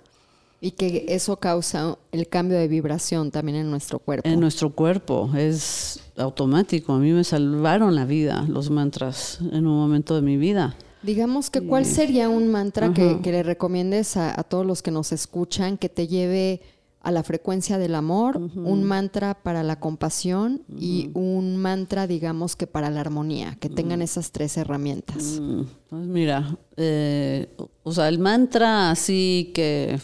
Y 0.60 0.72
que 0.72 1.06
eso 1.08 1.36
causa 1.36 1.98
el 2.12 2.28
cambio 2.28 2.58
de 2.58 2.66
vibración 2.68 3.30
también 3.30 3.58
en 3.58 3.70
nuestro 3.70 3.98
cuerpo. 3.98 4.28
En 4.28 4.40
nuestro 4.40 4.74
cuerpo, 4.74 5.30
es 5.36 6.00
automático. 6.16 6.94
A 6.94 6.98
mí 6.98 7.12
me 7.12 7.24
salvaron 7.24 7.94
la 7.94 8.04
vida 8.04 8.44
los 8.48 8.70
mantras 8.70 9.38
en 9.40 9.66
un 9.66 9.76
momento 9.78 10.14
de 10.14 10.22
mi 10.22 10.36
vida. 10.36 10.76
Digamos 11.02 11.50
que 11.50 11.60
cuál 11.60 11.84
sería 11.84 12.28
un 12.28 12.48
mantra 12.48 12.92
que, 12.92 13.20
le 13.22 13.42
recomiendes 13.42 14.16
a, 14.16 14.42
todos 14.42 14.66
los 14.66 14.82
que 14.82 14.90
nos 14.90 15.12
escuchan 15.12 15.78
que 15.78 15.88
te 15.88 16.08
lleve 16.08 16.62
a 17.00 17.12
la 17.12 17.22
frecuencia 17.22 17.78
del 17.78 17.94
amor, 17.94 18.36
un 18.36 18.82
mantra 18.82 19.34
para 19.34 19.62
la 19.62 19.78
compasión 19.78 20.62
y 20.76 21.10
un 21.14 21.56
mantra, 21.58 22.08
digamos 22.08 22.56
que 22.56 22.66
para 22.66 22.90
la 22.90 23.02
armonía, 23.02 23.56
que 23.60 23.68
tengan 23.68 24.02
esas 24.02 24.32
tres 24.32 24.56
herramientas. 24.56 25.40
Pues 25.88 26.06
mira, 26.06 26.58
eh, 26.76 27.54
o 27.84 27.92
sea, 27.92 28.08
el 28.08 28.18
mantra 28.18 28.90
así 28.90 29.52
que 29.54 30.00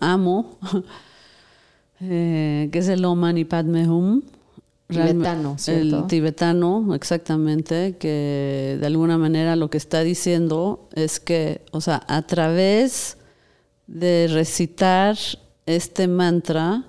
amo, 0.00 0.58
eh, 2.00 2.68
que 2.72 2.78
es 2.78 2.88
el 2.88 3.04
Om 3.04 3.18
Mani 3.18 3.44
Padme 3.44 3.88
Hum, 3.88 4.22
Tibetano, 4.88 5.56
El 5.66 6.06
tibetano, 6.06 6.94
exactamente, 6.94 7.96
que 7.98 8.78
de 8.80 8.86
alguna 8.86 9.18
manera 9.18 9.54
lo 9.54 9.68
que 9.68 9.76
está 9.76 10.00
diciendo 10.02 10.88
es 10.94 11.20
que, 11.20 11.60
o 11.72 11.82
sea, 11.82 12.02
a 12.08 12.22
través 12.22 13.18
de 13.86 14.28
recitar 14.32 15.18
este 15.66 16.08
mantra, 16.08 16.84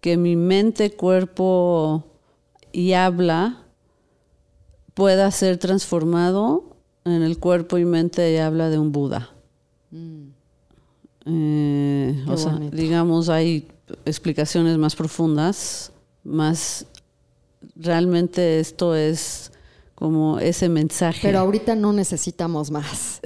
que 0.00 0.16
mi 0.16 0.36
mente, 0.36 0.92
cuerpo 0.92 2.04
y 2.70 2.92
habla 2.92 3.64
pueda 4.94 5.28
ser 5.32 5.58
transformado 5.58 6.76
en 7.04 7.22
el 7.22 7.38
cuerpo 7.38 7.78
y 7.78 7.84
mente 7.84 8.32
y 8.32 8.36
habla 8.36 8.70
de 8.70 8.78
un 8.78 8.92
Buda. 8.92 9.30
Mm. 9.90 10.39
Eh, 11.32 12.24
o 12.26 12.36
sea, 12.36 12.58
digamos, 12.72 13.28
hay 13.28 13.68
explicaciones 14.04 14.78
más 14.78 14.96
profundas, 14.96 15.92
más 16.24 16.86
realmente 17.76 18.60
esto 18.60 18.94
es 18.94 19.52
como 19.94 20.38
ese 20.38 20.68
mensaje. 20.68 21.20
Pero 21.22 21.40
ahorita 21.40 21.76
no 21.76 21.92
necesitamos 21.92 22.70
más, 22.70 23.20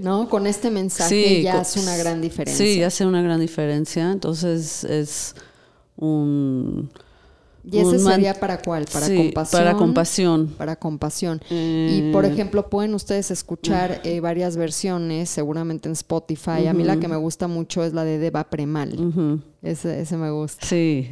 ¿no? 0.00 0.28
Con 0.28 0.46
este 0.46 0.70
mensaje 0.70 1.42
ya 1.42 1.60
hace 1.60 1.80
una 1.80 1.96
gran 1.96 2.20
diferencia. 2.20 2.64
Sí, 2.64 2.82
hace 2.82 3.06
una 3.06 3.22
gran 3.22 3.40
diferencia. 3.40 4.10
Entonces 4.10 4.84
es 4.84 5.34
un 5.96 6.90
¿Y 7.70 7.78
ese 7.78 7.98
sería 7.98 8.34
para 8.34 8.60
cuál? 8.60 8.84
Para 8.92 9.06
compasión. 9.06 9.62
Para 9.62 9.76
compasión. 9.76 10.46
Para 10.58 10.76
compasión. 10.76 11.40
y 11.50 12.12
por 12.12 12.24
ejemplo, 12.24 12.68
pueden 12.68 12.94
ustedes 12.94 13.30
escuchar 13.30 14.00
eh, 14.04 14.20
varias 14.20 14.56
versiones, 14.56 15.30
seguramente 15.30 15.88
en 15.88 15.92
Spotify. 15.92 16.66
A 16.68 16.74
mí 16.74 16.84
la 16.84 16.98
que 16.98 17.08
me 17.08 17.16
gusta 17.16 17.48
mucho 17.48 17.82
es 17.82 17.94
la 17.94 18.04
de 18.04 18.18
Deva 18.18 18.44
Premal. 18.44 19.42
ese, 19.62 20.00
ese, 20.00 20.16
me 20.16 20.30
gusta. 20.30 20.66
Sí, 20.66 21.10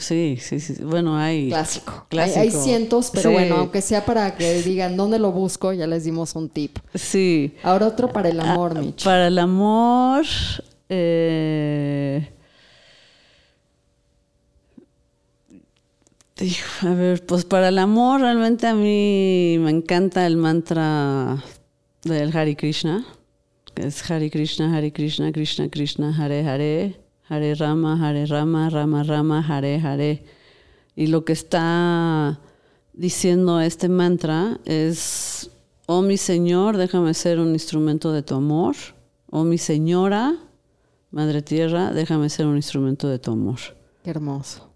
sí, 0.00 0.36
sí, 0.40 0.60
sí, 0.60 0.82
Bueno, 0.82 1.16
hay. 1.16 1.48
Clásico. 1.50 2.06
Hay, 2.10 2.50
cientos, 2.50 3.10
pero 3.12 3.30
bueno, 3.30 3.56
aunque 3.56 3.80
sea 3.80 4.04
para 4.04 4.34
que 4.36 4.62
digan 4.62 4.96
dónde 4.96 5.18
lo 5.18 5.30
busco, 5.30 5.72
ya 5.72 5.86
les 5.86 6.04
dimos 6.04 6.34
un 6.34 6.48
tip. 6.48 6.78
Sí. 6.94 7.54
Ahora 7.62 7.86
otro 7.86 8.12
para 8.12 8.28
el 8.28 8.40
amor, 8.40 8.74
ah, 8.76 8.80
Mitch. 8.80 9.04
Para 9.04 9.28
el 9.28 9.38
amor. 9.38 10.24
Eh 10.88 12.28
A 16.80 16.94
ver, 16.94 17.24
pues 17.24 17.44
para 17.44 17.68
el 17.68 17.78
amor 17.78 18.20
realmente 18.20 18.66
a 18.66 18.74
mí 18.74 19.58
me 19.60 19.70
encanta 19.70 20.26
el 20.26 20.36
mantra 20.36 21.40
del 22.02 22.36
Hari 22.36 22.56
Krishna, 22.56 23.06
que 23.74 23.86
es 23.86 24.10
Hari 24.10 24.28
Krishna, 24.28 24.76
Hari 24.76 24.90
Krishna, 24.90 25.30
Krishna 25.30 25.68
Krishna, 25.68 26.12
Hare 26.12 26.42
Hare, 26.44 27.00
Hare 27.28 27.54
Rama, 27.54 27.96
Hare 27.96 28.26
Rama, 28.26 28.70
Rama 28.70 29.04
Rama, 29.04 29.46
Hare 29.46 29.78
Hare. 29.78 30.24
Y 30.96 31.06
lo 31.06 31.24
que 31.24 31.32
está 31.32 32.40
diciendo 32.92 33.60
este 33.60 33.88
mantra 33.88 34.58
es, 34.64 35.48
oh 35.86 36.02
mi 36.02 36.16
Señor, 36.16 36.76
déjame 36.76 37.14
ser 37.14 37.38
un 37.38 37.52
instrumento 37.52 38.10
de 38.10 38.24
tu 38.24 38.34
amor. 38.34 38.74
Oh 39.30 39.44
mi 39.44 39.58
Señora, 39.58 40.34
Madre 41.12 41.42
Tierra, 41.42 41.92
déjame 41.92 42.28
ser 42.30 42.46
un 42.46 42.56
instrumento 42.56 43.06
de 43.06 43.20
tu 43.20 43.30
amor. 43.30 43.60
Qué 44.02 44.10
hermoso. 44.10 44.71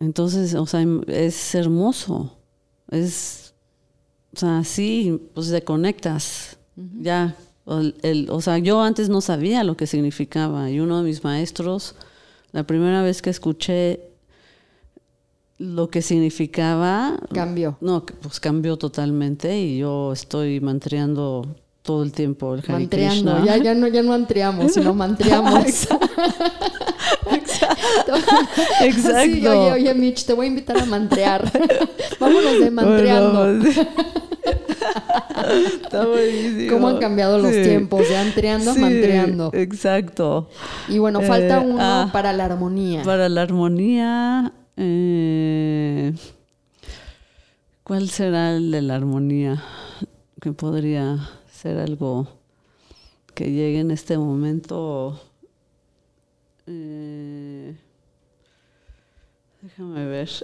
Entonces, 0.00 0.54
o 0.54 0.66
sea, 0.66 0.84
es 1.06 1.54
hermoso. 1.54 2.36
Es, 2.90 3.54
o 4.34 4.38
sea, 4.38 4.64
sí, 4.64 5.20
pues 5.34 5.50
te 5.50 5.62
conectas. 5.62 6.58
Ya, 6.76 7.36
el, 8.02 8.28
o 8.30 8.40
sea, 8.40 8.58
yo 8.58 8.80
antes 8.82 9.08
no 9.08 9.20
sabía 9.20 9.64
lo 9.64 9.76
que 9.76 9.86
significaba. 9.86 10.70
Y 10.70 10.80
uno 10.80 10.98
de 10.98 11.04
mis 11.04 11.24
maestros, 11.24 11.96
la 12.52 12.66
primera 12.66 13.02
vez 13.02 13.22
que 13.22 13.30
escuché 13.30 14.08
lo 15.58 15.90
que 15.90 16.02
significaba... 16.02 17.18
Cambió. 17.32 17.76
No, 17.80 18.06
pues 18.06 18.38
cambió 18.38 18.76
totalmente 18.76 19.60
y 19.60 19.78
yo 19.78 20.12
estoy 20.12 20.60
mantreando 20.60 21.56
todo 21.82 22.02
el 22.02 22.12
tiempo 22.12 22.54
el 22.54 22.60
Hare 22.60 22.72
Mantreando, 22.74 23.44
ya, 23.44 23.56
ya, 23.56 23.74
no, 23.74 23.88
ya 23.88 24.02
no 24.02 24.10
mantreamos, 24.10 24.72
sino 24.72 24.94
mantreamos. 24.94 25.88
Exacto. 28.82 29.22
Sí, 29.24 29.46
oye, 29.46 29.72
oye, 29.72 29.94
Mitch, 29.94 30.24
te 30.24 30.32
voy 30.32 30.46
a 30.46 30.48
invitar 30.48 30.78
a 30.78 30.84
mantrear. 30.86 31.50
Vámonos 32.20 32.60
de 32.60 32.70
mantreando. 32.70 33.52
Está 35.82 36.06
buenísimo. 36.06 36.72
¿Cómo 36.72 36.88
han 36.88 36.98
cambiado 36.98 37.38
los 37.38 37.52
Sí. 37.54 37.62
tiempos? 37.62 38.08
De 38.08 38.16
antreando 38.16 38.72
Sí, 38.72 38.78
a 38.78 38.82
mantreando. 38.82 39.50
Exacto. 39.54 40.48
Y 40.88 40.98
bueno, 40.98 41.20
falta 41.22 41.58
Eh, 41.62 41.66
uno 41.66 41.78
ah, 41.80 42.10
para 42.12 42.32
la 42.32 42.44
armonía. 42.46 43.02
Para 43.02 43.28
la 43.28 43.42
armonía, 43.42 44.52
eh, 44.76 46.12
¿cuál 47.82 48.08
será 48.10 48.56
el 48.56 48.70
de 48.70 48.82
la 48.82 48.96
armonía? 48.96 49.62
Que 50.40 50.52
podría 50.52 51.18
ser 51.52 51.78
algo 51.78 52.28
que 53.34 53.50
llegue 53.50 53.80
en 53.80 53.90
este 53.90 54.18
momento. 54.18 55.20
Eh, 56.66 57.47
déjame 59.78 60.06
ver. 60.10 60.42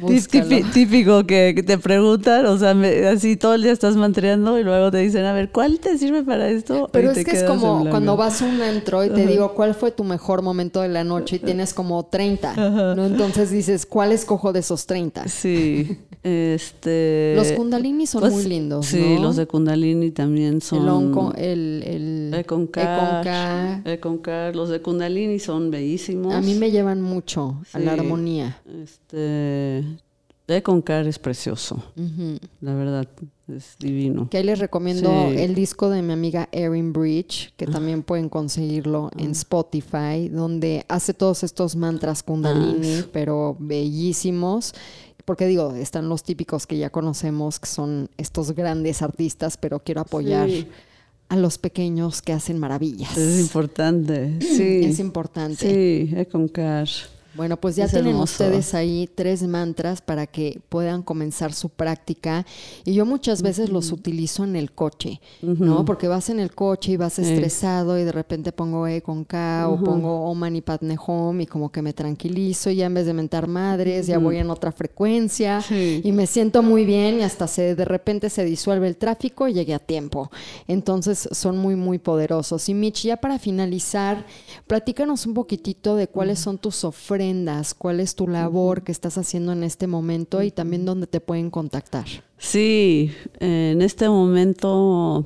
Búscalo. 0.00 0.44
Típi- 0.48 0.70
Típico 0.72 1.26
que, 1.26 1.52
que 1.54 1.62
te 1.62 1.78
preguntan, 1.78 2.46
o 2.46 2.58
sea, 2.58 2.74
me- 2.74 3.06
así 3.06 3.36
todo 3.36 3.54
el 3.54 3.62
día 3.62 3.72
estás 3.72 3.96
mantreando 3.96 4.58
y 4.58 4.64
luego 4.64 4.90
te 4.90 4.98
dicen, 4.98 5.24
a 5.24 5.32
ver, 5.32 5.50
¿cuál 5.50 5.78
te 5.80 5.96
sirve 5.98 6.22
para 6.22 6.48
esto? 6.48 6.88
Pero 6.92 7.08
Y 7.08 7.10
es 7.10 7.14
te 7.16 7.24
que 7.24 7.36
es 7.38 7.44
como 7.44 7.88
cuando 7.90 8.16
vas 8.16 8.42
a 8.42 8.46
un 8.46 8.60
antro 8.62 9.04
y 9.04 9.08
te 9.10 9.22
Ajá. 9.22 9.30
digo, 9.30 9.54
¿cuál 9.54 9.74
fue 9.74 9.90
tu 9.90 10.04
mejor 10.04 10.42
momento 10.42 10.80
de 10.82 10.88
la 10.88 11.04
noche? 11.04 11.36
Y 11.36 11.38
tienes 11.40 11.74
como 11.74 12.04
30, 12.06 12.94
¿no? 12.94 13.06
Entonces 13.06 13.50
dices, 13.50 13.86
¿cuál 13.86 14.12
escojo 14.12 14.52
de 14.52 14.60
esos 14.60 14.86
30? 14.86 15.28
Sí, 15.28 15.98
este... 16.22 17.32
Los 17.36 17.52
kundalini 17.52 18.06
son 18.06 18.20
pues, 18.22 18.32
muy 18.32 18.44
lindos, 18.44 18.86
Sí, 18.86 19.14
¿no? 19.16 19.22
los 19.22 19.36
de 19.36 19.46
Kundalini 19.46 20.10
también 20.10 20.60
son... 20.60 20.82
El 20.82 20.88
onco, 20.88 21.32
el... 21.36 21.82
el 21.86 22.34
Econcar, 22.34 23.82
Econcar. 23.84 24.54
Los 24.56 24.68
de 24.68 24.80
Kundalini 24.80 25.38
son 25.38 25.70
bellísimos. 25.70 26.34
A 26.34 26.40
mí 26.40 26.54
me 26.54 26.70
llevan 26.70 27.00
mucho 27.02 27.56
a 27.72 27.78
la 27.78 27.92
armonía. 27.92 28.58
Este... 28.82 29.75
Econcar 30.48 31.08
es 31.08 31.18
precioso, 31.18 31.82
la 32.60 32.72
verdad, 32.74 33.08
es 33.48 33.74
divino. 33.80 34.28
Que 34.30 34.38
ahí 34.38 34.44
les 34.44 34.60
recomiendo 34.60 35.10
Sí. 35.30 35.38
el 35.38 35.56
disco 35.56 35.90
de 35.90 36.02
mi 36.02 36.12
amiga 36.12 36.48
Erin 36.52 36.92
Bridge, 36.92 37.52
que 37.56 37.66
también 37.66 38.04
pueden 38.04 38.28
conseguirlo 38.28 39.10
en 39.16 39.32
Spotify, 39.32 40.28
donde 40.30 40.84
hace 40.88 41.14
todos 41.14 41.42
estos 41.42 41.74
mantras 41.74 42.22
kundalini, 42.22 42.98
Ah. 43.00 43.06
pero 43.12 43.56
bellísimos. 43.58 44.72
Porque 45.24 45.48
digo, 45.48 45.74
están 45.74 46.08
los 46.08 46.22
típicos 46.22 46.68
que 46.68 46.78
ya 46.78 46.90
conocemos, 46.90 47.58
que 47.58 47.66
son 47.66 48.08
estos 48.16 48.52
grandes 48.52 49.02
artistas, 49.02 49.56
pero 49.56 49.80
quiero 49.80 50.02
apoyar 50.02 50.48
Sí. 50.48 50.68
a 51.28 51.34
los 51.36 51.58
pequeños 51.58 52.22
que 52.22 52.32
hacen 52.32 52.60
maravillas. 52.60 53.16
Es 53.18 53.40
importante, 53.40 54.38
sí. 54.40 54.82
Es 54.84 55.00
importante. 55.00 55.68
Sí, 56.08 56.14
Econcar. 56.16 56.86
Bueno, 57.36 57.56
pues 57.58 57.76
ya 57.76 57.84
Es 57.84 57.90
tienen 57.92 58.12
hermoso. 58.12 58.32
ustedes 58.44 58.74
ahí 58.74 59.08
tres 59.14 59.42
mantras 59.42 60.00
para 60.00 60.26
que 60.26 60.60
puedan 60.68 61.02
comenzar 61.02 61.52
su 61.52 61.68
práctica. 61.68 62.46
Y 62.84 62.94
yo 62.94 63.04
muchas 63.06 63.42
veces 63.42 63.68
los 63.70 63.92
utilizo 63.92 64.44
en 64.44 64.56
el 64.56 64.72
coche, 64.72 65.20
¿no? 65.42 65.84
Porque 65.84 66.08
vas 66.08 66.30
en 66.30 66.40
el 66.40 66.54
coche 66.54 66.92
y 66.92 66.96
vas 66.96 67.18
estresado 67.18 67.98
y 67.98 68.04
de 68.04 68.12
repente 68.12 68.52
pongo 68.52 68.86
E 68.86 69.02
con 69.02 69.24
K 69.24 69.68
o 69.68 69.78
pongo 69.82 70.30
Om 70.30 70.38
Mani 70.38 70.60
Padme 70.62 70.96
Hum 71.06 71.40
y 71.42 71.46
como 71.46 71.70
que 71.70 71.82
me 71.82 71.92
tranquilizo 71.92 72.70
y 72.70 72.76
ya 72.76 72.86
en 72.86 72.94
vez 72.94 73.06
de 73.06 73.12
mentar 73.12 73.46
madres 73.48 74.06
ya 74.06 74.18
voy 74.18 74.38
en 74.38 74.50
otra 74.50 74.72
frecuencia 74.72 75.60
Sí. 75.60 76.00
y 76.04 76.12
me 76.12 76.26
siento 76.26 76.62
muy 76.62 76.84
bien 76.84 77.20
y 77.20 77.22
hasta 77.22 77.46
se 77.46 77.74
de 77.74 77.84
repente 77.84 78.30
se 78.30 78.44
disuelve 78.44 78.88
el 78.88 78.96
tráfico 78.96 79.46
y 79.48 79.52
llegué 79.54 79.74
a 79.74 79.78
tiempo. 79.78 80.30
Entonces 80.68 81.28
son 81.32 81.58
muy 81.58 81.76
muy 81.76 81.98
poderosos. 81.98 82.68
Y 82.68 82.74
Mitch, 82.74 83.02
ya 83.04 83.16
para 83.18 83.38
finalizar, 83.38 84.24
platícanos 84.66 85.26
un 85.26 85.34
poquitito 85.34 85.96
de 85.96 86.08
cuáles 86.08 86.38
son 86.38 86.58
tus 86.58 86.84
ofrendas, 86.84 87.25
cuál 87.78 88.00
es 88.00 88.14
tu 88.14 88.28
labor 88.28 88.82
que 88.82 88.92
estás 88.92 89.18
haciendo 89.18 89.52
en 89.52 89.62
este 89.62 89.86
momento 89.86 90.42
y 90.42 90.50
también 90.50 90.84
dónde 90.84 91.06
te 91.06 91.20
pueden 91.20 91.50
contactar. 91.50 92.06
Sí, 92.38 93.10
en 93.40 93.82
este 93.82 94.08
momento 94.08 95.24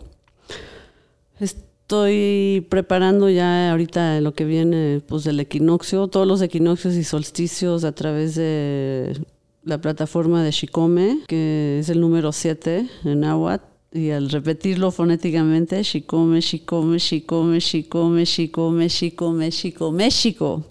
estoy 1.38 2.66
preparando 2.68 3.28
ya 3.28 3.70
ahorita 3.70 4.20
lo 4.20 4.34
que 4.34 4.44
viene 4.44 5.02
pues 5.06 5.24
del 5.24 5.40
equinoccio, 5.40 6.08
todos 6.08 6.26
los 6.26 6.40
equinoccios 6.42 6.94
y 6.94 7.04
solsticios 7.04 7.84
a 7.84 7.92
través 7.92 8.34
de 8.36 9.20
la 9.64 9.80
plataforma 9.80 10.42
de 10.42 10.52
Shikome, 10.52 11.20
que 11.26 11.78
es 11.80 11.88
el 11.88 12.00
número 12.00 12.32
7 12.32 12.88
en 13.04 13.20
náhuatl. 13.20 13.64
Y 13.92 14.10
al 14.10 14.30
repetirlo 14.30 14.92
fonéticamente, 14.92 15.82
Shikome, 15.82 16.40
Shikome, 16.40 16.98
Shikome, 16.98 17.58
Shikome, 17.58 18.24
Shikome, 18.24 18.88
Shikome, 18.88 19.50
Shikome, 19.50 20.10
Shiko. 20.10 20.64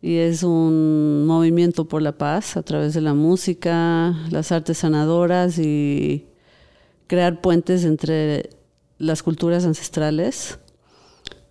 Y 0.00 0.16
es 0.16 0.44
un 0.44 1.26
movimiento 1.26 1.86
por 1.86 2.02
la 2.02 2.12
paz 2.12 2.56
a 2.56 2.62
través 2.62 2.94
de 2.94 3.00
la 3.00 3.14
música, 3.14 4.14
las 4.30 4.52
artes 4.52 4.78
sanadoras 4.78 5.58
y 5.58 6.26
crear 7.08 7.40
puentes 7.40 7.84
entre 7.84 8.50
las 8.98 9.24
culturas 9.24 9.64
ancestrales, 9.64 10.58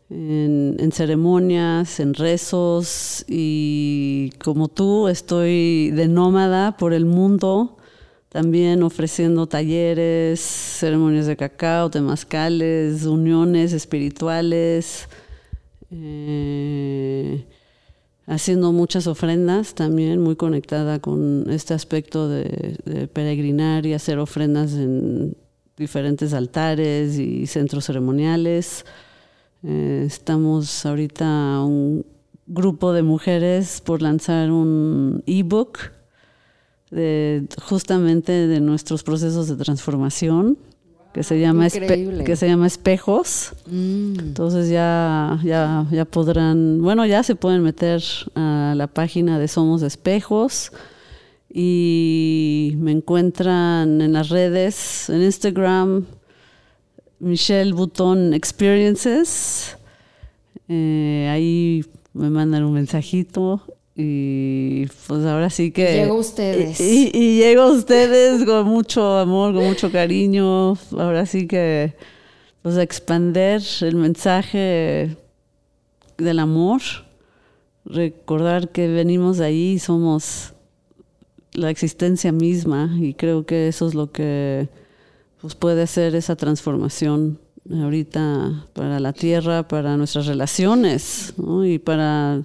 en, 0.10 0.92
ceremonias, 0.94 2.00
en 2.00 2.14
rezos 2.14 3.26
y 3.28 4.32
como 4.42 4.70
tú 4.70 5.10
estoy 5.10 5.92
de 5.92 6.08
nómada 6.08 6.78
por 6.78 6.94
el 6.94 7.06
mundo, 7.06 7.78
también 8.30 8.84
ofreciendo 8.84 9.48
talleres, 9.48 10.40
ceremonias 10.40 11.26
de 11.26 11.36
cacao, 11.36 11.90
temazcales, 11.90 13.06
uniones 13.06 13.74
espirituales. 13.74 15.10
eh, 15.92 17.46
haciendo 18.28 18.74
muchas 18.74 19.08
ofrendas 19.08 19.74
también, 19.74 20.22
muy 20.22 20.36
conectada 20.36 21.00
con 21.00 21.46
este 21.50 21.74
aspecto 21.74 22.28
de, 22.28 23.10
peregrinar 23.14 23.86
y 23.86 23.94
hacer 23.94 24.20
ofrendas 24.20 24.74
en 24.74 25.36
diferentes 25.78 26.34
altares 26.34 27.18
y 27.18 27.48
centros 27.48 27.86
ceremoniales. 27.86 28.86
Eh, 29.64 30.04
estamos 30.06 30.86
ahorita 30.86 31.64
un 31.64 32.06
grupo 32.46 32.94
de 32.94 33.02
mujeres 33.02 33.82
por 33.84 34.02
lanzar 34.02 34.52
un 34.52 35.24
ebook 35.26 35.80
de 36.92 37.48
justamente 37.64 38.32
de 38.32 38.60
nuestros 38.60 39.04
procesos 39.04 39.48
de 39.48 39.56
transformación 39.56 40.58
que 41.18 41.24
se 41.24 41.40
llama 41.40 41.66
espe- 41.66 42.24
que 42.24 42.36
se 42.36 42.48
llama 42.48 42.68
espejos. 42.68 43.54
Mm. 43.66 44.20
Entonces 44.20 44.70
ya, 44.70 45.40
ya, 45.44 45.88
ya 45.92 46.06
podrán, 46.06 46.80
bueno, 46.80 47.08
ya 47.08 47.24
se 47.24 47.34
pueden 47.34 47.64
meter 47.64 48.04
a 48.36 48.76
la 48.78 48.86
página 48.86 49.40
de 49.40 49.48
Somos 49.48 49.82
Espejos 49.82 50.72
y 51.52 52.76
me 52.78 52.92
encuentran 52.92 54.00
en 54.00 54.14
las 54.14 54.30
redes, 54.30 55.10
en 55.10 55.24
Instagram, 55.24 56.06
Michelle 57.20 57.74
Button 57.74 58.36
Experiences. 58.36 59.76
Eh, 60.70 61.28
ahí 61.32 61.84
me 62.14 62.30
mandan 62.30 62.64
un 62.64 62.74
mensajito 62.74 63.64
y 64.00 64.86
pues 65.08 65.26
ahora 65.26 65.50
sí 65.50 65.72
que... 65.72 65.94
Llego 65.96 66.16
a 66.16 66.20
ustedes. 66.20 66.80
Y, 66.80 67.10
y- 67.12 67.18
y 67.18 67.38
llego 67.40 67.64
a 67.64 67.72
ustedes 67.72 68.46
con 68.46 68.68
mucho 68.68 69.18
amor, 69.18 69.56
con 69.56 69.66
mucho 69.66 69.92
cariño. 69.92 70.74
Ahora 70.98 71.26
sí 71.26 71.48
que 71.48 71.96
pues 72.62 72.78
a 72.78 72.84
expander 72.84 73.62
el 73.82 73.96
mensaje 73.96 75.18
del 76.18 76.38
amor, 76.40 76.82
recordar 77.86 78.70
que 78.70 78.88
venimos 78.88 79.38
de 79.38 79.46
ahí 79.46 79.72
y 79.74 79.80
somos 79.80 80.54
la 81.54 81.70
existencia 81.72 82.32
misma 82.32 82.96
y 83.00 83.14
creo 83.16 83.46
que 83.46 83.68
eso 83.68 83.88
es 83.88 83.96
lo 83.96 84.12
que 84.12 84.68
pues, 85.42 85.56
puede 85.56 85.82
hacer 85.82 86.14
esa 86.14 86.36
transformación 86.36 87.40
ahorita 87.72 88.68
para 88.74 89.00
la 89.00 89.14
tierra, 89.14 89.68
para 89.68 89.98
nuestras 89.98 90.28
relaciones 90.28 91.34
¿no? 91.38 91.66
y 91.66 91.80
para 91.80 92.44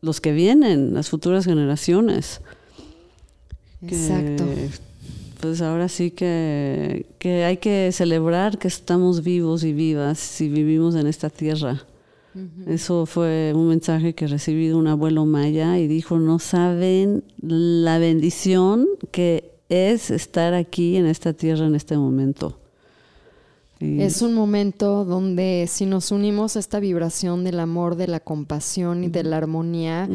los 0.00 0.20
que 0.20 0.32
vienen, 0.32 0.94
las 0.94 1.08
futuras 1.08 1.44
generaciones. 1.44 2.40
que, 3.86 3.94
Exacto. 3.94 4.44
pues 5.40 5.60
ahora 5.62 5.88
sí 5.88 6.10
que, 6.10 7.06
que 7.18 7.44
hay 7.44 7.56
que 7.58 7.90
celebrar 7.92 8.58
que 8.58 8.68
estamos 8.68 9.22
vivos 9.22 9.64
y 9.64 9.72
vivas 9.72 10.40
y 10.40 10.48
vivimos 10.48 10.94
en 10.94 11.06
esta 11.06 11.30
tierra. 11.30 11.84
Eso 12.66 13.06
fue 13.06 13.52
un 13.56 13.68
mensaje 13.68 14.14
que 14.14 14.28
recibí 14.28 14.68
de 14.68 14.74
un 14.74 14.86
abuelo 14.86 15.26
maya 15.26 15.78
y 15.78 15.88
dijo, 15.88 16.20
no 16.20 16.38
saben 16.38 17.24
la 17.42 17.98
bendición 17.98 18.86
que 19.10 19.50
es 19.68 20.12
estar 20.12 20.54
aquí 20.54 20.96
en 20.96 21.06
esta 21.06 21.32
tierra 21.32 21.66
en 21.66 21.74
este 21.74 21.96
momento. 21.96 22.59
Es 23.80 24.20
un 24.20 24.34
momento 24.34 25.06
donde 25.06 25.64
si 25.66 25.86
nos 25.86 26.10
unimos 26.12 26.54
a 26.54 26.58
esta 26.58 26.80
vibración 26.80 27.44
del 27.44 27.58
amor, 27.58 27.96
de 27.96 28.08
la 28.08 28.20
compasión 28.20 29.04
y 29.04 29.08
de 29.08 29.24
la 29.24 29.38
armonía, 29.38 30.06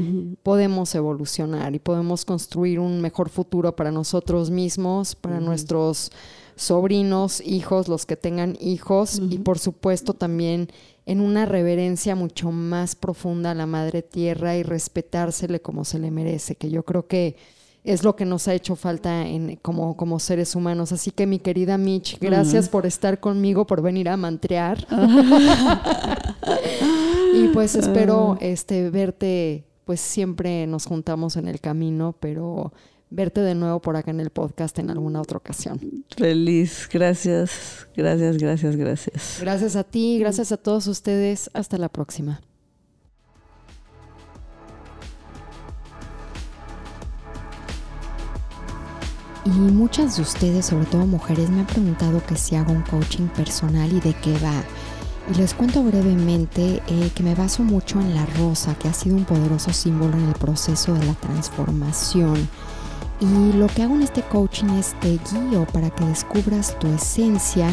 podemos 0.43 0.93
evolucionar 0.93 1.73
y 1.73 1.79
podemos 1.79 2.25
construir 2.25 2.79
un 2.79 3.01
mejor 3.01 3.29
futuro 3.29 3.75
para 3.75 3.91
nosotros 3.91 4.51
mismos, 4.51 5.15
para 5.15 5.39
nuestros 5.39 6.11
sobrinos, 6.55 7.41
hijos, 7.41 7.87
los 7.87 8.05
que 8.05 8.15
tengan 8.15 8.55
hijos 8.61 9.19
y 9.31 9.39
por 9.39 9.57
supuesto 9.57 10.13
también 10.13 10.69
en 11.07 11.19
una 11.19 11.47
reverencia 11.47 12.15
mucho 12.15 12.51
más 12.51 12.95
profunda 12.95 13.51
a 13.51 13.55
la 13.55 13.65
Madre 13.65 14.03
Tierra 14.03 14.55
y 14.57 14.61
respetársele 14.63 15.59
como 15.59 15.85
se 15.85 15.97
le 15.97 16.11
merece, 16.11 16.55
que 16.55 16.69
yo 16.69 16.83
creo 16.83 17.07
que 17.07 17.35
es 17.85 18.03
lo 18.03 18.15
que 18.15 18.25
nos 18.25 18.47
ha 18.47 18.55
hecho 18.55 18.75
falta 18.75 19.27
en, 19.27 19.57
como, 19.57 19.95
como 19.95 20.19
seres 20.19 20.55
humanos. 20.55 20.91
Así 20.91 21.11
que 21.11 21.27
mi 21.27 21.37
querida 21.39 21.77
Mitch, 21.77 22.17
gracias 22.19 22.67
por 22.67 22.87
estar 22.87 23.19
conmigo, 23.19 23.67
por 23.67 23.83
venir 23.83 24.09
a 24.09 24.17
mantrear. 24.17 24.87
y 27.33 27.49
pues 27.49 27.75
espero 27.75 28.33
ah. 28.33 28.37
este, 28.41 28.89
verte, 28.89 29.65
pues 29.85 30.01
siempre 30.01 30.65
nos 30.65 30.87
juntamos 30.87 31.37
en 31.37 31.47
el 31.47 31.59
camino, 31.59 32.15
pero 32.19 32.73
verte 33.11 33.41
de 33.41 33.53
nuevo 33.53 33.79
por 33.79 33.95
acá 33.95 34.09
en 34.09 34.19
el 34.19 34.31
podcast 34.31 34.79
en 34.79 34.89
alguna 34.89 35.21
otra 35.21 35.37
ocasión. 35.37 35.79
Feliz, 36.17 36.89
gracias, 36.91 37.87
gracias, 37.95 38.37
gracias, 38.37 38.75
gracias. 38.75 39.37
Gracias 39.39 39.75
a 39.75 39.83
ti, 39.83 40.17
gracias 40.19 40.51
a 40.51 40.57
todos 40.57 40.87
ustedes. 40.87 41.51
Hasta 41.53 41.77
la 41.77 41.89
próxima. 41.89 42.41
Y 49.45 49.49
muchas 49.49 50.15
de 50.15 50.23
ustedes, 50.23 50.65
sobre 50.65 50.85
todo 50.85 51.05
mujeres, 51.05 51.51
me 51.51 51.59
han 51.59 51.67
preguntado 51.67 52.25
que 52.25 52.35
si 52.35 52.55
hago 52.55 52.71
un 52.71 52.81
coaching 52.81 53.27
personal 53.27 53.93
y 53.93 53.99
de 53.99 54.15
qué 54.15 54.33
va. 54.39 54.63
Y 55.31 55.35
les 55.37 55.53
cuento 55.53 55.83
brevemente 55.83 56.81
eh, 56.87 57.11
que 57.13 57.21
me 57.21 57.35
baso 57.35 57.61
mucho 57.61 58.01
en 58.01 58.15
la 58.15 58.25
rosa, 58.25 58.73
que 58.73 58.87
ha 58.87 58.93
sido 58.93 59.15
un 59.15 59.25
poderoso 59.25 59.71
símbolo 59.71 60.17
en 60.17 60.29
el 60.29 60.33
proceso 60.33 60.95
de 60.95 61.05
la 61.05 61.13
transformación. 61.13 62.49
Y 63.19 63.53
lo 63.53 63.67
que 63.67 63.83
hago 63.83 63.93
en 63.93 64.01
este 64.01 64.23
coaching 64.23 64.69
es 64.71 64.99
te 64.99 65.19
guío 65.31 65.65
para 65.71 65.91
que 65.91 66.05
descubras 66.05 66.77
tu 66.79 66.87
esencia 66.87 67.69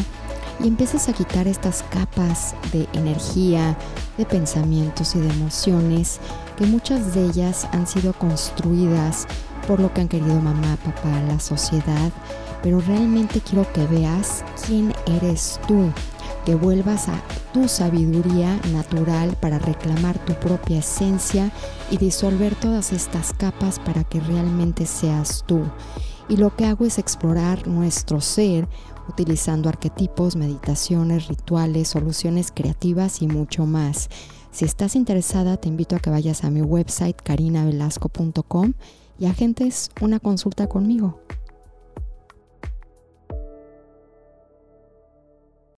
y 0.63 0.67
empieces 0.67 1.09
a 1.09 1.13
quitar 1.13 1.47
estas 1.47 1.83
capas 1.89 2.53
de 2.71 2.87
energía, 2.93 3.75
de 4.19 4.25
pensamientos 4.25 5.15
y 5.15 5.19
de 5.19 5.29
emociones 5.29 6.19
que 6.55 6.67
muchas 6.67 7.15
de 7.15 7.25
ellas 7.25 7.67
han 7.71 7.87
sido 7.87 8.13
construidas 8.13 9.27
por 9.67 9.79
lo 9.79 9.93
que 9.93 10.01
han 10.01 10.07
querido 10.07 10.39
mamá, 10.39 10.77
papá, 10.83 11.21
la 11.27 11.39
sociedad, 11.39 12.11
pero 12.61 12.79
realmente 12.81 13.41
quiero 13.41 13.71
que 13.73 13.85
veas 13.87 14.43
quién 14.65 14.93
eres 15.05 15.59
tú, 15.67 15.91
que 16.45 16.55
vuelvas 16.55 17.09
a 17.09 17.21
tu 17.53 17.67
sabiduría 17.67 18.59
natural 18.71 19.35
para 19.39 19.59
reclamar 19.59 20.17
tu 20.19 20.33
propia 20.33 20.79
esencia 20.79 21.51
y 21.89 21.97
disolver 21.97 22.55
todas 22.55 22.91
estas 22.93 23.33
capas 23.33 23.79
para 23.79 24.03
que 24.03 24.19
realmente 24.19 24.85
seas 24.85 25.43
tú. 25.45 25.61
Y 26.29 26.37
lo 26.37 26.55
que 26.55 26.65
hago 26.65 26.85
es 26.85 26.99
explorar 26.99 27.67
nuestro 27.67 28.21
ser 28.21 28.67
utilizando 29.07 29.69
arquetipos, 29.69 30.35
meditaciones, 30.35 31.27
rituales, 31.27 31.89
soluciones 31.89 32.51
creativas 32.53 33.21
y 33.21 33.27
mucho 33.27 33.65
más. 33.65 34.09
Si 34.51 34.65
estás 34.65 34.95
interesada, 34.95 35.57
te 35.57 35.67
invito 35.67 35.95
a 35.95 35.99
que 35.99 36.09
vayas 36.09 36.43
a 36.43 36.51
mi 36.51 36.61
website 36.61 37.17
carinavelasco.com 37.21 38.73
y 39.19 39.25
agentes 39.25 39.91
una 40.01 40.19
consulta 40.19 40.67
conmigo. 40.67 41.19